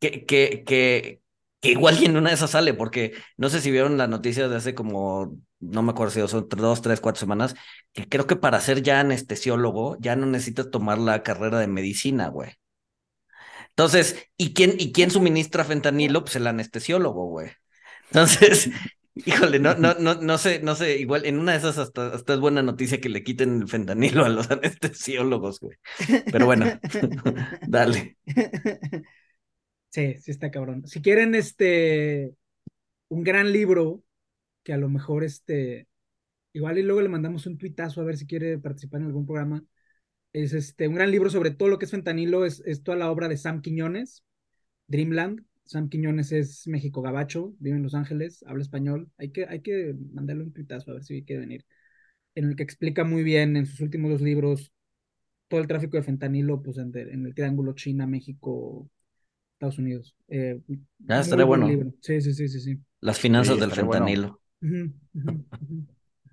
que, 0.00 0.24
que, 0.24 0.64
que, 0.66 1.20
que 1.60 1.70
igual 1.70 1.96
y 2.00 2.06
en 2.06 2.16
una 2.16 2.30
de 2.30 2.34
esas 2.34 2.50
sale, 2.50 2.74
porque 2.74 3.12
no 3.36 3.48
sé 3.48 3.60
si 3.60 3.70
vieron 3.70 3.96
la 3.98 4.06
noticia 4.06 4.48
de 4.48 4.56
hace 4.56 4.74
como, 4.74 5.38
no 5.64 5.82
me 5.82 5.92
acuerdo 5.92 6.12
si 6.12 6.28
son 6.28 6.48
dos, 6.48 6.82
tres, 6.82 7.00
cuatro 7.00 7.20
semanas, 7.20 7.54
que 7.92 8.08
creo 8.08 8.26
que 8.26 8.36
para 8.36 8.60
ser 8.60 8.82
ya 8.82 9.00
anestesiólogo 9.00 9.96
ya 10.00 10.16
no 10.16 10.26
necesitas 10.26 10.70
tomar 10.70 10.98
la 10.98 11.22
carrera 11.22 11.58
de 11.58 11.66
medicina, 11.66 12.28
güey. 12.28 12.52
Entonces, 13.70 14.28
¿y 14.36 14.54
quién, 14.54 14.74
y 14.78 14.92
quién 14.92 15.10
suministra 15.10 15.64
fentanilo? 15.64 16.22
Pues 16.22 16.36
el 16.36 16.46
anestesiólogo, 16.46 17.26
güey. 17.26 17.50
Entonces, 18.06 18.70
híjole, 19.14 19.58
no, 19.58 19.74
no, 19.74 19.94
no, 19.94 20.14
no 20.14 20.38
sé, 20.38 20.60
no 20.60 20.76
sé, 20.76 20.98
igual 20.98 21.26
en 21.26 21.38
una 21.38 21.52
de 21.52 21.58
esas 21.58 21.78
hasta, 21.78 22.14
hasta 22.14 22.34
es 22.34 22.40
buena 22.40 22.62
noticia 22.62 23.00
que 23.00 23.08
le 23.08 23.24
quiten 23.24 23.62
el 23.62 23.68
fentanilo 23.68 24.24
a 24.24 24.28
los 24.28 24.50
anestesiólogos, 24.50 25.60
güey. 25.60 25.76
Pero 26.30 26.46
bueno, 26.46 26.66
dale. 27.66 28.16
Sí, 29.90 30.18
sí 30.20 30.30
está 30.30 30.50
cabrón. 30.50 30.86
Si 30.86 31.00
quieren, 31.02 31.34
este, 31.34 32.34
un 33.08 33.24
gran 33.24 33.52
libro, 33.52 34.02
que 34.64 34.72
a 34.72 34.78
lo 34.78 34.88
mejor, 34.88 35.24
este, 35.24 35.88
igual 36.52 36.78
y 36.78 36.82
luego 36.82 37.02
le 37.02 37.08
mandamos 37.08 37.46
un 37.46 37.58
tuitazo 37.58 38.00
a 38.00 38.04
ver 38.04 38.16
si 38.16 38.26
quiere 38.26 38.58
participar 38.58 39.00
en 39.00 39.08
algún 39.08 39.26
programa, 39.26 39.64
Es 40.32 40.52
este, 40.52 40.88
un 40.88 40.96
gran 40.96 41.10
libro 41.10 41.30
sobre 41.30 41.52
todo 41.52 41.68
lo 41.68 41.78
que 41.78 41.86
es 41.86 41.92
fentanilo, 41.92 42.44
es, 42.44 42.62
es 42.66 42.82
toda 42.82 42.98
la 42.98 43.10
obra 43.10 43.28
de 43.28 43.36
Sam 43.36 43.62
Quiñones, 43.62 44.24
Dreamland. 44.88 45.44
Sam 45.64 45.88
Quiñones 45.88 46.32
es 46.32 46.66
México 46.66 47.00
Gabacho, 47.02 47.54
vive 47.58 47.76
en 47.76 47.82
Los 47.84 47.94
Ángeles, 47.94 48.44
habla 48.46 48.62
español. 48.62 49.10
Hay 49.16 49.30
que, 49.30 49.46
hay 49.46 49.60
que 49.60 49.94
mandarle 50.12 50.44
un 50.44 50.52
pitazo 50.52 50.90
a 50.90 50.94
ver 50.94 51.04
si 51.04 51.24
quiere 51.24 51.40
venir. 51.40 51.64
En 52.34 52.46
el 52.46 52.56
que 52.56 52.62
explica 52.64 53.04
muy 53.04 53.22
bien 53.22 53.56
en 53.56 53.66
sus 53.66 53.80
últimos 53.80 54.10
dos 54.10 54.20
libros 54.20 54.72
todo 55.48 55.60
el 55.60 55.66
tráfico 55.66 55.96
de 55.96 56.02
fentanilo 56.02 56.62
pues, 56.62 56.78
en, 56.78 56.96
en 56.96 57.26
el 57.26 57.34
triángulo 57.34 57.74
China, 57.74 58.06
México, 58.06 58.90
Estados 59.54 59.78
Unidos. 59.78 60.16
Eh, 60.28 60.60
ah, 61.08 61.20
estaría 61.20 61.44
bueno. 61.44 61.68
Libro. 61.68 61.94
Sí, 62.00 62.20
sí, 62.20 62.34
sí, 62.34 62.48
sí, 62.48 62.60
sí. 62.60 62.78
Las 63.00 63.18
finanzas 63.18 63.58
del 63.58 63.70
fentanilo. 63.70 64.40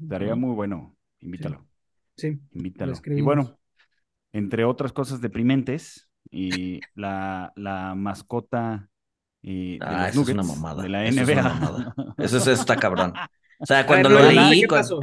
Estaría 0.02 0.36
muy 0.36 0.54
bueno. 0.56 0.96
Invítalo. 1.20 1.66
Sí. 2.16 2.40
Invítalo. 2.52 2.94
Y 3.06 3.22
bueno, 3.22 3.60
entre 4.34 4.66
otras 4.66 4.94
cosas 4.94 5.22
deprimentes, 5.22 6.10
y 6.30 6.80
la, 6.96 7.52
la 7.56 7.94
mascota 7.96 8.90
de 9.42 9.78
ah, 9.82 10.08
los 10.08 10.16
Nuggets, 10.16 10.30
es 10.30 10.34
una 10.36 10.44
mamada. 10.44 10.84
de 10.84 10.90
la 10.90 11.06
Eso 11.06 11.22
NBA. 11.22 11.32
es 11.34 11.40
una 11.40 11.54
mamada. 11.54 11.96
Eso, 12.18 12.38
es- 12.38 12.48
está 12.48 12.76
cabrón. 12.78 13.14
O 13.60 13.66
sea, 13.66 13.86
cuando 13.88 14.10
lo 14.10 14.22
leí, 14.32 14.64
cuando, 14.68 15.00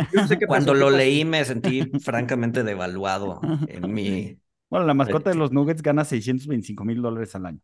cuando 0.47 0.74
lo 0.74 0.91
leí 0.91 1.24
me 1.24 1.45
sentí 1.45 1.83
francamente 2.01 2.64
devaluado 2.64 3.41
en 3.68 3.93
mi... 3.93 4.39
Bueno, 4.70 4.85
la 4.85 4.93
mascota 4.93 5.31
de 5.31 5.37
los 5.37 5.51
Nuggets 5.51 5.81
gana 5.81 6.05
625 6.05 6.85
mil 6.85 7.01
dólares 7.01 7.35
al 7.35 7.47
año. 7.47 7.61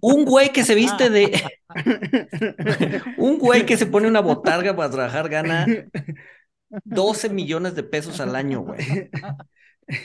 Un 0.00 0.24
güey 0.24 0.52
que 0.52 0.64
se 0.64 0.74
viste 0.74 1.10
de... 1.10 1.42
Un 3.18 3.38
güey 3.38 3.66
que 3.66 3.76
se 3.76 3.86
pone 3.86 4.08
una 4.08 4.20
botarga 4.20 4.74
para 4.74 4.90
trabajar 4.90 5.28
gana 5.28 5.66
12 6.84 7.28
millones 7.30 7.74
de 7.74 7.82
pesos 7.82 8.20
al 8.20 8.34
año, 8.36 8.60
güey. 8.60 9.10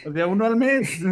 O 0.06 0.12
sea, 0.12 0.28
uno 0.28 0.46
al 0.46 0.56
mes. 0.56 1.00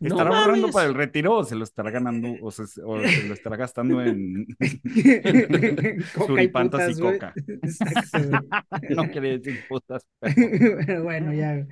No 0.00 0.08
¿Estará 0.08 0.30
ahorrando 0.30 0.62
mames. 0.62 0.74
para 0.74 0.88
el 0.88 0.94
retiro 0.94 1.36
o 1.36 1.44
se 1.44 1.54
lo 1.54 1.64
estará 1.64 1.90
ganando 1.90 2.36
o 2.42 2.50
se, 2.50 2.64
o 2.84 3.00
se 3.00 3.22
lo 3.28 3.32
estará 3.32 3.56
gastando 3.56 4.02
en 4.02 4.46
suripantas 6.26 6.90
y 6.90 6.94
putas, 7.00 7.12
coca? 7.12 7.32
Exacto, 7.62 8.18
no 8.90 9.08
quiere 9.10 9.38
decir 9.38 9.60
putas. 9.68 10.06
Pero 10.20 11.04
bueno, 11.04 11.32
ya. 11.32 11.66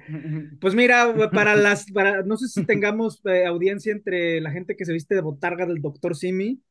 Pues 0.60 0.74
mira, 0.74 1.30
para 1.30 1.56
las, 1.56 1.90
para, 1.90 2.22
no 2.22 2.36
sé 2.36 2.48
si 2.48 2.64
tengamos 2.64 3.20
eh, 3.26 3.44
audiencia 3.44 3.92
entre 3.92 4.40
la 4.40 4.50
gente 4.50 4.76
que 4.76 4.84
se 4.84 4.92
viste 4.92 5.14
de 5.14 5.20
botarga 5.20 5.66
del 5.66 5.82
doctor 5.82 6.16
Simi, 6.16 6.62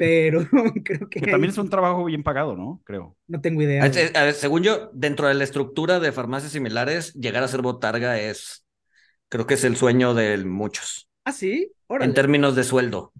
pero 0.00 0.40
creo 0.82 1.10
que, 1.10 1.20
Que 1.20 1.30
también 1.30 1.50
es 1.50 1.58
un 1.58 1.68
trabajo 1.68 2.06
bien 2.06 2.22
pagado, 2.22 2.56
¿no? 2.56 2.80
Creo. 2.84 3.18
no 3.28 3.40
tengo 3.42 3.60
idea. 3.60 3.86
Ver, 3.86 4.32
según 4.32 4.62
yo, 4.62 4.90
dentro 4.94 5.28
de 5.28 5.34
la 5.34 5.44
estructura 5.44 6.00
de 6.00 6.10
farmacias 6.10 6.52
similares, 6.52 7.12
llegar 7.12 7.42
a 7.42 7.48
ser 7.48 7.60
botarga 7.60 8.18
es, 8.18 8.64
creo 9.28 9.46
que 9.46 9.54
es 9.54 9.64
el 9.64 9.76
sueño 9.76 10.14
de 10.14 10.38
muchos, 10.38 11.06
Ah, 11.26 11.32
sí, 11.32 11.70
en 11.90 12.14
términos 12.14 12.56
de 12.56 12.64
sueldo. 12.64 13.12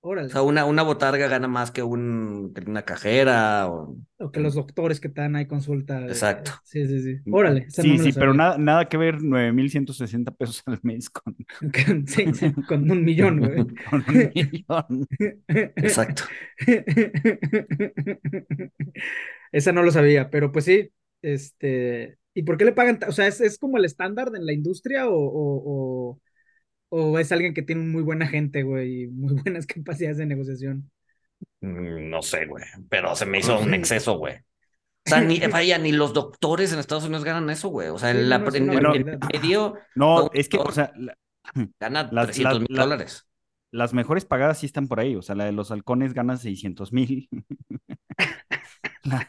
Órale. 0.00 0.28
O 0.28 0.30
sea, 0.30 0.42
una, 0.42 0.64
una 0.64 0.82
botarga 0.82 1.28
gana 1.28 1.48
más 1.48 1.70
que, 1.70 1.82
un, 1.82 2.52
que 2.54 2.68
una 2.68 2.82
cajera. 2.82 3.68
O... 3.68 3.96
O 4.18 4.30
que 4.30 4.40
los 4.40 4.54
doctores 4.54 5.00
que 5.00 5.08
te 5.08 5.20
dan 5.20 5.36
ahí 5.36 5.46
consulta. 5.46 6.00
eh, 6.02 6.08
Exacto. 6.08 6.52
Sí, 6.64 6.86
sí, 6.86 7.00
sí. 7.02 7.16
Órale. 7.30 7.66
esa 7.68 7.82
no 7.82 7.88
Sí, 7.88 7.98
sí, 7.98 8.12
pero 8.12 8.34
nada, 8.34 8.58
nada 8.58 8.88
que 8.88 8.96
ver 8.96 9.22
9.160 9.22 10.30
pesos 10.32 10.62
al 10.66 10.78
mes 10.82 11.08
con, 11.10 11.36
Sí, 12.06 12.26
sí, 12.34 12.52
con 12.68 12.90
un 12.90 13.04
millón, 13.04 13.38
güey. 13.40 13.66
con 13.90 14.04
un 14.08 14.30
millón. 14.34 15.06
Exacto. 15.48 16.24
Esa 19.52 19.72
no 19.72 19.82
lo 19.82 19.90
sabía, 19.90 20.30
pero 20.30 20.52
pues 20.52 20.64
sí, 20.64 20.90
este, 21.22 22.18
¿y 22.34 22.42
por 22.42 22.56
qué 22.56 22.64
le 22.64 22.72
pagan? 22.72 22.98
O 23.08 23.12
sea, 23.12 23.26
¿es, 23.26 23.40
es 23.40 23.58
como 23.58 23.78
el 23.78 23.84
estándar 23.84 24.30
en 24.34 24.46
la 24.46 24.52
industria 24.52 25.08
o, 25.08 25.14
o, 25.14 26.10
o, 26.12 26.20
o 26.90 27.18
es 27.18 27.32
alguien 27.32 27.54
que 27.54 27.62
tiene 27.62 27.82
muy 27.82 28.02
buena 28.02 28.26
gente, 28.28 28.62
güey, 28.62 29.04
y 29.04 29.06
muy 29.08 29.34
buenas 29.44 29.66
capacidades 29.66 30.18
de 30.18 30.26
negociación? 30.26 30.90
Mm, 31.62 32.10
No 32.10 32.22
sé, 32.22 32.46
güey, 32.46 32.64
pero 32.88 33.14
se 33.16 33.26
me 33.26 33.38
hizo 33.38 33.58
un 33.58 33.74
exceso, 33.74 34.18
güey. 34.18 34.36
O 35.06 35.10
sea, 35.10 35.20
ni, 35.22 35.38
vaya, 35.52 35.78
ni 35.78 35.92
los 35.92 36.12
doctores 36.12 36.72
en 36.72 36.78
Estados 36.78 37.04
Unidos 37.04 37.24
ganan 37.24 37.48
eso, 37.50 37.68
güey. 37.70 37.88
O 37.88 37.98
sea, 37.98 38.12
Sí, 38.12 38.18
la, 38.18 38.38
no, 38.38 38.54
en- 38.54 38.66
barbaridad. 38.66 39.18
medio 39.32 39.74
No, 39.94 40.30
es 40.34 40.48
que, 40.48 40.58
o 40.58 40.70
sea, 40.72 40.92
la- 40.96 41.16
gana 41.80 42.08
Las- 42.12 42.26
300 42.26 42.60
las- 42.60 42.68
mil 42.68 42.76
dólares. 42.78 43.26
las 43.72 43.94
mejores 43.94 44.24
pagadas 44.26 44.58
sí 44.58 44.66
están 44.66 44.88
por 44.88 45.00
ahí. 45.00 45.16
O 45.16 45.22
sea, 45.22 45.34
la 45.34 45.44
de 45.46 45.52
los 45.52 45.70
halcones 45.70 46.12
gana 46.14 46.36
600 46.36 46.92
mil. 46.92 47.28
La, 49.04 49.26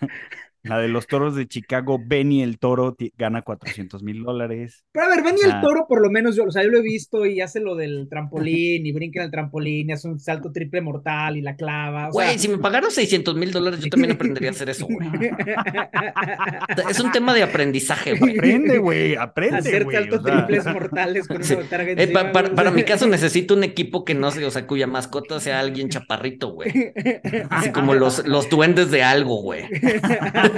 la 0.63 0.77
de 0.79 0.87
los 0.87 1.07
toros 1.07 1.35
de 1.35 1.47
Chicago, 1.47 1.99
Benny 2.05 2.43
el 2.43 2.59
toro, 2.59 2.95
gana 3.17 3.41
400 3.41 4.03
mil 4.03 4.23
dólares. 4.23 4.83
Pero 4.91 5.05
a 5.05 5.09
ver, 5.09 5.23
Benny 5.23 5.39
sea- 5.39 5.55
el 5.55 5.61
Toro, 5.61 5.85
por 5.87 6.01
lo 6.01 6.09
menos, 6.09 6.35
yo, 6.35 6.43
o 6.43 6.51
sea, 6.51 6.63
yo 6.63 6.69
lo 6.69 6.77
he 6.77 6.81
visto 6.83 7.25
y 7.25 7.41
hace 7.41 7.59
lo 7.59 7.75
del 7.75 8.07
trampolín 8.09 8.85
y 8.85 8.91
brinca 8.91 9.19
en 9.21 9.25
el 9.25 9.31
trampolín 9.31 9.89
y 9.89 9.93
hace 9.93 10.07
un 10.07 10.19
salto 10.19 10.51
triple 10.51 10.81
mortal 10.81 11.37
y 11.37 11.41
la 11.41 11.55
clava. 11.55 12.09
O 12.09 12.13
sea, 12.13 12.25
Güey, 12.27 12.39
si 12.39 12.47
me 12.47 12.57
pagaran 12.59 12.91
600 12.91 13.35
mil 13.35 13.51
dólares, 13.51 13.79
yo 13.79 13.89
también 13.89 14.11
aprendería 14.13 14.49
a 14.49 14.51
hacer 14.51 14.69
eso, 14.69 14.85
güey. 14.85 15.07
Es 16.89 16.99
un 16.99 17.11
tema 17.11 17.33
de 17.33 17.43
aprendizaje, 17.43 18.17
güey. 18.17 18.37
Aprende, 18.37 18.77
güey, 18.77 19.15
aprende, 19.15 19.57
hacer 19.57 19.83
güey. 19.83 19.95
saltos 19.97 20.19
o 20.19 20.23
sea, 20.23 20.45
triples 20.47 20.65
mortales 20.65 21.27
con 21.27 21.43
Sí. 21.43 21.53
una 21.55 21.83
Eh, 21.83 22.07
pa- 22.07 22.31
para 22.31 22.71
mi 22.71 22.83
caso 22.83 23.07
necesito 23.07 23.53
un 23.55 23.63
equipo 23.63 24.05
que 24.05 24.13
no 24.13 24.31
sé, 24.31 24.45
o 24.45 24.51
sea, 24.51 24.67
cuya 24.67 24.87
mascota 24.87 25.39
sea 25.39 25.59
alguien 25.59 25.89
chaparrito, 25.89 26.49
güey. 26.53 26.71
Así 27.49 27.71
como 27.71 27.93
los, 27.93 28.25
los 28.27 28.49
duendes 28.49 28.91
de 28.91 29.03
algo, 29.03 29.41
güey. 29.41 29.63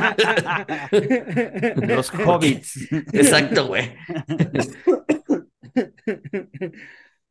Los 1.88 2.10
hobbits. 2.26 2.92
Exacto, 3.14 3.68
güey. 3.68 3.96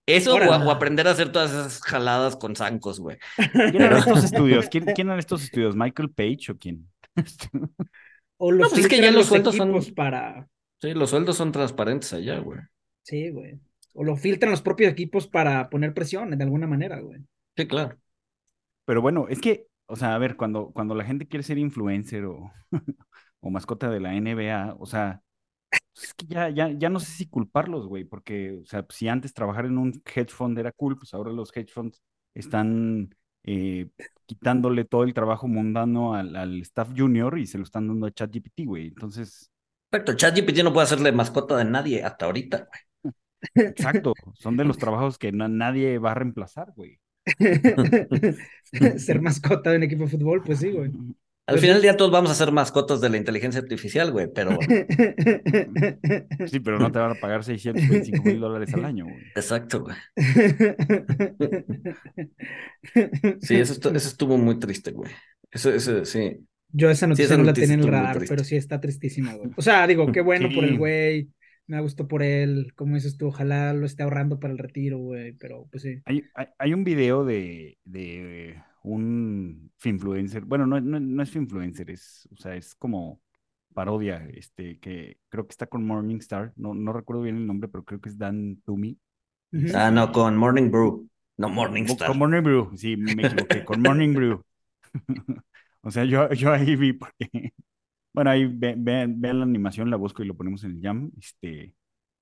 Eso 0.07 0.35
o, 0.35 0.71
aprender 0.71 1.07
a 1.07 1.13
hacer 1.13 1.31
todas 1.31 1.51
esas 1.53 1.81
jaladas 1.81 2.37
con 2.37 2.57
zancos, 2.57 2.99
güey. 2.99 3.19
¿Quién 3.53 3.83
eran 3.83 3.99
estos 3.99 4.25
estudios? 4.25 4.69
¿Quién, 4.69 4.85
quién 4.95 5.07
eran 5.09 5.19
estos 5.21 5.45
estudios? 5.45 5.77
¿Michael 5.77 6.11
Page 6.11 6.51
o 6.53 6.59
quién? 6.59 6.89
O 8.39 8.51
los 8.51 8.65
No, 8.65 8.71
pues 8.71 8.81
es 8.85 8.89
que 8.89 9.01
ya 9.01 9.13
los 9.13 9.27
sueldos 9.27 9.57
son- 9.57 9.95
para. 9.95 10.49
Sí, 10.81 10.95
los 10.95 11.11
sueldos 11.11 11.37
son 11.37 11.53
transparentes 11.53 12.13
allá, 12.13 12.39
güey. 12.41 12.59
Sí, 13.03 13.31
güey. 13.31 13.61
O 13.95 14.03
lo 14.03 14.17
filtran 14.17 14.51
los 14.51 14.63
propios 14.63 14.91
equipos 14.91 15.29
para 15.29 15.71
poner 15.71 15.95
presión 15.95 16.37
de 16.37 16.43
alguna 16.43 16.67
manera, 16.67 16.99
güey. 17.01 17.21
Sí, 17.57 17.69
claro. 17.69 17.97
Pero 18.85 19.01
bueno, 19.01 19.27
es 19.29 19.41
que, 19.41 19.67
o 19.87 19.97
sea, 19.97 20.15
a 20.15 20.19
ver, 20.19 20.37
cuando, 20.37 20.73
cuando 20.73 20.95
la 20.95 21.05
gente 21.05 21.27
quiere 21.29 21.43
ser 21.43 21.59
influencer 21.59 22.25
o, 22.27 22.51
o 23.41 23.51
mascota 23.51 23.91
de 23.91 24.01
la 24.01 24.15
NBA, 24.15 24.75
o 24.79 24.87
sea, 24.87 25.23
pues 25.95 26.07
es 26.09 26.15
que 26.15 26.27
ya, 26.27 26.51
ya, 26.51 26.71
ya 26.73 26.89
no 26.91 27.01
sé 27.01 27.13
si 27.13 27.29
culparlos, 27.29 27.87
güey, 27.89 28.05
porque, 28.05 28.61
o 28.63 28.67
sea, 28.67 28.87
si 28.91 29.09
antes 29.09 29.35
trabajar 29.35 29.67
en 29.67 29.79
un 29.79 30.03
hedge 30.15 30.31
fund 30.33 30.59
era 30.59 30.73
cool, 30.73 30.99
pues 30.99 31.15
ahora 31.15 31.33
los 31.33 31.57
hedge 31.57 31.73
funds 31.73 32.03
están 32.35 33.15
eh, 33.45 33.91
quitándole 34.27 34.85
todo 34.85 35.05
el 35.05 35.15
trabajo 35.15 35.49
mundano 35.49 36.15
al, 36.15 36.37
al 36.37 36.61
staff 36.63 36.91
junior 36.97 37.39
y 37.39 37.47
se 37.47 37.59
lo 37.59 37.65
están 37.65 37.89
dando 37.89 38.07
a 38.07 38.13
ChatGPT, 38.13 38.67
güey. 38.67 38.89
Entonces, 38.89 39.51
Perfecto, 39.91 40.15
ChatGPT 40.17 40.63
no 40.65 40.73
puede 40.73 40.85
hacerle 40.87 41.13
mascota 41.13 41.57
de 41.57 41.65
nadie 41.65 42.03
hasta 42.03 42.25
ahorita, 42.27 42.67
güey. 42.67 42.81
exacto, 43.75 44.15
son 44.35 44.57
de 44.57 44.65
los 44.65 44.79
trabajos 44.79 45.19
que 45.19 45.33
na- 45.33 45.49
nadie 45.49 45.99
va 45.99 46.13
a 46.13 46.15
reemplazar, 46.15 46.73
güey. 46.77 47.01
Ser 48.99 49.21
mascota 49.23 49.71
de 49.71 49.77
un 49.77 49.83
equipo 49.85 50.05
de 50.05 50.11
fútbol, 50.11 50.43
pues 50.45 50.59
sí, 50.61 50.71
güey. 50.71 50.91
Al 51.45 51.59
final 51.59 51.75
del 51.77 51.83
día 51.83 51.97
todos 51.97 52.13
vamos 52.13 52.31
a 52.31 52.35
ser 52.37 52.53
mascotas 52.53 53.01
de 53.01 53.11
la 53.11 53.17
inteligencia 53.17 53.61
artificial, 53.61 54.13
güey, 54.13 54.29
pero 54.33 54.57
Sí, 56.47 56.61
pero 56.61 56.79
no 56.79 56.91
te 56.93 56.99
van 57.01 57.11
a 57.13 57.15
pagar 57.17 57.43
625 57.43 58.23
mil 58.23 58.39
dólares 58.41 58.73
al 58.75 58.85
año, 58.85 59.05
güey. 59.07 59.17
exacto, 59.35 59.81
güey. 59.83 59.97
Sí, 63.41 63.57
eso, 63.57 63.75
estu- 63.75 63.95
eso 63.97 64.09
estuvo 64.09 64.39
muy 64.39 64.59
triste, 64.59 64.93
güey. 64.93 65.11
Eso, 65.51 65.71
eso, 65.71 66.05
sí. 66.05 66.39
Yo 66.71 66.91
esa 66.91 67.07
noticia 67.07 67.27
esa 67.27 67.37
no 67.37 67.45
la 67.45 67.53
tenía 67.53 67.75
en 67.75 67.81
el 67.81 67.89
radar, 67.89 68.23
pero 68.29 68.45
sí 68.45 68.57
está 68.57 68.81
tristísima, 68.81 69.35
güey. 69.35 69.51
O 69.57 69.63
sea, 69.63 69.87
digo, 69.87 70.11
qué 70.13 70.21
bueno 70.23 70.49
por 70.55 70.65
el 70.65 70.79
güey, 70.79 71.29
me 71.73 71.79
da 71.79 71.83
gusto 71.83 72.07
por 72.07 72.23
él, 72.23 72.75
como 72.77 72.97
dices 72.97 73.17
tú, 73.17 73.29
ojalá 73.29 73.73
lo 73.73 73.87
esté 73.87 74.03
ahorrando 74.03 74.39
para 74.39 74.53
el 74.53 74.59
retiro, 74.59 74.99
güey, 74.99 75.33
pero 75.33 75.67
pues 75.71 75.83
sí. 75.85 76.03
Hay, 76.05 76.23
hay, 76.35 76.47
hay 76.59 76.75
un 76.75 76.85
video 76.85 77.25
de, 77.25 77.79
de 77.85 78.63
un 78.83 79.73
finfluencer, 79.79 80.45
bueno, 80.45 80.67
no, 80.67 80.79
no, 80.83 81.01
no 81.01 81.23
es 81.23 81.31
finfluencer, 81.31 81.91
es, 81.91 82.29
o 82.31 82.37
sea, 82.37 82.55
es 82.57 82.75
como 82.75 83.23
parodia, 83.73 84.29
este, 84.35 84.79
que 84.81 85.17
creo 85.31 85.47
que 85.47 85.53
está 85.53 85.67
con 85.67 85.87
Morningstar, 85.87 86.53
no, 86.57 86.75
no 86.75 86.93
recuerdo 86.93 87.23
bien 87.23 87.39
el 87.39 87.47
nombre, 87.47 87.69
pero 87.71 87.85
creo 87.85 88.03
que 88.03 88.11
es 88.11 88.19
Dan 88.19 88.61
Toomey. 88.67 88.99
Ujú. 89.53 89.73
Ah, 89.75 89.91
no, 89.91 90.13
con 90.13 90.37
Morning 90.37 90.71
Brew. 90.71 91.09
No, 91.39 91.49
Morningstar. 91.49 92.09
con 92.09 92.19
Morning 92.19 92.43
Brew, 92.43 92.77
sí, 92.77 92.99
me 92.99 93.23
equivoqué, 93.23 93.65
con 93.65 93.81
Morning 93.81 94.13
Brew. 94.15 94.45
O 95.85 95.91
sea, 95.91 96.05
yo, 96.05 96.31
yo 96.33 96.53
ahí 96.53 96.77
vi, 96.77 96.93
porque, 96.93 97.55
bueno, 98.13 98.31
ahí 98.31 98.47
ve- 98.47 98.75
vean, 98.79 99.21
vean 99.21 99.39
la 99.39 99.45
animación, 99.45 99.91
la 99.91 99.97
busco 99.97 100.23
y 100.23 100.27
lo 100.27 100.37
ponemos 100.37 100.65
en 100.65 100.73
el 100.73 100.83
jam, 100.83 101.11
este, 101.21 101.75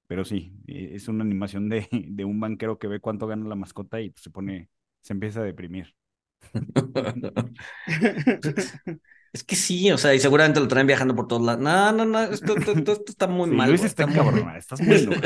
pero 0.07 0.25
sí, 0.25 0.53
eh, 0.69 0.93
es 0.95 1.09
una 1.09 1.25
animación 1.25 1.69
de, 1.69 1.89
de 2.09 2.25
un 2.25 2.41
banquero 2.41 2.79
que 2.79 2.89
ve 2.89 3.01
cuánto 3.01 3.27
gana 3.27 3.49
la 3.49 3.57
mascota 3.57 4.01
y 4.01 4.11
pues, 4.11 4.25
se 4.25 4.31
pone, 4.31 4.71
se 5.03 5.15
empieza 5.15 5.41
a 5.41 5.45
deprimir. 5.45 5.95
Es 9.33 9.45
que 9.45 9.55
sí, 9.55 9.91
o 9.93 9.99
sea, 9.99 10.13
y 10.13 10.19
seguramente 10.19 10.59
lo 10.59 10.67
traen 10.67 10.89
viajando 10.89 11.15
por 11.15 11.29
todos 11.29 11.43
lados. 11.43 11.61
No, 11.63 11.93
no, 11.93 12.05
no, 12.05 12.21
esto, 12.21 12.57
esto, 12.59 12.73
esto- 12.73 12.93
esto 12.93 13.05
está 13.13 13.29
muy 13.29 13.49
Sí, 13.49 13.55
mal. 13.57 13.69
Luis 13.71 13.85
está 13.85 14.07
muy- 14.07 14.17
cabrón, 14.17 14.51
estás 14.57 14.81
muy 14.81 14.99
loco. 15.07 15.21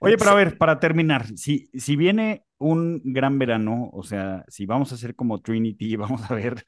Oye, 0.00 0.18
pero 0.18 0.30
a 0.30 0.34
ver, 0.34 0.58
para 0.58 0.80
terminar, 0.80 1.26
si, 1.36 1.70
si 1.74 1.94
viene 1.96 2.44
un 2.60 3.00
gran 3.02 3.38
verano, 3.38 3.88
o 3.92 4.02
sea, 4.02 4.44
si 4.46 4.66
vamos 4.66 4.92
a 4.92 4.94
hacer 4.94 5.16
como 5.16 5.40
Trinity, 5.40 5.96
vamos 5.96 6.30
a 6.30 6.34
ver 6.34 6.62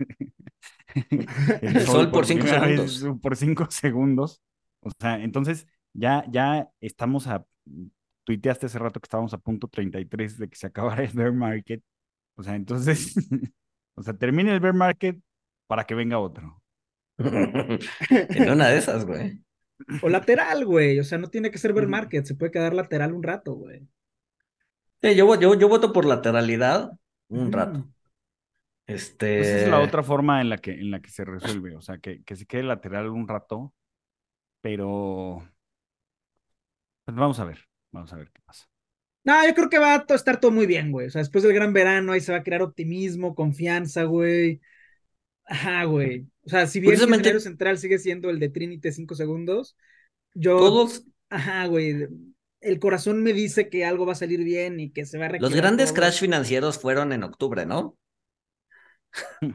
el, 1.61 1.81
sol 1.83 2.11
por 2.11 2.27
cinco 2.27 2.45
vez 2.45 2.51
segundos. 2.51 3.21
por 3.23 3.37
cinco 3.37 3.67
segundos, 3.71 4.43
o 4.81 4.91
sea, 4.99 5.23
entonces 5.23 5.67
ya, 5.93 6.25
ya 6.31 6.69
estamos 6.81 7.27
a, 7.27 7.45
tuiteaste 8.25 8.67
hace 8.67 8.79
rato 8.79 9.01
que 9.01 9.07
estábamos 9.07 9.35
a 9.35 9.39
punto 9.39 9.69
33 9.69 10.39
de 10.39 10.49
que 10.49 10.57
se 10.57 10.67
acabara 10.67 11.05
el 11.05 11.13
bear 11.13 11.33
market, 11.33 11.83
o 12.37 12.43
sea, 12.43 12.57
entonces, 12.57 13.15
o 13.95 14.03
sea, 14.03 14.15
termine 14.15 14.53
el 14.55 14.61
bear 14.61 14.75
market 14.75 15.21
para 15.67 15.85
que 15.85 15.95
venga 15.95 16.19
otro. 16.19 16.59
en 17.19 18.51
una 18.51 18.69
de 18.69 18.79
esas, 18.79 19.05
güey. 19.05 19.39
O 20.03 20.09
lateral, 20.09 20.65
güey. 20.65 20.99
O 20.99 21.05
sea, 21.05 21.19
no 21.19 21.29
tiene 21.29 21.51
que 21.51 21.59
ser 21.59 21.73
bear 21.73 21.85
Ujú. 21.85 21.91
market. 21.91 22.25
Se 22.25 22.35
puede 22.35 22.53
quedar 22.53 22.75
lateral 22.75 23.13
un 23.13 23.23
rato, 23.23 23.55
güey. 23.55 23.87
Sí, 25.03 25.15
yo, 25.17 25.35
yo, 25.41 25.55
yo 25.55 25.69
voto 25.69 25.93
por 25.93 26.05
lateralidad 26.05 26.93
un 27.29 27.51
rato. 27.53 27.89
Este. 28.87 29.39
Pues 29.39 29.49
esa 29.49 29.65
es 29.65 29.69
la 29.69 29.81
otra 29.81 30.03
forma 30.03 30.41
en 30.41 30.49
la 30.49 30.59
que, 30.59 30.73
en 30.73 30.91
la 30.91 31.01
que 31.01 31.11
se 31.11 31.25
resuelve, 31.25 31.77
o 31.77 31.81
sea, 31.81 31.99
que, 31.99 32.23
que 32.25 32.37
se 32.37 32.47
quede 32.47 32.63
lateral 32.63 33.09
un 33.09 33.27
rato, 33.27 33.73
pero 34.61 35.43
pues 37.05 37.17
vamos 37.17 37.39
a 37.41 37.45
ver, 37.45 37.59
vamos 37.91 38.13
a 38.13 38.17
ver 38.17 38.31
qué 38.33 38.41
pasa. 38.45 38.67
No, 39.25 39.47
yo 39.47 39.55
creo 39.55 39.71
que 39.71 39.79
va 39.79 39.95
a 39.95 40.07
to- 40.07 40.15
estar 40.15 40.41
todo 40.41 40.51
muy 40.51 40.67
bien, 40.67 40.91
güey. 40.91 41.07
O 41.07 41.11
sea, 41.11 41.21
después 41.21 41.45
del 41.45 41.55
gran 41.55 41.73
verano 41.73 42.13
ahí 42.13 42.21
se 42.21 42.33
va 42.33 42.39
a 42.39 42.43
crear 42.43 42.63
optimismo, 42.63 43.35
confianza, 43.35 44.03
güey. 44.05 44.61
Ajá, 45.45 45.85
güey. 45.85 46.27
O 46.45 46.49
sea, 46.49 46.67
si 46.67 46.81
bien 46.81 46.91
Curiosamente- 46.93 47.29
escenario 47.29 47.41
central 47.41 47.79
sigue 47.79 47.99
siendo 47.99 48.31
el 48.31 48.41
de 48.41 48.49
Trinity 48.49 48.91
5 48.93 49.15
segundos, 49.15 49.77
yo, 50.35 50.57
Todos 50.59 51.05
ajá, 51.31 51.67
güey. 51.67 52.09
El 52.63 52.79
corazón 52.79 53.23
me 53.23 53.33
dice 53.33 53.69
que 53.69 53.85
algo 53.85 54.07
va 54.07 54.13
a 54.13 54.17
salir 54.17 54.43
bien 54.45 54.81
y 54.81 54.91
que 54.93 55.05
se 55.05 55.19
va 55.19 55.27
a 55.27 55.31
los 55.39 55.55
grandes 55.55 55.89
todo. 55.89 55.97
crash 55.97 56.21
financieros 56.21 56.79
fueron 56.79 57.13
en 57.13 57.25
octubre, 57.25 57.67
¿no? 57.67 57.99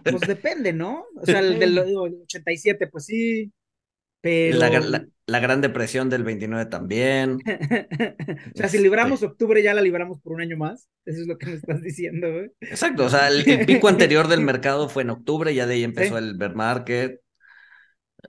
Pues 0.03 0.21
depende, 0.27 0.73
¿no? 0.73 1.05
O 1.15 1.25
sea, 1.25 1.39
el 1.39 1.59
del 1.59 1.77
el 1.77 1.97
87, 1.97 2.87
pues 2.87 3.05
sí. 3.05 3.51
Pero. 4.21 4.57
La, 4.59 4.69
la- 4.79 5.07
la 5.29 5.39
Gran 5.41 5.59
Depresión 5.61 6.09
del 6.09 6.23
29 6.23 6.67
también. 6.67 7.39
o 8.55 8.57
sea, 8.57 8.69
si 8.69 8.77
libramos 8.79 9.23
octubre, 9.23 9.61
ya 9.61 9.73
la 9.73 9.81
libramos 9.81 10.21
por 10.21 10.33
un 10.33 10.41
año 10.41 10.57
más. 10.57 10.89
Eso 11.05 11.21
es 11.21 11.27
lo 11.27 11.37
que 11.37 11.47
me 11.47 11.53
estás 11.53 11.81
diciendo, 11.81 12.31
güey. 12.31 12.51
Exacto, 12.61 13.05
o 13.05 13.09
sea, 13.09 13.27
el, 13.27 13.47
el 13.49 13.65
pico 13.65 13.87
anterior 13.89 14.27
del 14.29 14.41
mercado 14.41 14.87
fue 14.89 15.03
en 15.03 15.09
octubre, 15.09 15.53
ya 15.53 15.65
de 15.67 15.75
ahí 15.75 15.83
empezó 15.83 16.17
Sí. 16.17 16.23
el 16.23 16.37
bear 16.37 16.55
market. 16.55 17.19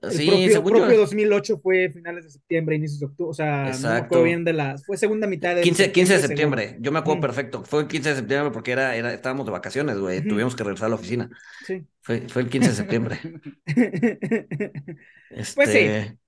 El 0.03 0.13
Sí, 0.13 0.27
propio, 0.29 0.51
según 0.53 0.73
yo, 0.75 0.79
propio 0.81 0.99
2008 0.99 1.59
fue 1.61 1.89
finales 1.91 2.25
de 2.25 2.31
septiembre, 2.31 2.77
inicios 2.77 3.01
de 3.01 3.07
octubre. 3.07 3.31
O 3.31 3.35
sea, 3.35 3.73
no 3.81 3.89
me 3.89 3.97
acuerdo 3.97 4.25
bien 4.25 4.45
de 4.45 4.53
las. 4.53 4.85
Fue 4.85 4.97
segunda 4.97 5.27
mitad 5.27 5.57
de 5.57 5.63
15, 5.63 5.91
15 5.93 6.13
de 6.15 6.21
septiembre, 6.21 6.77
yo 6.81 6.93
me 6.93 6.99
acuerdo 6.99 7.21
perfecto, 7.23 7.65
fue 7.65 7.81
el 7.81 7.89
15 7.89 8.11
de 8.11 8.17
septiembre 8.17 8.51
porque 8.53 8.73
era, 8.73 8.95
era, 8.97 9.13
estábamos 9.13 9.47
de 9.47 9.53
vacaciones, 9.53 9.99
güey, 9.99 10.21
tuvimos 10.23 10.55
que 10.55 10.63
regresar 10.63 10.87
a 10.87 10.89
la 10.91 10.95
oficina. 10.97 11.31
Sí. 11.67 11.85
Fue, 12.03 12.21
fue 12.29 12.43
el 12.43 12.49
15 12.51 12.69
de 12.69 12.75
septiembre. 12.75 13.19
Pues 15.31 15.71
sí. 15.71 15.79
Este, 15.79 16.19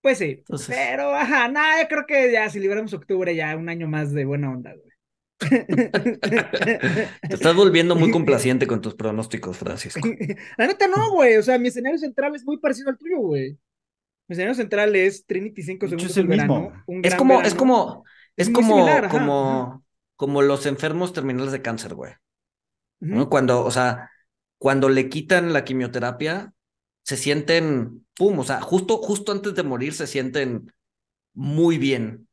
pues 0.00 0.18
sí. 0.18 0.24
Entonces- 0.38 0.74
Pero, 0.76 1.14
ajá, 1.14 1.48
nada, 1.48 1.82
yo 1.82 1.88
creo 1.88 2.06
que 2.06 2.32
ya 2.32 2.48
si 2.50 2.58
libramos 2.60 2.92
octubre, 2.92 3.34
ya 3.34 3.56
un 3.56 3.68
año 3.68 3.86
más 3.88 4.12
de 4.12 4.24
buena 4.24 4.50
onda, 4.50 4.72
güey. 4.74 4.91
Te 7.28 7.34
estás 7.34 7.54
volviendo 7.54 7.96
muy 7.96 8.10
complaciente 8.10 8.66
con 8.66 8.80
tus 8.80 8.94
pronósticos, 8.94 9.56
Francisco. 9.56 10.14
La 10.56 10.66
neta 10.66 10.86
no, 10.88 11.10
güey. 11.12 11.36
O 11.36 11.42
sea, 11.42 11.58
mi 11.58 11.68
escenario 11.68 11.98
central 11.98 12.34
es 12.34 12.44
muy 12.44 12.58
parecido 12.58 12.90
al 12.90 12.98
tuyo, 12.98 13.18
güey. 13.18 13.52
Mi 14.28 14.34
escenario 14.34 14.54
central 14.54 14.94
es 14.96 15.26
Trinity 15.26 15.62
5 15.62 15.86
De 15.86 15.92
hecho, 15.92 16.08
segundos 16.08 16.10
es 16.10 16.16
el 16.16 16.26
verano. 16.26 16.60
mismo. 16.60 16.82
un 16.86 17.02
Es 17.02 17.10
gran 17.10 17.18
como, 17.18 17.42
es 17.42 17.54
como, 17.54 18.04
es 18.36 18.48
muy 18.48 18.54
como, 18.54 18.68
similar, 18.68 19.08
como, 19.08 19.42
ajá. 19.62 19.82
como 20.16 20.42
los 20.42 20.66
enfermos 20.66 21.12
terminales 21.12 21.52
de 21.52 21.62
cáncer, 21.62 21.94
güey. 21.94 22.12
Cuando, 23.28 23.64
o 23.64 23.70
sea, 23.70 24.10
cuando 24.58 24.88
le 24.88 25.08
quitan 25.08 25.52
la 25.52 25.64
quimioterapia, 25.64 26.52
se 27.02 27.16
sienten, 27.16 28.06
pum, 28.14 28.38
o 28.38 28.44
sea, 28.44 28.60
justo, 28.60 28.98
justo 28.98 29.32
antes 29.32 29.54
de 29.54 29.64
morir 29.64 29.92
se 29.92 30.06
sienten 30.06 30.72
muy 31.34 31.78
bien. 31.78 32.28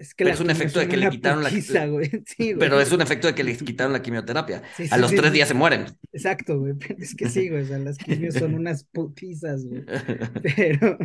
Es 0.00 0.14
que 0.14 0.24
Pero 0.24 0.34
es 0.34 0.40
un 0.40 0.48
efecto 0.48 0.78
de 0.80 0.88
que 0.88 0.96
le 0.96 1.10
quitaron 1.10 1.42
la- 1.44 1.50
güey. 1.88 2.08
Sí, 2.26 2.52
güey. 2.54 2.58
Pero 2.58 2.80
es 2.80 2.90
un 2.90 3.02
efecto 3.02 3.26
de 3.26 3.34
que 3.34 3.44
les 3.44 3.62
quitaron 3.62 3.92
la 3.92 4.00
quimioterapia. 4.00 4.62
Sí, 4.74 4.86
A 4.90 4.96
los 4.96 5.10
sí, 5.10 5.16
tres 5.16 5.28
sí. 5.28 5.34
días 5.34 5.48
se 5.48 5.54
mueren. 5.54 5.84
Exacto, 6.12 6.58
güey. 6.58 6.72
Es 6.98 7.14
que 7.14 7.28
sí, 7.28 7.50
güey. 7.50 7.64
O 7.64 7.66
sea, 7.66 7.78
las 7.78 7.98
quimios 7.98 8.34
son 8.34 8.54
unas 8.54 8.84
putizas, 8.84 9.66
güey. 9.66 9.84
Pero, 10.56 10.96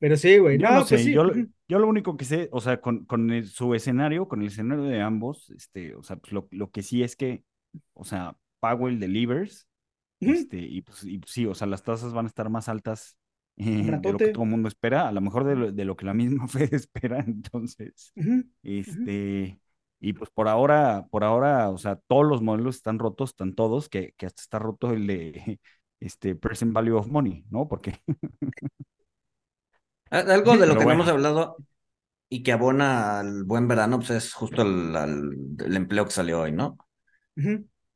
pero 0.00 0.16
sí, 0.16 0.38
güey. 0.38 0.58
Yo 0.58 0.68
No, 0.68 0.84
sé, 0.84 0.96
pues 0.96 1.04
sí. 1.04 1.12
yo, 1.12 1.30
yo 1.68 1.78
lo 1.78 1.86
único 1.86 2.16
que 2.16 2.24
sé, 2.24 2.48
o 2.50 2.60
sea, 2.60 2.80
con, 2.80 3.04
con 3.04 3.30
el- 3.30 3.46
su 3.46 3.72
escenario, 3.74 4.26
con 4.26 4.40
el 4.42 4.48
escenario 4.48 4.82
de 4.84 5.00
ambos, 5.00 5.50
este, 5.50 5.94
o 5.94 6.02
sea, 6.02 6.16
pues 6.16 6.32
lo, 6.32 6.48
lo 6.50 6.70
que 6.72 6.82
sí 6.82 7.04
es 7.04 7.14
que, 7.14 7.44
o 7.94 8.04
sea, 8.04 8.36
Powell 8.58 8.98
delivers, 8.98 9.68
este, 10.18 10.58
y 10.58 10.82
pues, 10.82 11.04
y 11.04 11.18
pues 11.18 11.32
sí, 11.32 11.46
o 11.46 11.54
sea, 11.54 11.66
las 11.68 11.82
tasas 11.84 12.12
van 12.12 12.26
a 12.26 12.28
estar 12.28 12.50
más 12.50 12.68
altas 12.68 13.16
eh, 13.56 13.98
de 13.98 14.12
lo 14.12 14.20
que 14.20 14.30
todo 14.30 14.44
el 14.44 14.50
mundo 14.50 14.68
espera, 14.68 15.08
a 15.08 15.12
lo 15.12 15.20
mejor 15.20 15.44
de 15.44 15.56
lo, 15.56 15.72
de 15.72 15.84
lo 15.84 15.96
que 15.96 16.06
la 16.06 16.14
misma 16.14 16.48
Fed 16.48 16.72
espera, 16.74 17.20
entonces, 17.26 18.14
este, 18.62 19.60
y 20.00 20.12
pues 20.14 20.30
por 20.30 20.48
ahora, 20.48 21.06
por 21.10 21.24
ahora, 21.24 21.70
o 21.70 21.78
sea, 21.78 21.96
todos 21.96 22.26
los 22.26 22.42
modelos 22.42 22.76
están 22.76 22.98
rotos, 22.98 23.30
están 23.30 23.54
todos, 23.54 23.88
que, 23.88 24.12
que 24.16 24.26
hasta 24.26 24.42
está 24.42 24.58
roto 24.58 24.92
el 24.92 25.06
de, 25.06 25.60
este, 26.00 26.34
present 26.36 26.72
value 26.72 26.96
of 26.98 27.08
money, 27.08 27.44
¿no? 27.50 27.68
Porque 27.68 28.00
Algo 30.10 30.56
de 30.58 30.66
lo 30.66 30.76
Pero 30.76 30.78
que 30.78 30.86
no 30.86 30.92
hemos 30.92 31.08
hablado 31.08 31.60
y 32.30 32.42
que 32.44 32.52
abona 32.52 33.20
al 33.20 33.44
buen 33.44 33.68
verano, 33.68 33.98
pues 33.98 34.10
es 34.12 34.34
justo 34.34 34.62
el, 34.62 34.96
al- 34.96 35.30
el 35.64 35.76
empleo 35.76 36.06
que 36.06 36.12
salió 36.12 36.42
hoy, 36.42 36.52
¿no? 36.52 36.78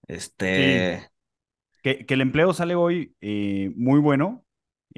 Este, 0.08 0.90
Que, 1.82 2.06
que 2.06 2.14
el 2.14 2.22
empleo 2.22 2.54
sale 2.54 2.76
hoy 2.76 3.16
eh, 3.22 3.72
muy 3.76 4.00
bueno, 4.00 4.45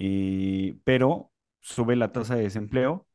eh, 0.00 0.76
pero 0.84 1.32
sube 1.60 1.96
la 1.96 2.12
tasa 2.12 2.36
de 2.36 2.44
desempleo 2.44 3.06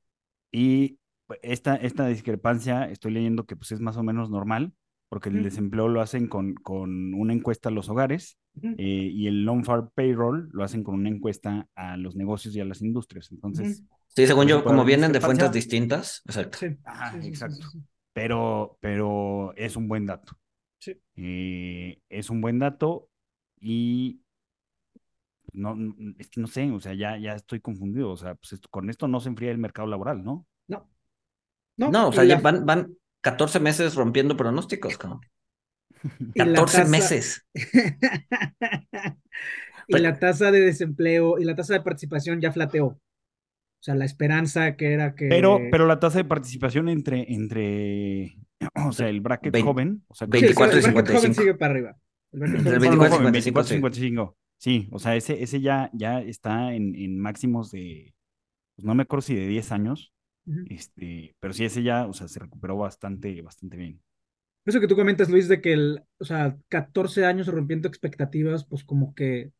y 0.51 0.99
esta, 1.41 1.75
esta 1.75 2.07
discrepancia 2.07 2.85
estoy 2.89 3.13
leyendo 3.13 3.45
que 3.45 3.55
pues 3.55 3.71
es 3.71 3.79
más 3.79 3.97
o 3.97 4.03
menos 4.03 4.29
normal, 4.29 4.73
porque 5.09 5.29
el 5.29 5.37
Ujú. 5.37 5.45
desempleo 5.45 5.87
lo 5.87 6.01
hacen 6.01 6.27
con, 6.27 6.55
con 6.55 7.13
una 7.13 7.33
encuesta 7.33 7.69
a 7.69 7.71
los 7.71 7.89
hogares 7.89 8.37
Ujú. 8.57 8.75
eh, 8.77 9.09
y 9.11 9.27
el 9.27 9.45
non-farm 9.45 9.89
payroll 9.95 10.49
lo 10.51 10.63
hacen 10.63 10.83
con 10.83 10.95
una 10.95 11.09
encuesta 11.09 11.67
a 11.75 11.97
los 11.97 12.15
negocios 12.15 12.55
y 12.55 12.59
a 12.59 12.65
las 12.65 12.81
industrias. 12.81 13.31
Entonces, 13.31 13.79
Ujú. 13.79 13.87
sí, 14.09 14.27
según 14.27 14.43
Pues 14.45 14.49
yo, 14.49 14.63
como 14.63 14.85
vienen 14.85 15.11
de 15.13 15.21
fuentes 15.21 15.51
distintas, 15.51 16.21
exacto. 16.25 16.57
Sí. 16.59 16.67
Ajá, 16.83 17.11
Sí, 17.11 17.21
sí, 17.21 17.27
sí, 17.27 17.29
exacto. 17.29 17.67
sí, 17.67 17.71
sí. 17.79 17.83
pero, 18.13 18.77
pero 18.81 19.53
es 19.55 19.75
un 19.75 19.87
buen 19.87 20.05
dato. 20.05 20.33
Sí. 20.79 20.93
Eh, 21.15 21.99
es 22.09 22.29
un 22.29 22.41
buen 22.41 22.59
dato 22.59 23.09
y 23.59 24.21
no, 25.53 25.75
no- 25.75 25.95
es 26.19 26.29
que 26.29 26.41
no 26.41 26.47
sé, 26.47 26.69
o 26.71 26.79
sea, 26.79 26.93
ya, 26.93 27.17
ya 27.17 27.33
estoy 27.35 27.59
confundido. 27.61 28.09
O 28.11 28.17
sea, 28.17 28.35
pues 28.35 28.53
esto- 28.53 28.67
con 28.69 28.89
esto 28.89 29.07
no 29.07 29.19
se 29.19 29.29
enfría 29.29 29.51
el 29.51 29.57
mercado 29.57 29.87
laboral, 29.87 30.23
¿no? 30.23 30.45
No. 30.67 30.89
No, 31.77 31.89
No, 31.91 32.07
o 32.07 32.11
y 32.11 32.13
sea, 32.15 32.23
la- 32.23 32.35
ya 32.35 32.41
van, 32.41 32.65
van 32.65 32.93
14 33.21 33.59
meses 33.59 33.95
rompiendo 33.95 34.35
pronósticos, 34.37 34.93
y 36.35 36.39
la 36.39 36.45
14 36.45 36.77
tasa- 36.79 36.89
meses. 36.91 37.45
y 39.87 39.97
la 39.99 40.17
tasa 40.19 40.51
de 40.51 40.61
desempleo 40.61 41.39
y 41.39 41.43
la 41.45 41.55
tasa 41.55 41.73
de 41.73 41.81
participación 41.81 42.39
ya 42.41 42.51
flateó. 42.51 42.85
O 42.85 42.99
sea, 43.85 43.95
la 43.95 44.05
esperanza 44.05 44.75
que 44.77 44.93
era 44.93 45.13
que. 45.13 45.27
Pero, 45.27 45.59
pero 45.69 45.85
la 45.85 45.99
tasa 45.99 46.19
de 46.19 46.25
participación 46.25 46.87
entre, 46.89 47.31
entre, 47.33 48.37
o 48.87 48.91
sea, 48.93 49.09
el 49.09 49.19
bracket 49.21 49.51
Vein- 49.53 49.65
joven, 49.65 50.03
o 50.07 50.15
sea, 50.15 50.25
Sí, 50.27 50.31
24 50.31 50.77
y 50.79 50.83
el 50.85 50.91
bracket 50.93 51.07
joven 51.15 51.33
55. 51.33 51.41
sigue 51.41 51.53
para 51.55 51.73
arriba. 51.73 51.97
El 52.31 52.39
bracket 52.39 52.57
Entre 52.59 52.73
joven 52.73 52.91
el 52.93 52.97
No, 52.97 53.03
no, 53.03 53.03
24 53.03 53.05
y 53.05 53.19
joven, 53.19 53.43
55, 53.43 53.59
24 53.59 53.67
sí. 53.67 53.75
55. 53.75 54.37
Sí, 54.63 54.87
o 54.91 54.99
sea, 54.99 55.15
ese, 55.15 55.43
ese 55.43 55.59
ya, 55.61 55.89
ya 55.93 56.21
está 56.21 56.73
en, 56.73 56.95
en 56.95 57.19
máximos 57.19 57.69
de, 57.71 58.15
pues 58.75 58.85
no 58.85 58.95
me 58.95 59.03
acuerdo 59.03 59.23
si 59.23 59.35
de 59.35 59.47
10 59.47 59.71
años, 59.71 60.13
este, 60.65 61.35
pero 61.39 61.53
sí, 61.53 61.65
ese 61.65 61.83
ya, 61.83 62.07
o 62.07 62.13
sea, 62.13 62.27
se 62.29 62.39
recuperó 62.39 62.77
bastante, 62.77 63.41
bastante 63.41 63.77
bien. 63.77 64.01
Eso 64.65 64.79
que 64.79 64.87
tú 64.87 64.95
comentas, 64.95 65.29
Luis, 65.29 65.47
de 65.49 65.61
que 65.61 65.73
el, 65.73 66.03
o 66.19 66.25
sea, 66.25 66.57
14 66.69 67.25
años 67.25 67.47
rompiendo 67.47 67.87
expectativas, 67.87 68.65
pues 68.65 68.83
como 68.83 69.13
que 69.15 69.51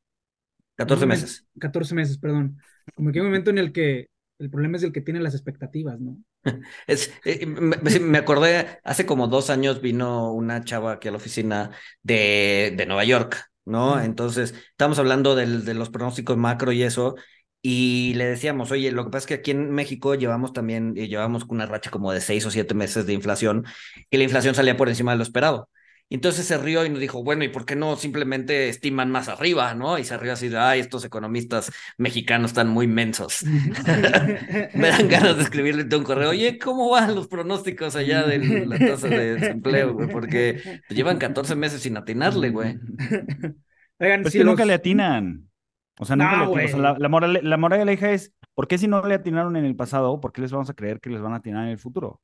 14 0.76 1.06
un 1.06 1.10
momen- 1.10 1.24
meses. 1.24 1.46
14 1.60 1.96
meses, 1.96 2.18
perdón. 2.18 2.58
Como 2.96 3.12
que 3.12 3.20
hay 3.20 3.22
un 3.22 3.28
momento 3.28 3.50
en 3.52 3.58
el 3.60 3.72
que 3.74 4.10
el 4.40 4.50
problema 4.50 4.78
es 4.78 4.84
el 4.84 4.92
que 4.94 5.02
tiene 5.02 5.20
las 5.22 5.36
expectativas, 5.36 6.00
¿no? 6.00 6.18
Es, 6.88 7.12
eh, 7.26 7.46
me, 7.46 7.78
me- 7.78 8.00
me 8.00 8.18
acordé, 8.18 8.80
hace 8.84 9.06
como 9.06 9.28
dos 9.28 9.50
años 9.50 9.82
vino 9.82 10.32
una 10.34 10.64
chava 10.64 10.94
aquí 10.94 11.08
a 11.08 11.12
la 11.12 11.18
oficina 11.18 11.72
de, 12.02 12.74
de 12.76 12.86
Nueva 12.86 13.04
York, 13.06 13.52
¿no? 13.66 14.00
Entonces, 14.02 14.54
estábamos 14.72 15.00
hablando 15.00 15.36
del- 15.36 15.66
de 15.66 15.74
los 15.74 15.90
pronósticos 15.90 16.38
macro 16.38 16.72
y 16.72 16.84
eso, 16.84 17.16
y 17.62 18.14
le 18.16 18.26
decíamos, 18.26 18.72
oye, 18.72 18.92
lo 18.92 19.06
que 19.06 19.12
pasa 19.12 19.20
es 19.24 19.28
que 19.28 19.34
aquí 19.36 19.52
en 19.52 19.72
México 19.72 20.16
llevamos 20.16 20.52
también, 20.54 20.94
eh, 20.98 21.08
llevamos 21.08 21.46
una 21.50 21.66
racha 21.66 21.90
como 21.92 22.12
de 22.12 22.22
seis 22.22 22.46
o 22.46 22.52
siete 22.52 22.74
meses 22.74 23.06
de 23.06 23.14
inflación, 23.14 23.66
y 24.10 24.18
la 24.18 24.24
inflación 24.24 24.56
salía 24.56 24.76
por 24.78 24.90
encima 24.90 25.12
de 25.12 25.18
lo 25.18 25.24
esperado. 25.24 25.70
Y 26.14 26.18
entonces 26.18 26.46
se 26.46 26.60
rió 26.60 26.86
y 26.86 26.92
nos 26.92 27.00
dijo, 27.00 27.24
bueno, 27.24 27.44
¿y 27.44 27.50
por 27.50 27.66
qué 27.66 27.76
no 27.76 27.96
simplemente 27.96 28.70
estiman 28.70 29.10
más 29.10 29.30
arriba, 29.30 29.74
no? 29.74 29.98
Y 29.98 30.04
se 30.04 30.16
rió 30.16 30.34
así 30.34 30.48
de, 30.48 30.60
ay, 30.60 30.80
estos 30.80 31.04
economistas 31.06 31.72
mexicanos 31.98 32.52
están 32.52 32.68
muy 32.70 32.86
mensos. 32.86 33.44
Me 34.76 34.90
dan 34.90 35.10
ganas 35.10 35.38
de 35.38 35.42
escribirle 35.42 35.84
un 35.98 36.04
correo, 36.04 36.30
oye, 36.30 36.60
¿cómo 36.60 36.92
van 36.92 37.16
los 37.16 37.28
pronósticos 37.28 37.96
allá 37.96 38.28
de 38.28 38.38
la 38.68 38.78
tasa 38.78 39.08
de 39.08 39.38
desempleo, 39.38 39.96
güey? 39.96 40.08
Porque 40.08 40.82
llevan 40.90 41.18
14 41.18 41.56
meses 41.56 41.82
sin 41.82 41.98
atinarle, 41.98 42.52
güey. 42.52 42.78
Oigan, 43.98 44.22
pues 44.22 44.34
si 44.34 44.38
que 44.38 44.46
nunca 44.46 44.66
le 44.66 44.76
atinan. 44.76 45.50
O 45.98 46.06
sea, 46.06 46.16
nunca 46.16 46.38
le 46.38 46.44
atinan. 46.44 46.66
O 46.66 46.68
sea, 46.68 46.78
la, 46.78 46.96
la, 47.00 47.10
moral, 47.10 47.40
la 47.42 47.58
moral 47.58 47.80
de 47.80 47.86
la 47.86 47.94
hija 47.94 48.12
es, 48.12 48.36
¿por 48.54 48.68
qué 48.68 48.78
si 48.78 48.88
no 48.88 49.02
le 49.02 49.16
atinaron 49.16 49.56
en 49.56 49.66
el 49.66 49.76
pasado, 49.76 50.22
por 50.22 50.32
qué 50.32 50.42
les 50.42 50.52
vamos 50.52 50.70
a 50.70 50.76
creer 50.76 51.00
que 51.00 51.10
les 51.10 51.24
van 51.24 51.34
a 51.34 51.38
atinar 51.38 51.64
en 51.64 51.72
el 51.72 51.80
futuro? 51.80 52.22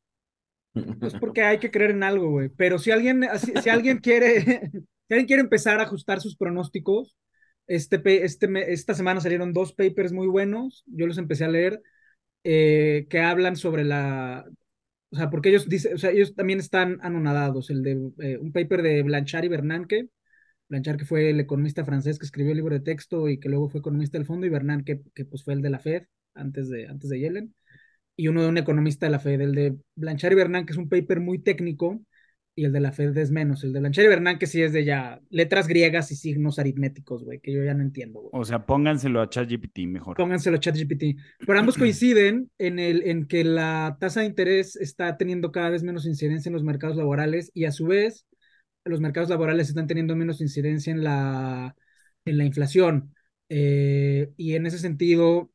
Pues 0.74 1.14
porque 1.20 1.44
hay 1.44 1.60
que 1.60 1.72
creer 1.72 1.92
en 1.92 2.04
algo, 2.04 2.30
güey. 2.30 2.50
Pero 2.50 2.78
si 2.78 2.92
alguien, 2.92 3.26
si, 3.62 3.70
alguien 3.70 4.00
quiere, 4.00 4.42
si 4.72 5.14
alguien 5.14 5.28
quiere 5.28 5.42
empezar 5.42 5.80
a 5.80 5.84
ajustar 5.84 6.22
sus 6.22 6.36
pronósticos, 6.36 7.18
este, 7.68 8.02
este, 8.24 8.74
esta 8.74 8.94
semana 8.94 9.22
salieron 9.22 9.54
dos 9.54 9.74
papers 9.74 10.12
muy 10.12 10.28
buenos. 10.28 10.84
Yo 10.88 11.08
los 11.08 11.18
empecé 11.18 11.46
a 11.46 11.50
leer 11.50 11.82
eh, 12.44 13.08
que 13.10 13.20
hablan 13.20 13.56
sobre 13.56 13.84
la, 13.84 14.46
o 15.12 15.16
sea, 15.16 15.30
porque 15.30 15.50
ellos 15.50 15.68
dicen, 15.68 15.96
o 15.96 15.98
sea, 15.98 16.12
ellos 16.12 16.36
también 16.36 16.60
están 16.60 17.00
anonadados. 17.02 17.70
El 17.70 17.84
de 17.84 18.12
eh, 18.20 18.38
un 18.38 18.52
paper 18.52 18.82
de 18.82 19.04
Blanchard 19.04 19.46
y 19.46 19.50
Bernanke. 19.50 20.10
Blanchard 20.68 20.98
que 20.98 21.06
fue 21.06 21.32
el 21.32 21.40
economista 21.40 21.84
francés 21.84 22.20
que 22.20 22.26
escribió 22.26 22.52
el 22.52 22.58
libro 22.58 22.76
de 22.76 22.82
texto 22.82 23.28
y 23.28 23.40
que 23.40 23.50
luego 23.50 23.70
fue 23.70 23.80
economista 23.80 24.18
del 24.20 24.28
fondo 24.28 24.46
y 24.46 24.50
Bernanke 24.50 25.02
que, 25.02 25.12
que 25.16 25.26
pues 25.26 25.44
fue 25.44 25.56
el 25.56 25.64
de 25.64 25.72
la 25.72 25.80
Fed 25.80 26.04
antes 26.36 26.70
de 26.70 26.88
antes 26.88 27.10
de 27.10 27.20
Yellen 27.20 27.56
y 28.20 28.28
uno 28.28 28.42
de 28.44 28.50
un 28.50 28.58
economista 28.58 29.06
de 29.06 29.14
la 29.14 29.20
Fed, 29.20 29.40
el 29.40 29.56
de 29.56 29.78
Blanchard 29.96 30.34
y 30.34 30.36
Bernán, 30.36 30.66
que 30.66 30.74
es 30.74 30.78
un 30.78 30.90
paper 30.90 31.22
muy 31.22 31.40
técnico, 31.40 32.02
y 32.54 32.66
el 32.66 32.74
de 32.74 32.82
la 32.82 32.92
Fed 32.92 33.18
es 33.18 33.32
menos. 33.32 33.64
El 33.64 33.72
de 33.72 33.80
Blanchard 33.80 34.04
y 34.04 34.08
Bernán, 34.10 34.38
que 34.38 34.46
sí 34.46 34.62
es 34.62 34.74
de 34.74 34.84
ya 34.84 35.22
letras 35.30 35.70
griegas 35.70 36.12
y 36.12 36.18
signos 36.18 36.60
aritméticos, 36.60 37.24
güey, 37.24 37.40
que 37.40 37.54
yo 37.54 37.64
ya 37.64 37.74
no 37.74 37.82
entiendo, 37.82 38.20
güey. 38.20 38.32
O 38.34 38.44
sea, 38.44 38.66
pónganselo 38.66 39.22
a 39.22 39.30
ChatGPT 39.30 39.88
mejor. 39.88 40.18
Pónganselo 40.18 40.58
a 40.58 40.60
ChatGPT. 40.60 41.18
Pero 41.48 41.60
ambos 41.60 41.78
coinciden 41.78 42.52
en, 42.58 42.80
el, 42.80 43.04
en 43.08 43.26
que 43.26 43.46
la 43.46 43.96
tasa 44.02 44.20
de 44.20 44.26
interés 44.26 44.76
está 44.76 45.16
teniendo 45.16 45.54
cada 45.54 45.70
vez 45.70 45.84
menos 45.84 46.06
incidencia 46.06 46.50
en 46.50 46.56
los 46.56 46.66
mercados 46.66 46.98
laborales 46.98 47.52
y 47.54 47.64
a 47.64 47.72
su 47.72 47.86
vez 47.86 48.26
los 48.84 49.00
mercados 49.00 49.30
laborales 49.30 49.70
están 49.70 49.88
teniendo 49.88 50.18
menos 50.18 50.42
incidencia 50.42 50.92
en 50.92 51.06
la, 51.06 51.74
en 52.26 52.38
la 52.38 52.44
inflación. 52.44 53.16
Eh, 53.48 54.30
y 54.36 54.56
en 54.56 54.66
ese 54.66 54.78
sentido, 54.78 55.54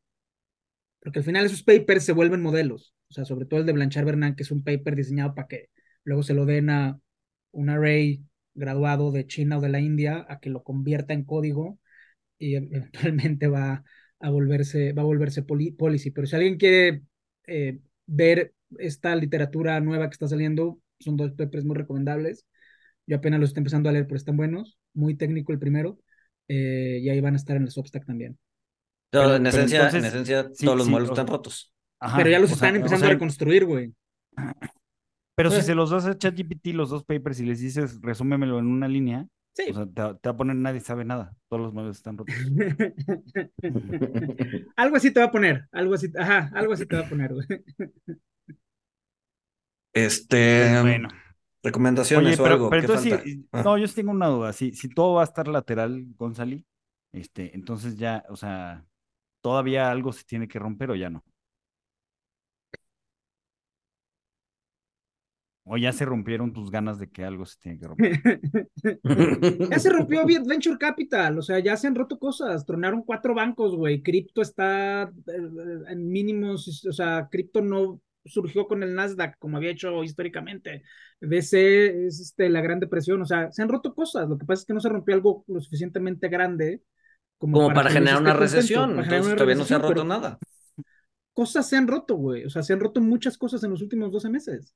porque 1.05 1.19
al 1.19 1.25
final 1.25 1.45
esos 1.45 1.63
papers 1.63 2.03
se 2.03 2.13
vuelven 2.13 2.41
modelos, 2.41 2.95
o 3.09 3.13
sea, 3.13 3.25
sobre 3.25 3.45
todo 3.45 3.59
el 3.59 3.67
de 3.67 3.73
Blanchard 3.73 4.05
Bernán, 4.05 4.35
que 4.35 4.41
es 4.43 4.51
un 4.51 4.63
paper 4.63 4.95
diseñado 4.95 5.35
para 5.35 5.47
que 5.47 5.69
luego 6.03 6.23
se 6.23 6.33
lo 6.33 6.45
den 6.47 6.71
a 6.71 6.99
un 7.51 7.69
array 7.69 8.23
graduado 8.55 9.11
de 9.11 9.27
China 9.27 9.59
o 9.59 9.61
de 9.61 9.69
la 9.69 9.79
India 9.79 10.25
a 10.29 10.39
que 10.39 10.49
lo 10.49 10.63
convierta 10.63 11.13
en 11.13 11.23
código 11.23 11.79
y 12.39 12.55
eventualmente 12.55 13.47
va 13.47 13.83
a 14.19 14.29
volverse, 14.31 14.93
va 14.93 15.03
a 15.03 15.05
volverse 15.05 15.43
policy. 15.43 16.11
Pero 16.11 16.27
si 16.27 16.35
alguien 16.35 16.57
quiere 16.57 17.03
eh, 17.47 17.79
ver 18.07 18.55
esta 18.79 19.15
literatura 19.15 19.79
nueva 19.81 20.09
que 20.09 20.13
está 20.13 20.27
saliendo, 20.27 20.81
son 20.99 21.17
dos 21.17 21.33
papers 21.33 21.65
muy 21.65 21.75
recomendables. 21.75 22.47
Yo 23.07 23.17
apenas 23.17 23.39
los 23.39 23.49
estoy 23.51 23.61
empezando 23.61 23.89
a 23.89 23.91
leer, 23.93 24.07
pero 24.07 24.17
están 24.17 24.37
buenos. 24.37 24.79
Muy 24.93 25.15
técnico 25.15 25.51
el 25.53 25.59
primero. 25.59 25.99
Eh, 26.47 26.99
y 27.01 27.09
ahí 27.09 27.21
van 27.21 27.35
a 27.35 27.37
estar 27.37 27.57
en 27.57 27.63
el 27.63 27.71
Substack 27.71 28.05
también 28.05 28.39
en, 29.23 29.47
esencia, 29.47 29.89
en 29.89 30.05
esencia, 30.05 30.51
todos 30.51 30.77
los 30.77 30.87
modelos 30.87 31.09
están 31.09 31.27
rotos. 31.27 31.73
pero 32.15 32.29
ya 32.29 32.39
los 32.39 32.51
están 32.51 32.75
empezando 32.75 33.05
a 33.05 33.09
reconstruir, 33.09 33.65
güey. 33.65 33.93
Pero 35.35 35.51
si 35.51 35.61
se 35.61 35.75
los 35.75 35.89
das 35.89 36.05
a 36.05 36.17
ChatGPT 36.17 36.67
los 36.67 36.89
dos 36.89 37.03
papers 37.03 37.39
y 37.39 37.45
les 37.45 37.59
dices, 37.59 37.99
resúmemelo 38.01 38.59
en 38.59 38.67
una 38.67 38.87
línea, 38.87 39.27
o 39.69 39.73
sea, 39.73 39.85
te, 39.85 40.01
va 40.01 40.17
a 40.23 40.37
poner 40.37 40.55
nadie 40.55 40.81
sabe 40.81 41.05
nada. 41.05 41.33
Todos 41.49 41.63
los 41.63 41.73
modelos 41.73 41.97
están 41.97 42.17
rotos. 42.17 42.35
algo 44.75 44.97
así 44.97 45.11
te 45.11 45.19
va 45.19 45.27
a 45.27 45.31
poner, 45.31 45.67
algo 45.71 45.93
así, 45.93 46.11
ajá, 46.17 46.51
algo 46.53 46.73
así 46.73 46.85
te 46.85 46.95
va 46.95 47.05
a 47.05 47.09
poner, 47.09 47.33
güey. 47.33 47.45
Este, 49.93 50.67
pues 50.71 50.81
bueno. 50.81 51.09
recomendaciones 51.63 52.37
o 52.37 52.45
algo. 52.45 52.69
Pero 52.69 52.95
ah. 53.53 53.63
no, 53.63 53.77
yo 53.77 53.87
tengo 53.87 54.11
una 54.11 54.27
duda. 54.27 54.51
Si, 54.51 54.73
si 54.73 54.89
todo 54.89 55.15
va 55.15 55.21
a 55.21 55.25
estar 55.25 55.47
lateral, 55.47 56.05
Gonzali, 56.17 56.65
este, 57.13 57.55
entonces 57.55 57.97
ya, 57.97 58.25
o 58.27 58.35
sea, 58.35 58.85
todavía 59.45 59.91
algo 59.91 60.11
se 60.11 60.23
tiene 60.23 60.47
que 60.47 60.57
romper 60.57 60.89
o 60.89 60.95
ya 60.95 61.07
no. 61.11 61.23
O 65.63 65.77
ya 65.77 65.91
se 65.93 66.03
rompieron 66.03 66.51
tus 66.51 66.71
ganas 66.71 66.97
de 66.97 67.11
que 67.11 67.23
algo 67.23 67.45
se 67.45 67.59
tiene 67.59 67.77
que 67.77 67.87
romper. 67.87 68.19
ya 69.69 69.77
se 69.77 69.91
rompió 69.91 70.25
Venture 70.47 70.79
Capital, 70.79 71.37
o 71.37 71.43
sea, 71.43 71.59
ya 71.59 71.77
se 71.77 71.85
han 71.85 71.93
roto 71.93 72.17
cosas, 72.17 72.65
tronaron 72.65 73.03
cuatro 73.03 73.35
bancos, 73.35 73.75
güey. 73.75 74.01
Cripto 74.01 74.41
está 74.41 75.03
eh, 75.03 75.79
en 75.89 76.07
mínimos, 76.07 76.83
o 76.83 76.91
sea, 76.91 77.27
cripto 77.31 77.61
no 77.61 78.01
surgió 78.25 78.67
con 78.67 78.81
el 78.81 78.95
Nasdaq 78.95 79.37
como 79.37 79.57
había 79.57 79.69
hecho 79.69 80.03
históricamente. 80.03 80.81
BC 81.21 82.07
es 82.07 82.19
este, 82.19 82.49
la 82.49 82.61
gran 82.61 82.79
depresión, 82.79 83.21
o 83.21 83.25
sea, 83.25 83.51
se 83.51 83.61
han 83.61 83.69
roto 83.69 83.93
cosas. 83.93 84.27
Lo 84.27 84.39
que 84.39 84.45
pasa 84.47 84.61
es 84.61 84.65
que 84.65 84.73
no 84.73 84.79
se 84.79 84.89
rompió 84.89 85.13
algo 85.13 85.45
lo 85.47 85.61
suficientemente 85.61 86.29
grande 86.29 86.81
como, 87.51 87.73
para, 87.73 87.89
generar 87.89 88.21
una 88.21 88.33
recesión. 88.33 88.99
Entonces 88.99 89.33
todavía 89.33 89.55
no 89.55 89.65
se 89.65 89.75
ha 89.75 89.79
roto 89.79 90.03
nada. 90.03 90.37
Cosas 91.33 91.67
se 91.67 91.75
han 91.75 91.87
roto, 91.87 92.15
güey. 92.15 92.45
O 92.45 92.49
sea, 92.49 92.63
se 92.63 92.73
han 92.73 92.79
roto 92.79 93.01
muchas 93.01 93.37
cosas 93.37 93.63
en 93.63 93.71
los 93.71 93.81
últimos 93.81 94.11
12 94.11 94.29
meses. 94.29 94.75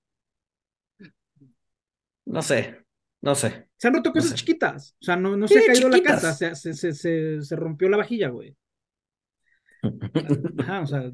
No 2.26 2.42
sé, 2.42 2.86
no 3.22 3.34
sé. 3.34 3.70
Se 3.78 3.88
han 3.88 3.94
roto 3.94 4.12
cosas 4.12 4.36
chiquitas. 4.36 4.96
O 5.02 5.06
sea, 5.06 5.16
no, 5.16 5.36
no 5.36 5.48
se 5.48 5.60
ha 5.60 5.66
caído 5.66 5.90
la 5.90 6.02
casa, 6.02 6.34
se, 6.34 6.54
se, 6.56 6.74
se, 6.94 7.42
se, 7.42 7.56
rompió 7.56 7.90
la 7.90 7.98
vajilla, 7.98 8.30
güey. 8.30 8.56
Ajá, 10.60 10.82
o 10.82 10.88
sea. 10.88 11.10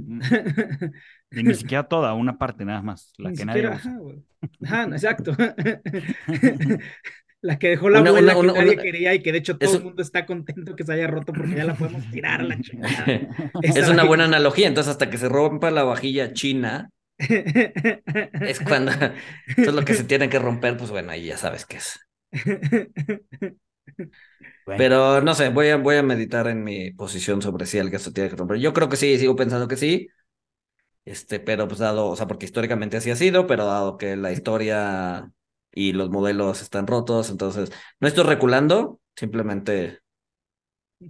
y 1.32 1.44
ni 1.44 1.54
siquiera 1.54 1.88
toda, 1.88 2.14
una 2.16 2.38
parte 2.38 2.66
nada 2.66 2.82
más. 2.82 3.14
La 3.18 3.32
que 3.32 3.46
nadie. 3.46 3.68
Ajá, 3.68 3.98
ajá, 4.64 4.84
exacto 4.86 5.32
la 7.46 7.60
que 7.60 7.70
dejó 7.70 7.90
la 7.90 8.00
abuela 8.00 8.34
que 8.34 8.44
nadie 8.44 8.78
quería 8.78 9.14
y 9.14 9.22
que 9.22 9.32
de 9.32 9.38
hecho 9.38 9.58
todo 9.58 9.78
el 9.78 9.84
mundo 9.84 10.02
está 10.02 10.26
contento 10.26 10.76
que 10.76 10.84
se 10.84 10.94
haya 10.94 11.06
roto 11.06 11.32
porque 11.32 11.56
ya 11.56 11.64
la 11.64 11.76
podemos 11.76 12.10
tirar 12.10 12.44
la 12.44 12.60
chingada. 12.60 13.06
es 13.62 13.88
una 13.88 14.04
buena 14.04 14.26
analogía, 14.26 14.68
entonces 14.68 14.92
hasta 14.92 15.12
que 15.12 15.20
se 15.20 15.30
rompa 15.30 15.70
la 15.70 15.84
vajilla 15.84 16.34
china 16.34 16.90
es 17.20 18.60
cuando 18.62 18.92
eso 19.48 19.70
es 19.70 19.74
lo 19.74 19.86
que 19.86 19.94
se 19.94 20.06
tiene 20.06 20.28
que 20.28 20.40
romper, 20.40 20.76
pues 20.76 20.90
bueno, 20.90 21.12
ahí 21.12 21.28
ya 21.28 21.38
sabes 21.38 21.68
qué 21.68 21.78
es. 21.78 22.00
Pero 24.66 25.22
no 25.22 25.36
sé, 25.36 25.50
voy 25.50 25.70
a, 25.70 25.78
voy 25.78 25.98
a 25.98 26.04
meditar 26.04 26.48
en 26.48 26.64
mi 26.64 26.92
posición 26.92 27.44
sobre 27.44 27.68
si 27.68 27.78
el 27.78 27.98
se 28.00 28.12
tiene 28.12 28.32
que 28.32 28.36
romper. 28.36 28.58
Yo 28.58 28.74
creo 28.74 28.90
que 28.90 28.98
sí, 28.98 29.20
sigo 29.20 29.36
pensando 29.36 29.68
que 29.68 29.78
sí. 29.78 30.08
Este, 31.06 31.40
pero 31.40 31.68
pues 31.68 31.80
dado, 31.80 32.08
o 32.08 32.16
sea, 32.16 32.26
porque 32.26 32.46
históricamente 32.46 32.98
así 32.98 33.12
ha 33.12 33.16
sido, 33.16 33.46
pero 33.46 33.66
dado 33.66 33.98
que 33.98 34.16
la 34.16 34.32
historia 34.32 35.32
y 35.76 35.92
los 35.92 36.10
modelos 36.10 36.64
están 36.64 36.88
rotos, 36.88 37.30
entonces 37.30 37.72
no 38.00 38.08
estoy 38.08 38.24
reculando, 38.24 39.00
simplemente... 39.16 40.00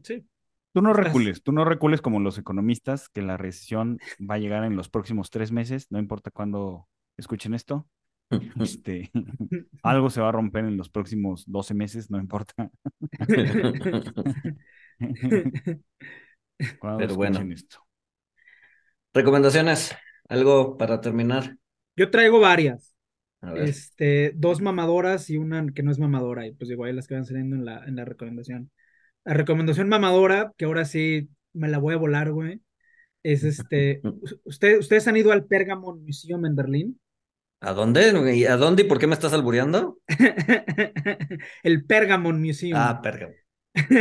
Sí. 0.03 0.27
Tú 0.73 0.81
no 0.81 0.91
recules, 0.91 1.41
tú 1.41 1.53
no 1.53 1.63
recules 1.63 2.01
como 2.01 2.19
los 2.19 2.37
economistas, 2.37 3.07
que 3.07 3.21
la 3.21 3.37
recesión 3.37 3.97
va 4.19 4.35
a 4.35 4.39
llegar 4.39 4.65
en 4.65 4.75
los 4.75 4.89
próximos 4.89 5.29
tres 5.29 5.53
meses, 5.53 5.87
no 5.89 5.99
importa 5.99 6.31
cuándo 6.31 6.89
escuchen 7.15 7.53
esto. 7.53 7.87
Este, 8.59 9.11
algo 9.83 10.09
se 10.09 10.19
va 10.19 10.29
a 10.29 10.31
romper 10.31 10.65
en 10.65 10.77
los 10.77 10.89
próximos 10.89 11.43
12 11.45 11.75
meses, 11.75 12.09
no 12.09 12.17
importa. 12.17 12.71
Pero 16.81 17.15
bueno. 17.15 17.39
Esto. 17.53 17.85
Recomendaciones, 19.13 19.95
algo 20.27 20.75
para 20.75 20.99
terminar. 20.99 21.55
Yo 21.95 22.09
traigo 22.09 22.39
varias. 22.39 22.94
Este, 23.57 24.33
dos 24.35 24.61
mamadoras 24.61 25.29
y 25.29 25.37
una 25.37 25.65
que 25.73 25.83
no 25.83 25.91
es 25.91 25.99
mamadora, 25.99 26.47
y 26.47 26.53
pues 26.53 26.69
igual 26.69 26.95
las 26.95 27.07
que 27.07 27.15
van 27.15 27.25
saliendo 27.25 27.55
en 27.55 27.65
la, 27.65 27.83
en 27.85 27.95
la 27.95 28.05
recomendación. 28.05 28.71
La 29.23 29.33
recomendación 29.33 29.89
mamadora, 29.89 30.53
que 30.57 30.65
ahora 30.65 30.85
sí 30.85 31.29
me 31.53 31.67
la 31.67 31.77
voy 31.77 31.93
a 31.93 31.97
volar, 31.97 32.31
güey, 32.31 32.61
es 33.23 33.43
este, 33.43 34.01
¿usted, 34.45 34.79
¿ustedes 34.79 35.07
han 35.07 35.17
ido 35.17 35.31
al 35.31 35.45
Pergamon 35.45 36.03
Museum 36.03 36.45
en 36.45 36.55
Berlín? 36.55 36.99
¿A 37.61 37.73
dónde? 37.73 38.45
¿A 38.47 38.57
dónde 38.57 38.83
y 38.83 38.85
por 38.85 38.99
qué 38.99 39.07
me 39.07 39.13
estás 39.13 39.33
albureando? 39.33 39.99
el 41.63 41.85
Pergamon 41.85 42.39
Museum. 42.39 42.77
Ah, 42.79 43.01
Pergamon. 43.01 43.35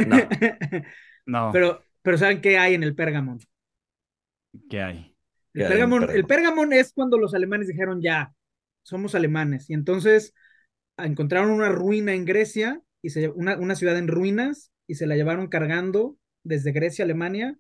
No. 0.07 0.17
no. 1.27 1.51
Pero, 1.53 1.83
pero 2.03 2.19
¿saben 2.19 2.43
qué 2.43 2.59
hay 2.59 2.75
en 2.75 2.83
el 2.83 2.95
Pergamon? 2.95 3.39
¿Qué 4.69 4.83
hay? 4.83 5.17
El, 5.55 5.69
Pergamon, 5.69 6.11
el 6.11 6.25
Pergamon 6.27 6.73
es 6.73 6.93
cuando 6.93 7.17
los 7.17 7.33
alemanes 7.33 7.69
dijeron 7.69 8.03
ya, 8.03 8.34
somos 8.85 9.17
alemanes. 9.17 9.71
Y 9.71 9.75
entonces 9.75 10.35
encontraron 10.99 11.51
una 11.51 11.71
ruina 11.71 12.15
en 12.15 12.25
Grecia, 12.25 12.83
y 13.03 13.11
se, 13.11 13.29
una, 13.31 13.57
una 13.59 13.77
ciudad 13.77 13.99
en 13.99 14.09
ruinas, 14.09 14.73
y 14.87 14.97
se 14.97 15.07
la 15.07 15.17
llevaron 15.17 15.49
cargando 15.49 16.17
desde 16.45 16.73
Grecia 16.73 17.05
a 17.05 17.07
Alemania, 17.07 17.59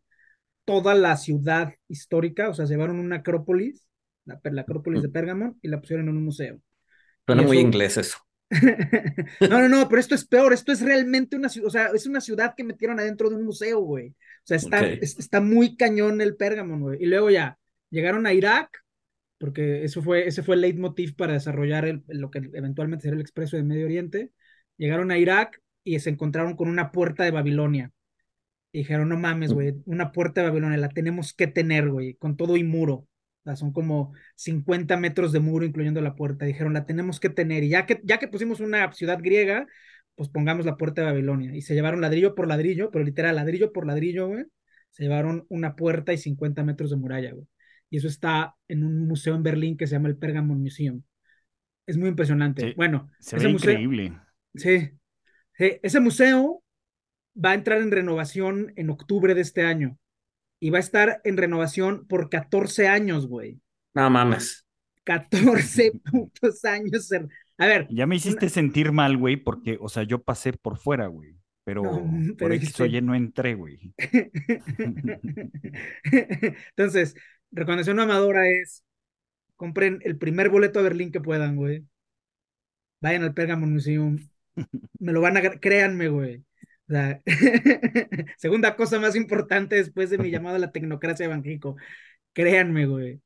toda 0.64 0.95
la 0.95 1.16
ciudad 1.16 1.75
histórica, 1.89 2.49
o 2.51 2.55
sea, 2.55 2.66
se 2.66 2.75
llevaron 2.75 2.99
una 3.01 3.16
acrópolis, 3.16 3.87
la, 4.25 4.41
la 4.45 4.62
acrópolis 4.62 5.03
de 5.03 5.09
Pergamon, 5.11 5.59
y 5.62 5.68
la 5.68 5.81
pusieron 5.81 6.09
en 6.09 6.16
un 6.16 6.25
museo. 6.25 6.61
Suena 7.27 7.43
muy 7.43 7.59
inglés 7.59 7.97
eso. 7.99 8.18
No, 9.49 9.61
no, 9.61 9.68
no, 9.68 9.89
pero 9.89 10.01
esto 10.01 10.14
es 10.14 10.27
peor, 10.27 10.53
esto 10.53 10.72
es 10.72 10.81
realmente 10.81 11.37
una 11.37 11.49
ciudad, 11.49 11.66
o 11.68 11.70
sea, 11.70 11.87
es 11.95 12.07
una 12.07 12.20
ciudad 12.20 12.55
que 12.57 12.64
metieron 12.64 13.01
adentro 13.01 13.29
de 13.31 13.37
un 13.37 13.45
museo, 13.45 13.81
güey. 13.81 14.11
O 14.11 14.14
sea, 14.47 14.57
está, 14.57 14.81
es- 15.01 15.18
está 15.18 15.41
muy 15.41 15.77
cañón 15.77 16.20
el 16.20 16.37
Pérgamo, 16.37 16.79
güey. 16.79 17.03
Y 17.03 17.07
luego 17.07 17.31
ya, 17.31 17.59
llegaron 17.91 18.27
a 18.27 18.33
Irak, 18.33 18.84
porque 19.45 19.84
eso 19.84 20.01
fue, 20.03 20.26
ese 20.26 20.42
fue 20.42 20.55
el 20.55 20.62
leitmotiv 20.62 21.14
para 21.16 21.34
desarrollar 21.34 21.84
el- 21.84 22.03
lo 22.09 22.30
que 22.30 22.38
eventualmente 22.55 23.03
será 23.03 23.14
el 23.14 23.20
Expreso 23.20 23.59
de 23.59 23.62
Medio 23.62 23.84
Oriente. 23.84 24.30
Llegaron 24.78 25.11
a 25.11 25.18
Irak 25.18 25.61
y 25.84 25.99
se 26.01 26.09
encontraron 26.09 26.57
con 26.57 26.68
una 26.68 26.92
puerta 26.92 27.24
de 27.24 27.30
Babilonia. 27.30 27.92
Y 28.72 28.78
dijeron, 28.78 29.11
no 29.11 29.18
mames, 29.18 29.53
güey, 29.53 29.74
una 29.84 30.12
puerta 30.12 30.40
de 30.40 30.49
Babilonia, 30.49 30.78
la 30.78 30.88
tenemos 30.88 31.34
que 31.34 31.47
tener, 31.47 31.90
güey, 31.90 32.14
con 32.14 32.38
todo 32.38 32.57
y 32.57 32.64
muro. 32.64 32.95
O 32.95 33.09
sea, 33.45 33.57
son 33.57 33.70
como 33.72 34.14
50 34.34 34.97
metros 34.97 35.30
de 35.32 35.40
muro, 35.40 35.66
incluyendo 35.66 36.01
la 36.01 36.14
puerta. 36.16 36.47
Dijeron, 36.47 36.72
la 36.72 36.86
tenemos 36.86 37.20
que 37.20 37.28
tener. 37.28 37.64
Y 37.64 37.68
ya 37.68 37.84
que, 37.84 38.01
ya 38.03 38.18
que 38.18 38.28
pusimos 38.28 38.61
una 38.61 38.90
ciudad 38.95 39.18
griega, 39.22 39.66
pues 40.14 40.30
pongamos 40.30 40.64
la 40.64 40.78
puerta 40.78 41.03
de 41.03 41.09
Babilonia. 41.09 41.55
Y 41.55 41.61
se 41.61 41.74
llevaron 41.74 42.01
ladrillo 42.01 42.34
por 42.34 42.49
ladrillo, 42.49 42.90
pero 42.90 43.05
literal, 43.05 43.36
ladrillo 43.36 43.72
por 43.74 43.86
ladrillo, 43.86 44.28
güey. 44.28 44.45
Se 44.90 45.03
llevaron 45.03 45.45
una 45.51 45.76
puerta 45.76 46.14
y 46.14 46.18
50 46.18 46.64
metros 46.64 46.88
de 46.90 46.97
muralla, 46.97 47.32
güey. 47.34 47.47
Y 47.95 47.99
eso 47.99 48.09
está 48.09 48.57
en 48.66 48.82
un 48.82 49.07
museo 49.07 49.36
en 49.36 49.45
Berlín 49.45 49.76
que 49.76 49.86
se 49.86 49.92
llama 49.92 50.09
el 50.09 50.16
Pergamon 50.16 50.61
Museum. 50.61 51.01
Es 51.86 51.97
muy 51.97 52.09
impresionante. 52.09 52.70
Sí, 52.70 52.74
bueno, 52.76 53.09
Se 53.20 53.36
ese 53.36 53.47
ve 53.47 53.53
museo, 53.53 53.70
increíble. 53.70 54.18
Sí. 54.57 54.90
Sí, 55.57 55.78
ese 55.80 56.01
museo 56.01 56.64
va 57.36 57.51
a 57.51 57.55
entrar 57.55 57.80
en 57.80 57.92
renovación 57.92 58.72
en 58.74 58.90
octubre 58.90 59.32
de 59.36 59.42
este 59.42 59.62
año. 59.62 59.97
Y 60.59 60.70
va 60.70 60.78
a 60.78 60.80
estar 60.80 61.20
en 61.22 61.36
renovación 61.36 62.05
por 62.09 62.30
14 62.30 62.88
años, 62.88 63.28
güey. 63.28 63.61
No 63.95 64.11
mames. 64.11 64.66
14 65.05 65.92
putos 66.11 66.64
años. 66.64 67.12
en- 67.12 67.30
A 67.59 67.66
ver, 67.66 67.86
Ya 67.90 68.07
me 68.09 68.16
hiciste 68.16 68.49
sentir 68.49 68.90
mal, 68.90 69.16
güey, 69.16 69.36
porque, 69.36 69.78
o 69.80 69.88
sea, 69.88 70.03
yo 70.03 70.20
pasé 70.20 70.53
por 70.53 70.78
fuera, 70.78 71.07
güey. 71.07 71.36
Pero, 71.62 71.82
No, 71.84 71.90
por 71.92 72.36
pero 72.38 72.55
X 72.55 72.80
o 72.80 72.86
Y 72.86 73.01
no 73.01 73.14
entré, 73.14 73.55
güey. 73.55 73.95
entonces, 76.76 77.14
recomendación 77.55 77.96
mamadora 77.96 78.48
es 78.48 78.84
compren 79.57 80.00
el 80.05 80.18
primer 80.18 80.50
boleto 80.50 80.80
a 80.80 80.82
Berlín 80.82 81.12
que 81.12 81.20
puedan, 81.20 81.57
güey. 81.57 81.84
Vayan 83.00 83.22
al 83.22 83.34
Pergamon 83.34 83.72
Museum. 83.72 84.18
Me 84.98 85.12
lo 85.12 85.20
van 85.20 85.36
a, 85.36 85.42
créanme, 85.61 86.09
güey. 86.09 86.44
O 86.88 86.92
sea, 86.92 87.22
segunda 88.38 88.76
cosa 88.76 88.98
más 89.00 89.16
importante 89.16 89.76
después 89.76 90.11
de 90.11 90.18
mi 90.18 90.30
llamado 90.30 90.57
a 90.57 90.59
la 90.59 90.72
tecnocracia 90.72 91.26
evangélico. 91.26 91.76
Créanme, 92.32 92.86
güey. 92.86 93.20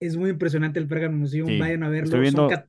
Es 0.00 0.16
muy 0.16 0.30
impresionante 0.30 0.78
el 0.78 0.88
Pergamon 0.88 1.20
Museum. 1.20 1.48
Sí, 1.48 1.58
Vayan 1.58 1.82
a 1.82 1.88
verlo. 1.88 2.04
estoy 2.06 2.20
viendo- 2.20 2.48
cat- 2.48 2.68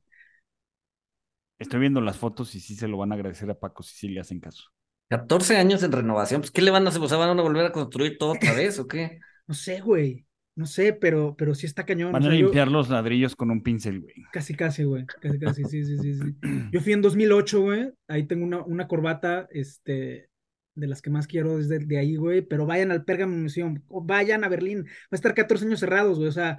Estoy 1.58 1.80
viendo 1.80 2.00
las 2.00 2.16
fotos 2.16 2.54
y 2.54 2.60
sí 2.60 2.74
se 2.74 2.88
lo 2.88 2.96
van 2.96 3.12
a 3.12 3.16
agradecer 3.16 3.50
a 3.50 3.58
Paco 3.58 3.82
si 3.82 3.94
sí 3.94 4.08
le 4.08 4.20
hacen 4.20 4.40
caso. 4.40 4.64
14 5.10 5.56
años 5.58 5.82
en 5.82 5.92
renovación. 5.92 6.40
Pues, 6.40 6.50
¿qué 6.50 6.62
le 6.62 6.70
van 6.70 6.86
a 6.86 6.88
hacer? 6.88 7.02
O 7.02 7.08
sea, 7.08 7.18
¿van 7.18 7.38
a 7.38 7.42
volver 7.42 7.66
a 7.66 7.72
construir 7.72 8.16
todo 8.16 8.32
otra 8.32 8.54
vez 8.54 8.78
o 8.78 8.86
qué? 8.86 9.18
No 9.46 9.54
sé, 9.54 9.80
güey. 9.80 10.24
No 10.56 10.66
sé, 10.66 10.92
pero, 10.92 11.34
pero 11.38 11.54
sí 11.54 11.66
está 11.66 11.86
cañón. 11.86 12.12
Van 12.12 12.24
O 12.24 12.26
a 12.26 12.34
yo- 12.34 12.42
limpiar 12.46 12.68
los 12.68 12.88
ladrillos 12.90 13.34
con 13.36 13.50
un 13.50 13.62
pincel, 13.62 14.00
güey. 14.00 14.14
Casi, 14.32 14.54
casi, 14.54 14.84
güey. 14.84 15.06
Casi, 15.06 15.38
casi, 15.38 15.64
sí, 15.64 15.84
sí, 15.84 15.98
sí, 15.98 16.14
sí. 16.14 16.36
Yo 16.72 16.80
fui 16.80 16.92
en 16.92 17.02
2008, 17.02 17.60
güey. 17.62 17.90
Ahí 18.08 18.24
tengo 18.26 18.44
una, 18.44 18.62
una 18.64 18.86
corbata, 18.88 19.48
este, 19.52 20.28
de 20.74 20.86
las 20.86 21.00
que 21.00 21.10
más 21.10 21.26
quiero 21.26 21.56
desde 21.56 21.78
de 21.78 21.98
ahí, 21.98 22.16
güey. 22.16 22.42
Pero 22.42 22.66
vayan 22.66 22.90
al 22.90 23.04
Pergamon 23.04 23.42
Museum, 23.42 23.82
o 23.88 24.02
vayan 24.02 24.44
a 24.44 24.48
Berlín. 24.48 24.84
Va 24.84 24.88
a 25.12 25.16
estar 25.16 25.34
14 25.34 25.64
años 25.66 25.80
cerrados, 25.80 26.18
güey. 26.18 26.28
O 26.28 26.32
sea, 26.32 26.58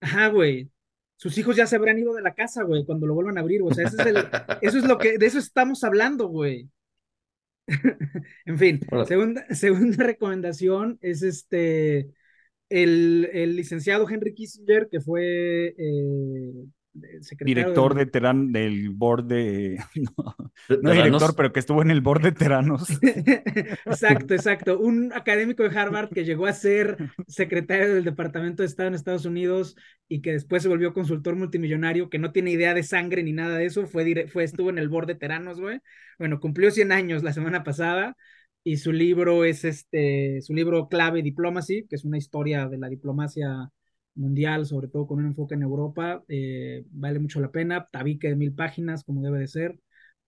ajá, 0.00 0.28
güey. 0.28 0.70
Sus 1.16 1.36
hijos 1.38 1.56
ya 1.56 1.66
se 1.66 1.74
habrán 1.74 1.98
ido 1.98 2.14
de 2.14 2.22
la 2.22 2.34
casa, 2.34 2.62
güey, 2.62 2.84
cuando 2.84 3.06
lo 3.08 3.14
vuelvan 3.14 3.38
a 3.38 3.40
abrir. 3.40 3.62
O 3.64 3.72
sea, 3.74 3.86
ese 3.88 3.96
es 4.00 4.06
el, 4.06 4.16
eso 4.62 4.78
es 4.78 4.84
lo 4.84 4.98
que, 4.98 5.18
de 5.18 5.26
eso 5.26 5.38
estamos 5.40 5.82
hablando, 5.82 6.28
güey. 6.28 6.70
En 8.46 8.58
fin, 8.58 8.80
segunda, 9.06 9.44
segunda 9.54 10.04
recomendación 10.04 10.98
es 11.02 11.22
este, 11.22 12.10
el, 12.70 13.28
el 13.32 13.56
licenciado 13.56 14.08
Henry 14.08 14.34
Kissinger, 14.34 14.88
que 14.90 15.00
fue 15.00 15.74
eh, 15.78 16.52
secretario 17.20 17.54
Director 17.54 17.94
del- 17.94 18.06
de 18.06 18.06
Terán 18.06 18.52
del 18.52 18.90
board 18.90 19.24
de. 19.24 19.78
No, 19.94 20.36
¿De- 20.68 20.78
no 20.82 20.90
de 20.90 20.96
director, 20.96 21.34
pero 21.36 21.52
que 21.52 21.60
estuvo 21.60 21.82
en 21.82 21.90
el 21.90 22.00
board 22.00 22.22
de 22.22 22.32
Teranos. 22.32 22.88
Exacto, 23.86 24.34
exacto. 24.34 24.78
Un 24.78 25.12
académico 25.14 25.62
de 25.62 25.78
Harvard 25.78 26.10
que 26.10 26.24
llegó 26.24 26.46
a 26.46 26.52
ser 26.52 26.96
secretario 27.26 27.94
del 27.94 28.04
Departamento 28.04 28.62
de 28.62 28.66
Estado 28.66 28.88
en 28.88 28.94
Estados 28.94 29.24
Unidos 29.24 29.76
y 30.08 30.20
que 30.20 30.32
después 30.32 30.62
se 30.62 30.68
volvió 30.68 30.92
consultor 30.92 31.36
multimillonario, 31.36 32.10
que 32.10 32.18
no 32.18 32.32
tiene 32.32 32.50
idea 32.50 32.74
de 32.74 32.82
sangre 32.82 33.22
ni 33.22 33.32
nada 33.32 33.56
de 33.58 33.66
eso, 33.66 33.86
fue, 33.86 34.26
fue 34.28 34.44
estuvo 34.44 34.70
en 34.70 34.78
el 34.78 34.88
board 34.88 35.06
de 35.06 35.14
Teranos, 35.14 35.60
güey. 35.60 35.80
Bueno, 36.18 36.40
cumplió 36.40 36.70
100 36.70 36.92
años 36.92 37.22
la 37.22 37.32
semana 37.32 37.62
pasada 37.64 38.16
y 38.72 38.76
su 38.76 38.92
libro 38.92 39.44
es 39.44 39.64
este, 39.64 40.42
su 40.42 40.52
libro 40.54 40.88
clave 40.88 41.22
Diplomacy, 41.22 41.86
que 41.88 41.96
es 41.96 42.04
una 42.04 42.18
historia 42.18 42.68
de 42.68 42.76
la 42.78 42.88
diplomacia 42.88 43.70
mundial, 44.14 44.66
sobre 44.66 44.88
todo 44.88 45.06
con 45.06 45.20
un 45.20 45.26
enfoque 45.26 45.54
en 45.54 45.62
Europa. 45.62 46.22
eh, 46.28 46.84
vale 46.90 47.18
mucho 47.18 47.40
la 47.40 47.50
pena. 47.50 47.88
Tabique 47.90 48.28
de 48.28 48.36
mil 48.36 48.52
páginas, 48.54 49.04
como 49.04 49.22
debe 49.22 49.38
de 49.40 49.48
ser. 49.48 49.78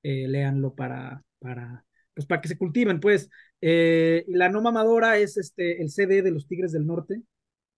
Eh, 0.03 0.27
léanlo 0.29 0.75
para, 0.75 1.23
para, 1.39 1.85
pues 2.15 2.27
para 2.27 2.41
que 2.41 2.49
se 2.49 2.57
cultiven, 2.59 3.01
pues. 3.01 3.29
Eh, 3.61 4.25
la 4.29 4.49
no 4.49 4.63
mamadora 4.63 5.19
es 5.19 5.37
este, 5.37 5.83
el 5.83 5.91
CD 5.91 6.23
de 6.23 6.31
los 6.31 6.47
Tigres 6.47 6.73
del 6.73 6.87
Norte. 6.87 7.23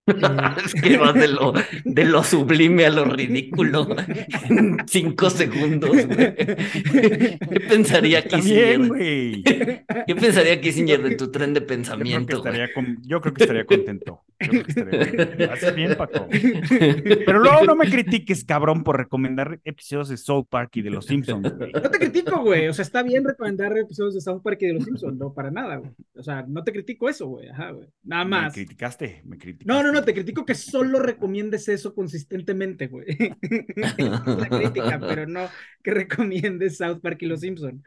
Eh, 0.07 0.13
Es 0.65 0.75
que 0.75 0.97
vas 0.97 1.15
de 1.15 1.29
lo, 1.29 1.53
de 1.85 2.05
lo 2.05 2.25
sublime 2.25 2.87
a 2.87 2.91
lo 2.91 3.05
ridículo 3.05 3.87
en 4.49 4.79
cinco 4.87 5.31
segundos, 5.31 5.91
güey. 5.91 6.35
¿Qué 6.35 7.61
pensaría 7.69 8.27
Kissinger? 8.27 8.91
¿Qué 10.07 10.15
pensaría 10.17 10.61
Kissinger 10.61 11.03
de 11.03 11.17
tu 11.17 11.31
tren 11.31 11.55
de 11.55 11.61
pensamiento, 11.61 12.43
creo 12.43 12.43
que 12.43 12.65
estaría. 12.65 12.97
Yo 13.03 13.21
creo 13.21 13.35
que 13.35 13.43
estaría 13.45 13.65
contento. 13.65 14.23
Haces 15.53 15.75
bien, 15.75 15.95
Paco. 15.97 16.29
Pero 17.27 17.39
luego 17.41 17.65
no 17.65 17.75
me 17.75 17.91
critiques, 17.91 18.45
cabrón, 18.45 18.85
por 18.85 18.97
recomendar 18.97 19.61
episodios 19.65 20.09
de 20.09 20.17
South 20.17 20.47
Park 20.49 20.71
y 20.77 20.83
de 20.83 20.91
Los 20.91 21.07
Simpsons, 21.07 21.57
güey. 21.57 21.73
No 21.73 21.83
te 21.83 21.99
critico, 21.99 22.41
güey. 22.41 22.69
O 22.69 22.75
sea, 22.75 22.83
está 22.83 23.03
bien 23.03 23.25
recomendar 23.25 23.77
episodios 23.77 24.15
de 24.15 24.21
South 24.21 24.43
Park 24.43 24.59
y 24.63 24.67
de 24.67 24.75
Los 24.75 24.85
Simpsons, 24.85 25.19
no 25.19 25.33
para 25.33 25.51
nada, 25.51 25.77
güey. 25.77 25.91
O 26.15 26.23
sea, 26.23 26.45
no 26.47 26.63
te 26.65 26.73
critico 26.73 27.09
eso, 27.09 27.27
güey. 27.29 27.49
Ajá, 27.49 27.71
güey. 27.71 27.89
Nada 28.03 28.25
Me 28.25 28.31
más. 28.31 28.55
criticaste, 28.55 29.23
me 29.25 29.39
criticaste. 29.39 29.73
No, 29.73 29.83
no, 29.83 29.93
no, 29.93 30.05
te 30.05 30.15
critico 30.15 30.45
que 30.45 30.55
solo 30.55 30.99
recomiendes 30.99 31.69
eso 31.69 31.95
consistentemente, 31.95 32.89
güey. 32.89 33.07
La 33.77 34.49
crítica, 34.49 35.01
pero 35.01 35.27
no 35.27 35.49
que 35.83 35.91
recomiendes 35.91 36.79
South 36.79 37.01
Park 37.01 37.19
y 37.23 37.27
Los 37.27 37.41
Simpsons. 37.41 37.83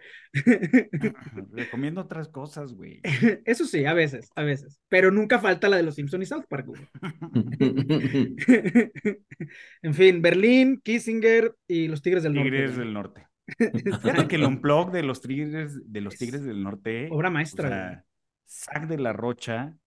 Recomiendo 1.52 2.02
otras 2.02 2.28
cosas, 2.28 2.74
güey. 2.74 3.00
Eso 3.46 3.66
sí, 3.66 3.86
a 3.86 3.94
veces, 3.94 4.30
a 4.36 4.44
veces. 4.44 4.80
Pero 4.90 5.12
nunca 5.12 5.40
falta 5.40 5.70
la 5.70 5.78
de 5.78 5.84
Los 5.84 5.96
Simpsons 5.96 6.24
y 6.24 6.26
South 6.28 6.45
Park, 6.48 6.68
güey. 6.68 6.82
En 9.82 9.94
fin, 9.94 10.22
Berlín, 10.22 10.82
Kissinger 10.84 11.56
y 11.68 11.88
los 11.88 12.02
Tigres 12.02 12.24
del 12.24 12.34
Norte. 12.34 12.50
Tigres 12.50 12.78
del 12.78 12.94
Norte. 12.94 13.28
Fíjate 13.58 14.28
que 14.28 14.36
el 14.38 14.46
unplug 14.46 14.92
de 14.92 15.04
los 15.04 15.22
Tigres, 15.22 15.80
de 15.86 16.02
los 16.02 16.18
Tigres 16.18 16.44
del 16.44 16.64
Norte, 16.64 17.08
Obra 17.12 17.30
o 17.30 17.32
maestra, 17.32 17.70
sea, 17.70 18.06
Zack 18.48 18.88
de 18.88 18.98
la 18.98 19.14
Rocha, 19.14 19.78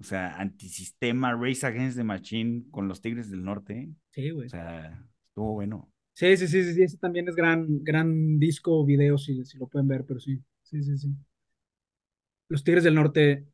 o 0.00 0.02
sea, 0.02 0.34
antisistema, 0.36 1.34
Race 1.34 1.66
Against 1.66 1.98
the 1.98 2.04
Machine 2.04 2.64
con 2.70 2.88
los 2.88 3.00
Tigres 3.00 3.30
del 3.30 3.44
Norte, 3.44 3.90
Sí, 4.10 4.30
güey. 4.30 4.46
o 4.46 4.50
sea, 4.50 5.04
estuvo 5.28 5.52
bueno. 5.52 5.90
Sí, 6.14 6.36
sí, 6.36 6.46
sí, 6.46 6.62
sí, 6.62 6.74
sí, 6.74 6.82
ese 6.82 6.98
también 6.98 7.28
es 7.28 7.36
gran, 7.36 7.82
gran 7.82 8.38
disco 8.38 8.80
o 8.80 8.84
video, 8.84 9.18
si, 9.18 9.44
si 9.44 9.58
lo 9.58 9.66
pueden 9.66 9.88
ver, 9.88 10.04
pero 10.06 10.20
sí, 10.20 10.42
sí, 10.62 10.82
sí, 10.82 10.98
sí. 10.98 11.08
Los 12.48 12.64
Tigres 12.64 12.84
del 12.84 12.94
Norte 12.94 13.46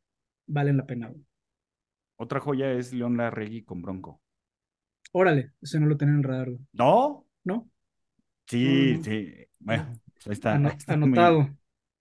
valen 0.47 0.77
la 0.77 0.85
pena, 0.85 1.07
güey. 1.07 1.23
Otra 2.21 2.39
joya 2.41 2.71
es 2.73 2.91
León 2.93 3.15
Larregui 3.17 3.63
con 3.63 3.81
Bronco. 3.81 4.21
Órale, 5.13 5.53
ese 5.61 5.79
no 5.79 5.87
lo 5.87 5.95
tenía 5.97 6.13
en 6.13 6.19
el 6.19 6.23
radar, 6.23 6.49
güey. 6.49 6.59
¿No? 6.73 7.25
¿No? 7.45 7.69
Sí, 8.47 8.95
No. 8.97 9.03
sí. 9.03 9.33
Bueno, 9.59 9.87
pues 10.13 10.27
ahí 10.27 10.33
está. 10.33 10.55
Ano- 10.55 10.69
ahí 10.69 10.75
está 10.77 10.97
mi- 10.97 11.03
anotado. 11.05 11.49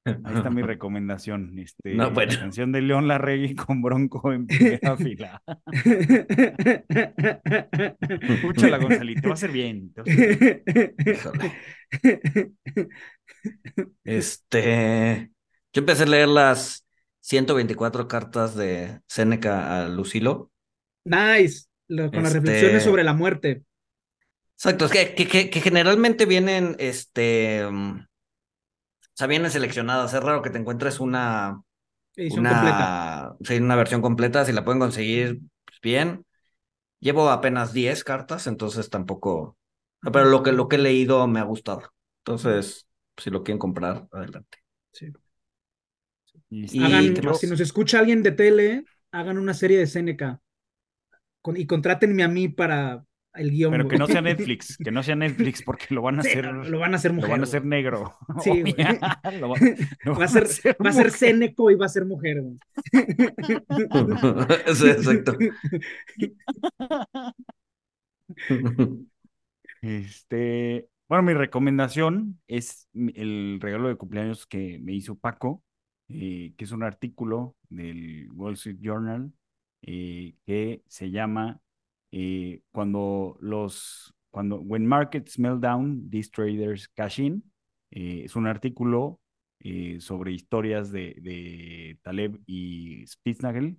ahí 0.05 0.35
está 0.37 0.51
mi 0.51 0.63
recomendación. 0.63 1.59
Este, 1.59 1.95
No, 1.95 2.11
bueno. 2.11 2.33
La 2.33 2.41
canción 2.41 2.73
de 2.73 2.83
León 2.83 3.07
Larregui 3.07 3.55
con 3.55 3.81
Bronco 3.81 4.33
en 4.33 4.47
primera 4.49 4.97
fila. 4.97 5.41
Escúchala, 8.11 8.79
Gonzalito, 8.79 9.21
te 9.23 9.29
va 9.29 9.33
a 9.33 9.35
hacer 9.35 9.53
bien. 9.53 9.93
te 9.93 10.03
va 10.03 10.07
a 10.09 10.13
hacer 10.13 11.33
bien. 12.03 12.49
Este, 14.05 15.31
yo 15.73 15.81
empecé 15.81 16.03
a 16.05 16.07
leer 16.07 16.29
las 16.29 16.85
124 17.21 18.09
cartas 18.09 18.55
de 18.55 19.01
Séneca 19.07 19.85
a 19.85 19.89
Lucilo. 19.89 20.51
Nice, 21.05 21.67
lo- 21.89 22.11
con 22.11 22.23
las 22.23 22.35
Este- 22.35 22.41
reflexiones 22.41 22.85
sobre 22.85 23.05
la 23.05 23.15
muerte. 23.15 23.63
Exacto, 24.55 24.87
es 24.87 24.93
que, 24.93 25.15
que, 25.15 25.51
que- 25.51 25.61
generalmente 25.61 26.27
vienen, 26.27 26.75
este, 26.79 27.67
mm, 27.71 28.01
o 28.01 28.07
sea, 29.15 29.27
vienen 29.27 29.51
seleccionadas. 29.51 30.15
Es 30.15 30.23
raro 30.23 30.43
que 30.43 30.51
te 30.51 30.59
encuentres 30.59 31.01
una, 31.01 31.63
Edición 32.17 32.45
completa. 32.45 32.77
una, 33.31 33.37
sí, 33.45 33.57
una 33.59 33.77
versión 33.77 34.03
completa. 34.03 34.45
Si 34.45 34.53
la 34.53 34.65
pueden 34.65 34.81
conseguir, 34.81 35.41
pues 35.65 35.81
bien. 35.83 36.25
Llevo 37.01 37.31
apenas 37.31 37.73
10 37.73 38.05
cartas, 38.05 38.47
entonces 38.49 38.91
tampoco, 38.91 39.57
pero 40.13 40.27
lo 40.27 40.43
que, 40.43 40.53
lo 40.53 40.69
que 40.69 40.77
he 40.77 40.79
leído 40.81 41.27
me 41.29 41.41
ha 41.41 41.45
gustado. 41.45 41.83
Entonces, 42.25 42.89
si 43.17 43.31
lo 43.31 43.45
quieren 43.45 43.59
comprar, 43.59 44.09
adelante. 44.13 44.59
Sí. 44.93 45.13
Y, 46.51 46.83
Hagan, 46.83 47.15
yo- 47.15 47.35
si 47.35 47.47
nos 47.47 47.61
escucha 47.61 47.99
alguien 48.01 48.23
de 48.23 48.33
tele, 48.33 48.85
hagan 49.13 49.39
una 49.39 49.55
serie 49.55 49.79
de 49.79 49.87
Seneca. 49.87 50.41
Con- 51.43 51.57
y 51.57 51.67
contrátenme 51.67 52.23
a 52.23 52.29
mí 52.29 52.49
para 52.49 53.05
el 53.35 53.51
guion. 53.53 53.71
pero 53.71 53.85
güey. 53.85 53.93
que 53.93 53.99
no 53.99 54.07
sea 54.09 54.21
Netflix, 54.21 54.77
que 54.77 54.91
no 54.91 55.03
sea 55.03 55.15
Netflix 55.15 55.63
porque 55.63 55.95
lo 55.95 56.03
van 56.03 56.19
a 56.19 56.23
Sí, 56.25 56.31
hacer, 56.31 56.45
lo 56.47 56.79
van 56.79 56.93
a 56.93 56.97
hacer 56.97 57.11
lo 57.13 57.17
mujer. 57.17 57.31
van 57.31 57.41
a 57.41 57.45
hacer 57.45 57.65
negro. 57.65 58.17
Sí, 58.43 58.51
güey. 58.63 58.75
lo, 59.41 59.49
va- 59.51 59.57
lo 60.05 60.15
Va 60.19 60.25
a 60.25 60.29
ser, 60.29 60.45
va 60.85 60.91
a 60.91 60.93
ser. 60.93 61.11
Seneco 61.11 61.71
y 61.71 61.77
va 61.77 61.87
a 61.87 61.89
ser 61.89 62.05
mujer. 62.07 62.43
güey. 62.43 62.57
Sí, 64.75 64.89
exacto. 64.89 65.37
Este, 69.81 70.89
bueno, 71.09 71.23
mi 71.23 71.35
recomendación 71.35 72.41
es 72.49 72.89
el 72.95 73.59
regalo 73.61 73.89
de 73.89 73.97
cumpleaños 73.97 74.47
que 74.47 74.79
me 74.83 74.93
hizo 74.95 75.17
Paco, 75.17 75.63
eh, 76.09 76.55
que 76.57 76.65
es 76.65 76.73
un 76.73 76.83
artículo 76.83 77.57
del 77.69 78.31
Wall 78.33 78.55
Street 78.55 78.79
Journal 78.81 79.33
eh, 79.83 80.35
que 80.45 80.83
se 80.89 81.11
llama 81.11 81.61
eh, 82.11 82.63
cuando 82.73 83.37
los 83.41 84.15
cuando 84.31 84.61
when 84.61 84.87
markets 84.87 85.39
melt 85.39 85.61
down, 85.61 86.09
these 86.11 86.31
traders 86.31 86.89
cash 86.89 87.21
in. 87.21 87.45
Eh, 87.91 88.23
es 88.25 88.37
un 88.37 88.47
artículo 88.47 89.21
sobre 90.01 90.33
historias 90.33 90.93
de, 90.93 91.99
Taleb 92.03 92.41
y 92.47 93.05
Spitznagel, 93.07 93.79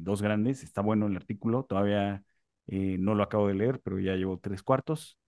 dos 0.00 0.20
grandes. 0.20 0.62
Está 0.64 0.82
bueno 0.82 1.06
el 1.06 1.16
artículo, 1.16 1.64
todavía 1.64 2.24
no 2.66 3.14
lo 3.14 3.22
acabo 3.22 3.48
de 3.48 3.54
leer, 3.54 3.80
pero 3.80 3.98
ya 4.00 4.16
llevo 4.16 4.38
tres 4.38 4.62
cuartos. 4.62 5.18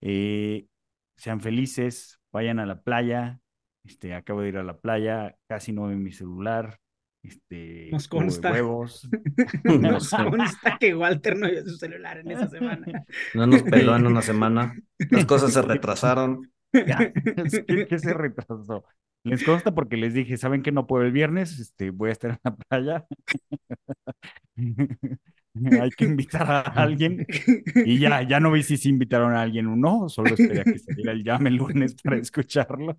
Sean 0.00 1.40
felices, 1.40 2.20
vayan 2.32 2.58
a 2.60 2.66
la 2.66 2.80
playa. 2.82 3.40
Este, 3.84 4.14
acabo 4.14 4.40
de 4.40 4.48
ir 4.48 4.56
a 4.56 4.64
la 4.64 4.78
playa, 4.78 5.36
casi 5.46 5.72
no 5.72 5.86
veo 5.86 5.96
mi 5.96 6.12
celular. 6.12 6.78
Este, 7.22 7.88
Nos 7.90 8.08
consta. 8.08 8.52
huevos. 8.52 9.08
Nos 9.64 10.10
consta 10.10 10.76
que 10.78 10.94
Walter 10.94 11.38
no 11.38 11.50
vio 11.50 11.62
su 11.64 11.76
celular 11.76 12.18
en 12.18 12.30
esa 12.30 12.48
semana. 12.48 13.04
No 13.34 13.46
nos 13.46 13.62
peló 13.62 13.96
en 13.96 14.06
una 14.06 14.22
semana. 14.22 14.74
Las 15.10 15.24
cosas 15.26 15.52
se 15.52 15.62
retrasaron. 15.62 16.50
Ya, 16.72 17.12
es 17.36 17.62
que, 17.66 17.86
que 17.86 17.98
se 17.98 18.12
retrasó. 18.12 18.84
Les 19.22 19.42
consta 19.42 19.74
porque 19.74 19.96
les 19.96 20.12
dije, 20.12 20.36
¿saben 20.36 20.62
que 20.62 20.72
no 20.72 20.86
puedo 20.86 21.04
el 21.04 21.12
viernes? 21.12 21.58
Este, 21.58 21.90
voy 21.90 22.10
a 22.10 22.12
estar 22.12 22.30
en 22.32 22.38
la 22.44 22.56
playa. 22.56 23.06
Hay 25.80 25.90
que 25.90 26.04
invitar 26.04 26.50
a 26.50 26.60
alguien. 26.60 27.26
Y 27.84 27.98
ya, 27.98 28.22
ya 28.22 28.40
no 28.40 28.50
vi 28.50 28.62
si 28.62 28.88
invitaron 28.88 29.34
a 29.34 29.42
alguien 29.42 29.66
o 29.66 29.76
no, 29.76 30.08
solo 30.08 30.34
esperé 30.34 30.60
a 30.60 30.64
que 30.64 30.78
saliera 30.78 31.12
el 31.12 31.22
llame 31.22 31.50
el 31.50 31.56
lunes 31.56 31.94
para 32.02 32.16
escucharlo. 32.16 32.96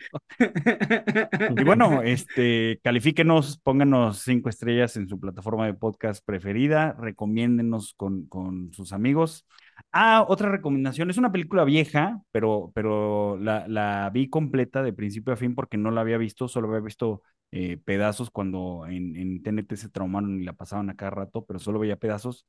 Y 1.58 1.64
bueno, 1.64 2.02
este, 2.02 2.80
califíquenos, 2.84 3.58
pónganos 3.58 4.20
cinco 4.20 4.50
estrellas 4.50 4.96
en 4.96 5.08
su 5.08 5.20
plataforma 5.20 5.66
de 5.66 5.74
podcast 5.74 6.26
preferida, 6.26 6.94
recomiéndennos 7.00 7.94
con, 7.96 8.26
con 8.28 8.72
sus 8.74 8.94
amigos. 8.94 9.46
Ah, 9.92 10.26
otra 10.28 10.50
recomendación, 10.50 11.10
es 11.10 11.18
una 11.18 11.32
película 11.32 11.66
vieja, 11.66 12.22
pero, 12.32 12.72
pero 12.74 13.38
la, 13.38 13.68
la 13.68 14.10
vi 14.14 14.30
completa 14.30 14.82
de 14.82 14.94
principio 14.94 15.34
a 15.34 15.38
fin 15.38 15.56
porque 15.56 15.78
no 15.78 15.92
la 15.92 16.02
había 16.02 16.18
visto, 16.18 16.48
solo 16.48 16.70
había 16.70 16.80
visto 16.80 17.22
eh, 17.56 17.78
pedazos 17.78 18.30
cuando 18.32 18.86
en, 18.88 19.16
en 19.16 19.42
TNT 19.44 19.76
se 19.78 19.90
traumaron 19.90 20.42
y 20.42 20.46
la 20.46 20.54
pasaban 20.54 20.90
a 20.90 20.96
cada 20.96 21.12
rato, 21.12 21.46
pero 21.46 21.60
solo 21.60 21.80
veía 21.80 21.98
pedazos. 21.98 22.48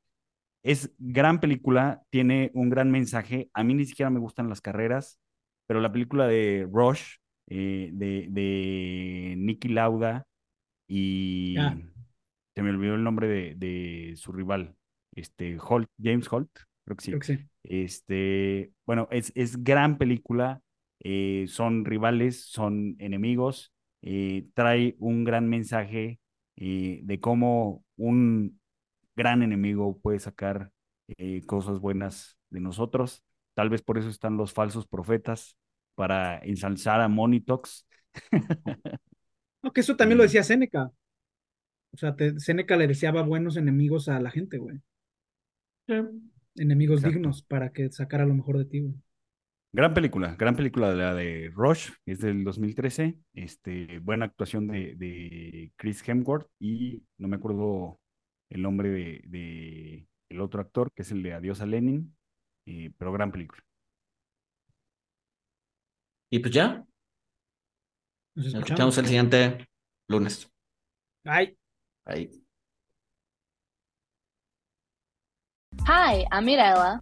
Es 0.63 0.91
gran 0.99 1.39
película, 1.39 2.03
tiene 2.09 2.51
un 2.53 2.69
gran 2.69 2.91
mensaje. 2.91 3.49
A 3.53 3.63
mí 3.63 3.73
ni 3.73 3.85
siquiera 3.85 4.09
me 4.09 4.19
gustan 4.19 4.49
las 4.49 4.61
carreras, 4.61 5.19
pero 5.67 5.81
la 5.81 5.91
película 5.91 6.27
de 6.27 6.67
Rush, 6.71 7.17
eh, 7.49 7.91
de, 7.93 8.27
de 8.29 9.35
Nicky 9.37 9.69
Lauda 9.69 10.25
y 10.87 11.55
Ah. 11.59 11.75
se 12.55 12.63
me 12.63 12.71
olvidó 12.71 12.95
el 12.95 13.03
nombre 13.03 13.27
de, 13.27 13.55
de 13.55 14.13
su 14.17 14.31
rival, 14.31 14.75
este 15.15 15.57
Holt, 15.59 15.89
James 16.01 16.31
Holt, 16.31 16.49
creo 16.85 16.97
que 16.97 17.03
sí. 17.05 17.11
Creo 17.11 17.19
que 17.21 17.27
sí. 17.27 17.39
Este, 17.63 18.71
bueno, 18.85 19.07
es, 19.11 19.31
es 19.35 19.63
gran 19.63 19.97
película, 19.97 20.61
eh, 21.03 21.45
son 21.47 21.85
rivales, 21.85 22.45
son 22.45 22.95
enemigos, 22.99 23.73
eh, 24.01 24.47
trae 24.53 24.95
un 24.99 25.23
gran 25.23 25.47
mensaje 25.49 26.19
eh, 26.55 27.01
de 27.03 27.19
cómo 27.19 27.83
un 27.97 28.59
gran 29.15 29.43
enemigo 29.43 29.99
puede 29.99 30.19
sacar 30.19 30.71
eh, 31.17 31.45
cosas 31.45 31.79
buenas 31.79 32.37
de 32.49 32.59
nosotros. 32.61 33.23
Tal 33.55 33.69
vez 33.69 33.81
por 33.81 33.97
eso 33.97 34.09
están 34.09 34.37
los 34.37 34.53
falsos 34.53 34.87
profetas, 34.87 35.57
para 35.95 36.39
ensalzar 36.39 37.01
a 37.01 37.07
Monitox. 37.07 37.87
No, 39.61 39.71
que 39.73 39.81
eso 39.81 39.95
también 39.95 40.17
lo 40.17 40.23
Y- 40.23 40.27
decía 40.27 40.43
Seneca. 40.43 40.91
O 41.91 41.97
sea, 41.97 42.15
te- 42.15 42.39
Seneca 42.39 42.77
le 42.77 42.87
deseaba 42.87 43.23
buenos 43.23 43.57
enemigos 43.57 44.07
a 44.07 44.19
la 44.21 44.31
gente, 44.31 44.57
güey. 44.57 44.79
Enemigos 46.55 47.03
Exacto. 47.03 47.17
dignos 47.19 47.41
para 47.43 47.71
que 47.73 47.89
sacara 47.91 48.25
lo 48.25 48.33
mejor 48.33 48.57
de 48.57 48.65
ti, 48.65 48.79
güey. 48.81 48.95
Gran 49.73 49.93
película, 49.93 50.35
gran 50.35 50.55
película 50.55 50.89
de 50.89 50.95
la 50.95 51.13
de 51.13 51.51
Rush, 51.53 51.91
es 52.05 52.19
del 52.19 52.43
2013. 52.43 53.15
Este, 53.33 53.99
buena 53.99 54.25
actuación 54.25 54.67
de, 54.67 54.95
de 54.95 55.71
Chris 55.75 56.07
Hemsworth 56.07 56.47
y 56.59 57.03
no 57.17 57.27
me 57.27 57.35
acuerdo 57.35 57.99
el 58.49 58.61
nombre 58.61 58.89
de, 58.89 59.21
de 59.27 60.07
el 60.29 60.41
otro 60.41 60.61
actor, 60.61 60.91
que 60.93 61.03
es 61.03 61.11
el 61.11 61.21
de 61.21 61.33
Adiós 61.33 61.61
a 61.61 61.65
Lenin, 61.65 62.15
eh, 62.65 62.91
pero 62.97 63.11
gran 63.11 63.31
película. 63.31 63.61
Y 66.29 66.39
pues 66.39 66.53
ya, 66.53 66.85
Nos 68.35 68.45
nos 68.45 68.45
escuchamos. 68.47 68.67
escuchamos 68.69 68.97
el 68.97 69.05
siguiente 69.05 69.67
lunes. 70.09 70.51
Ay. 71.25 71.57
Ahí. 72.05 72.29
Hi, 75.87 76.25
I'm 76.31 76.45
Mirella. 76.45 77.01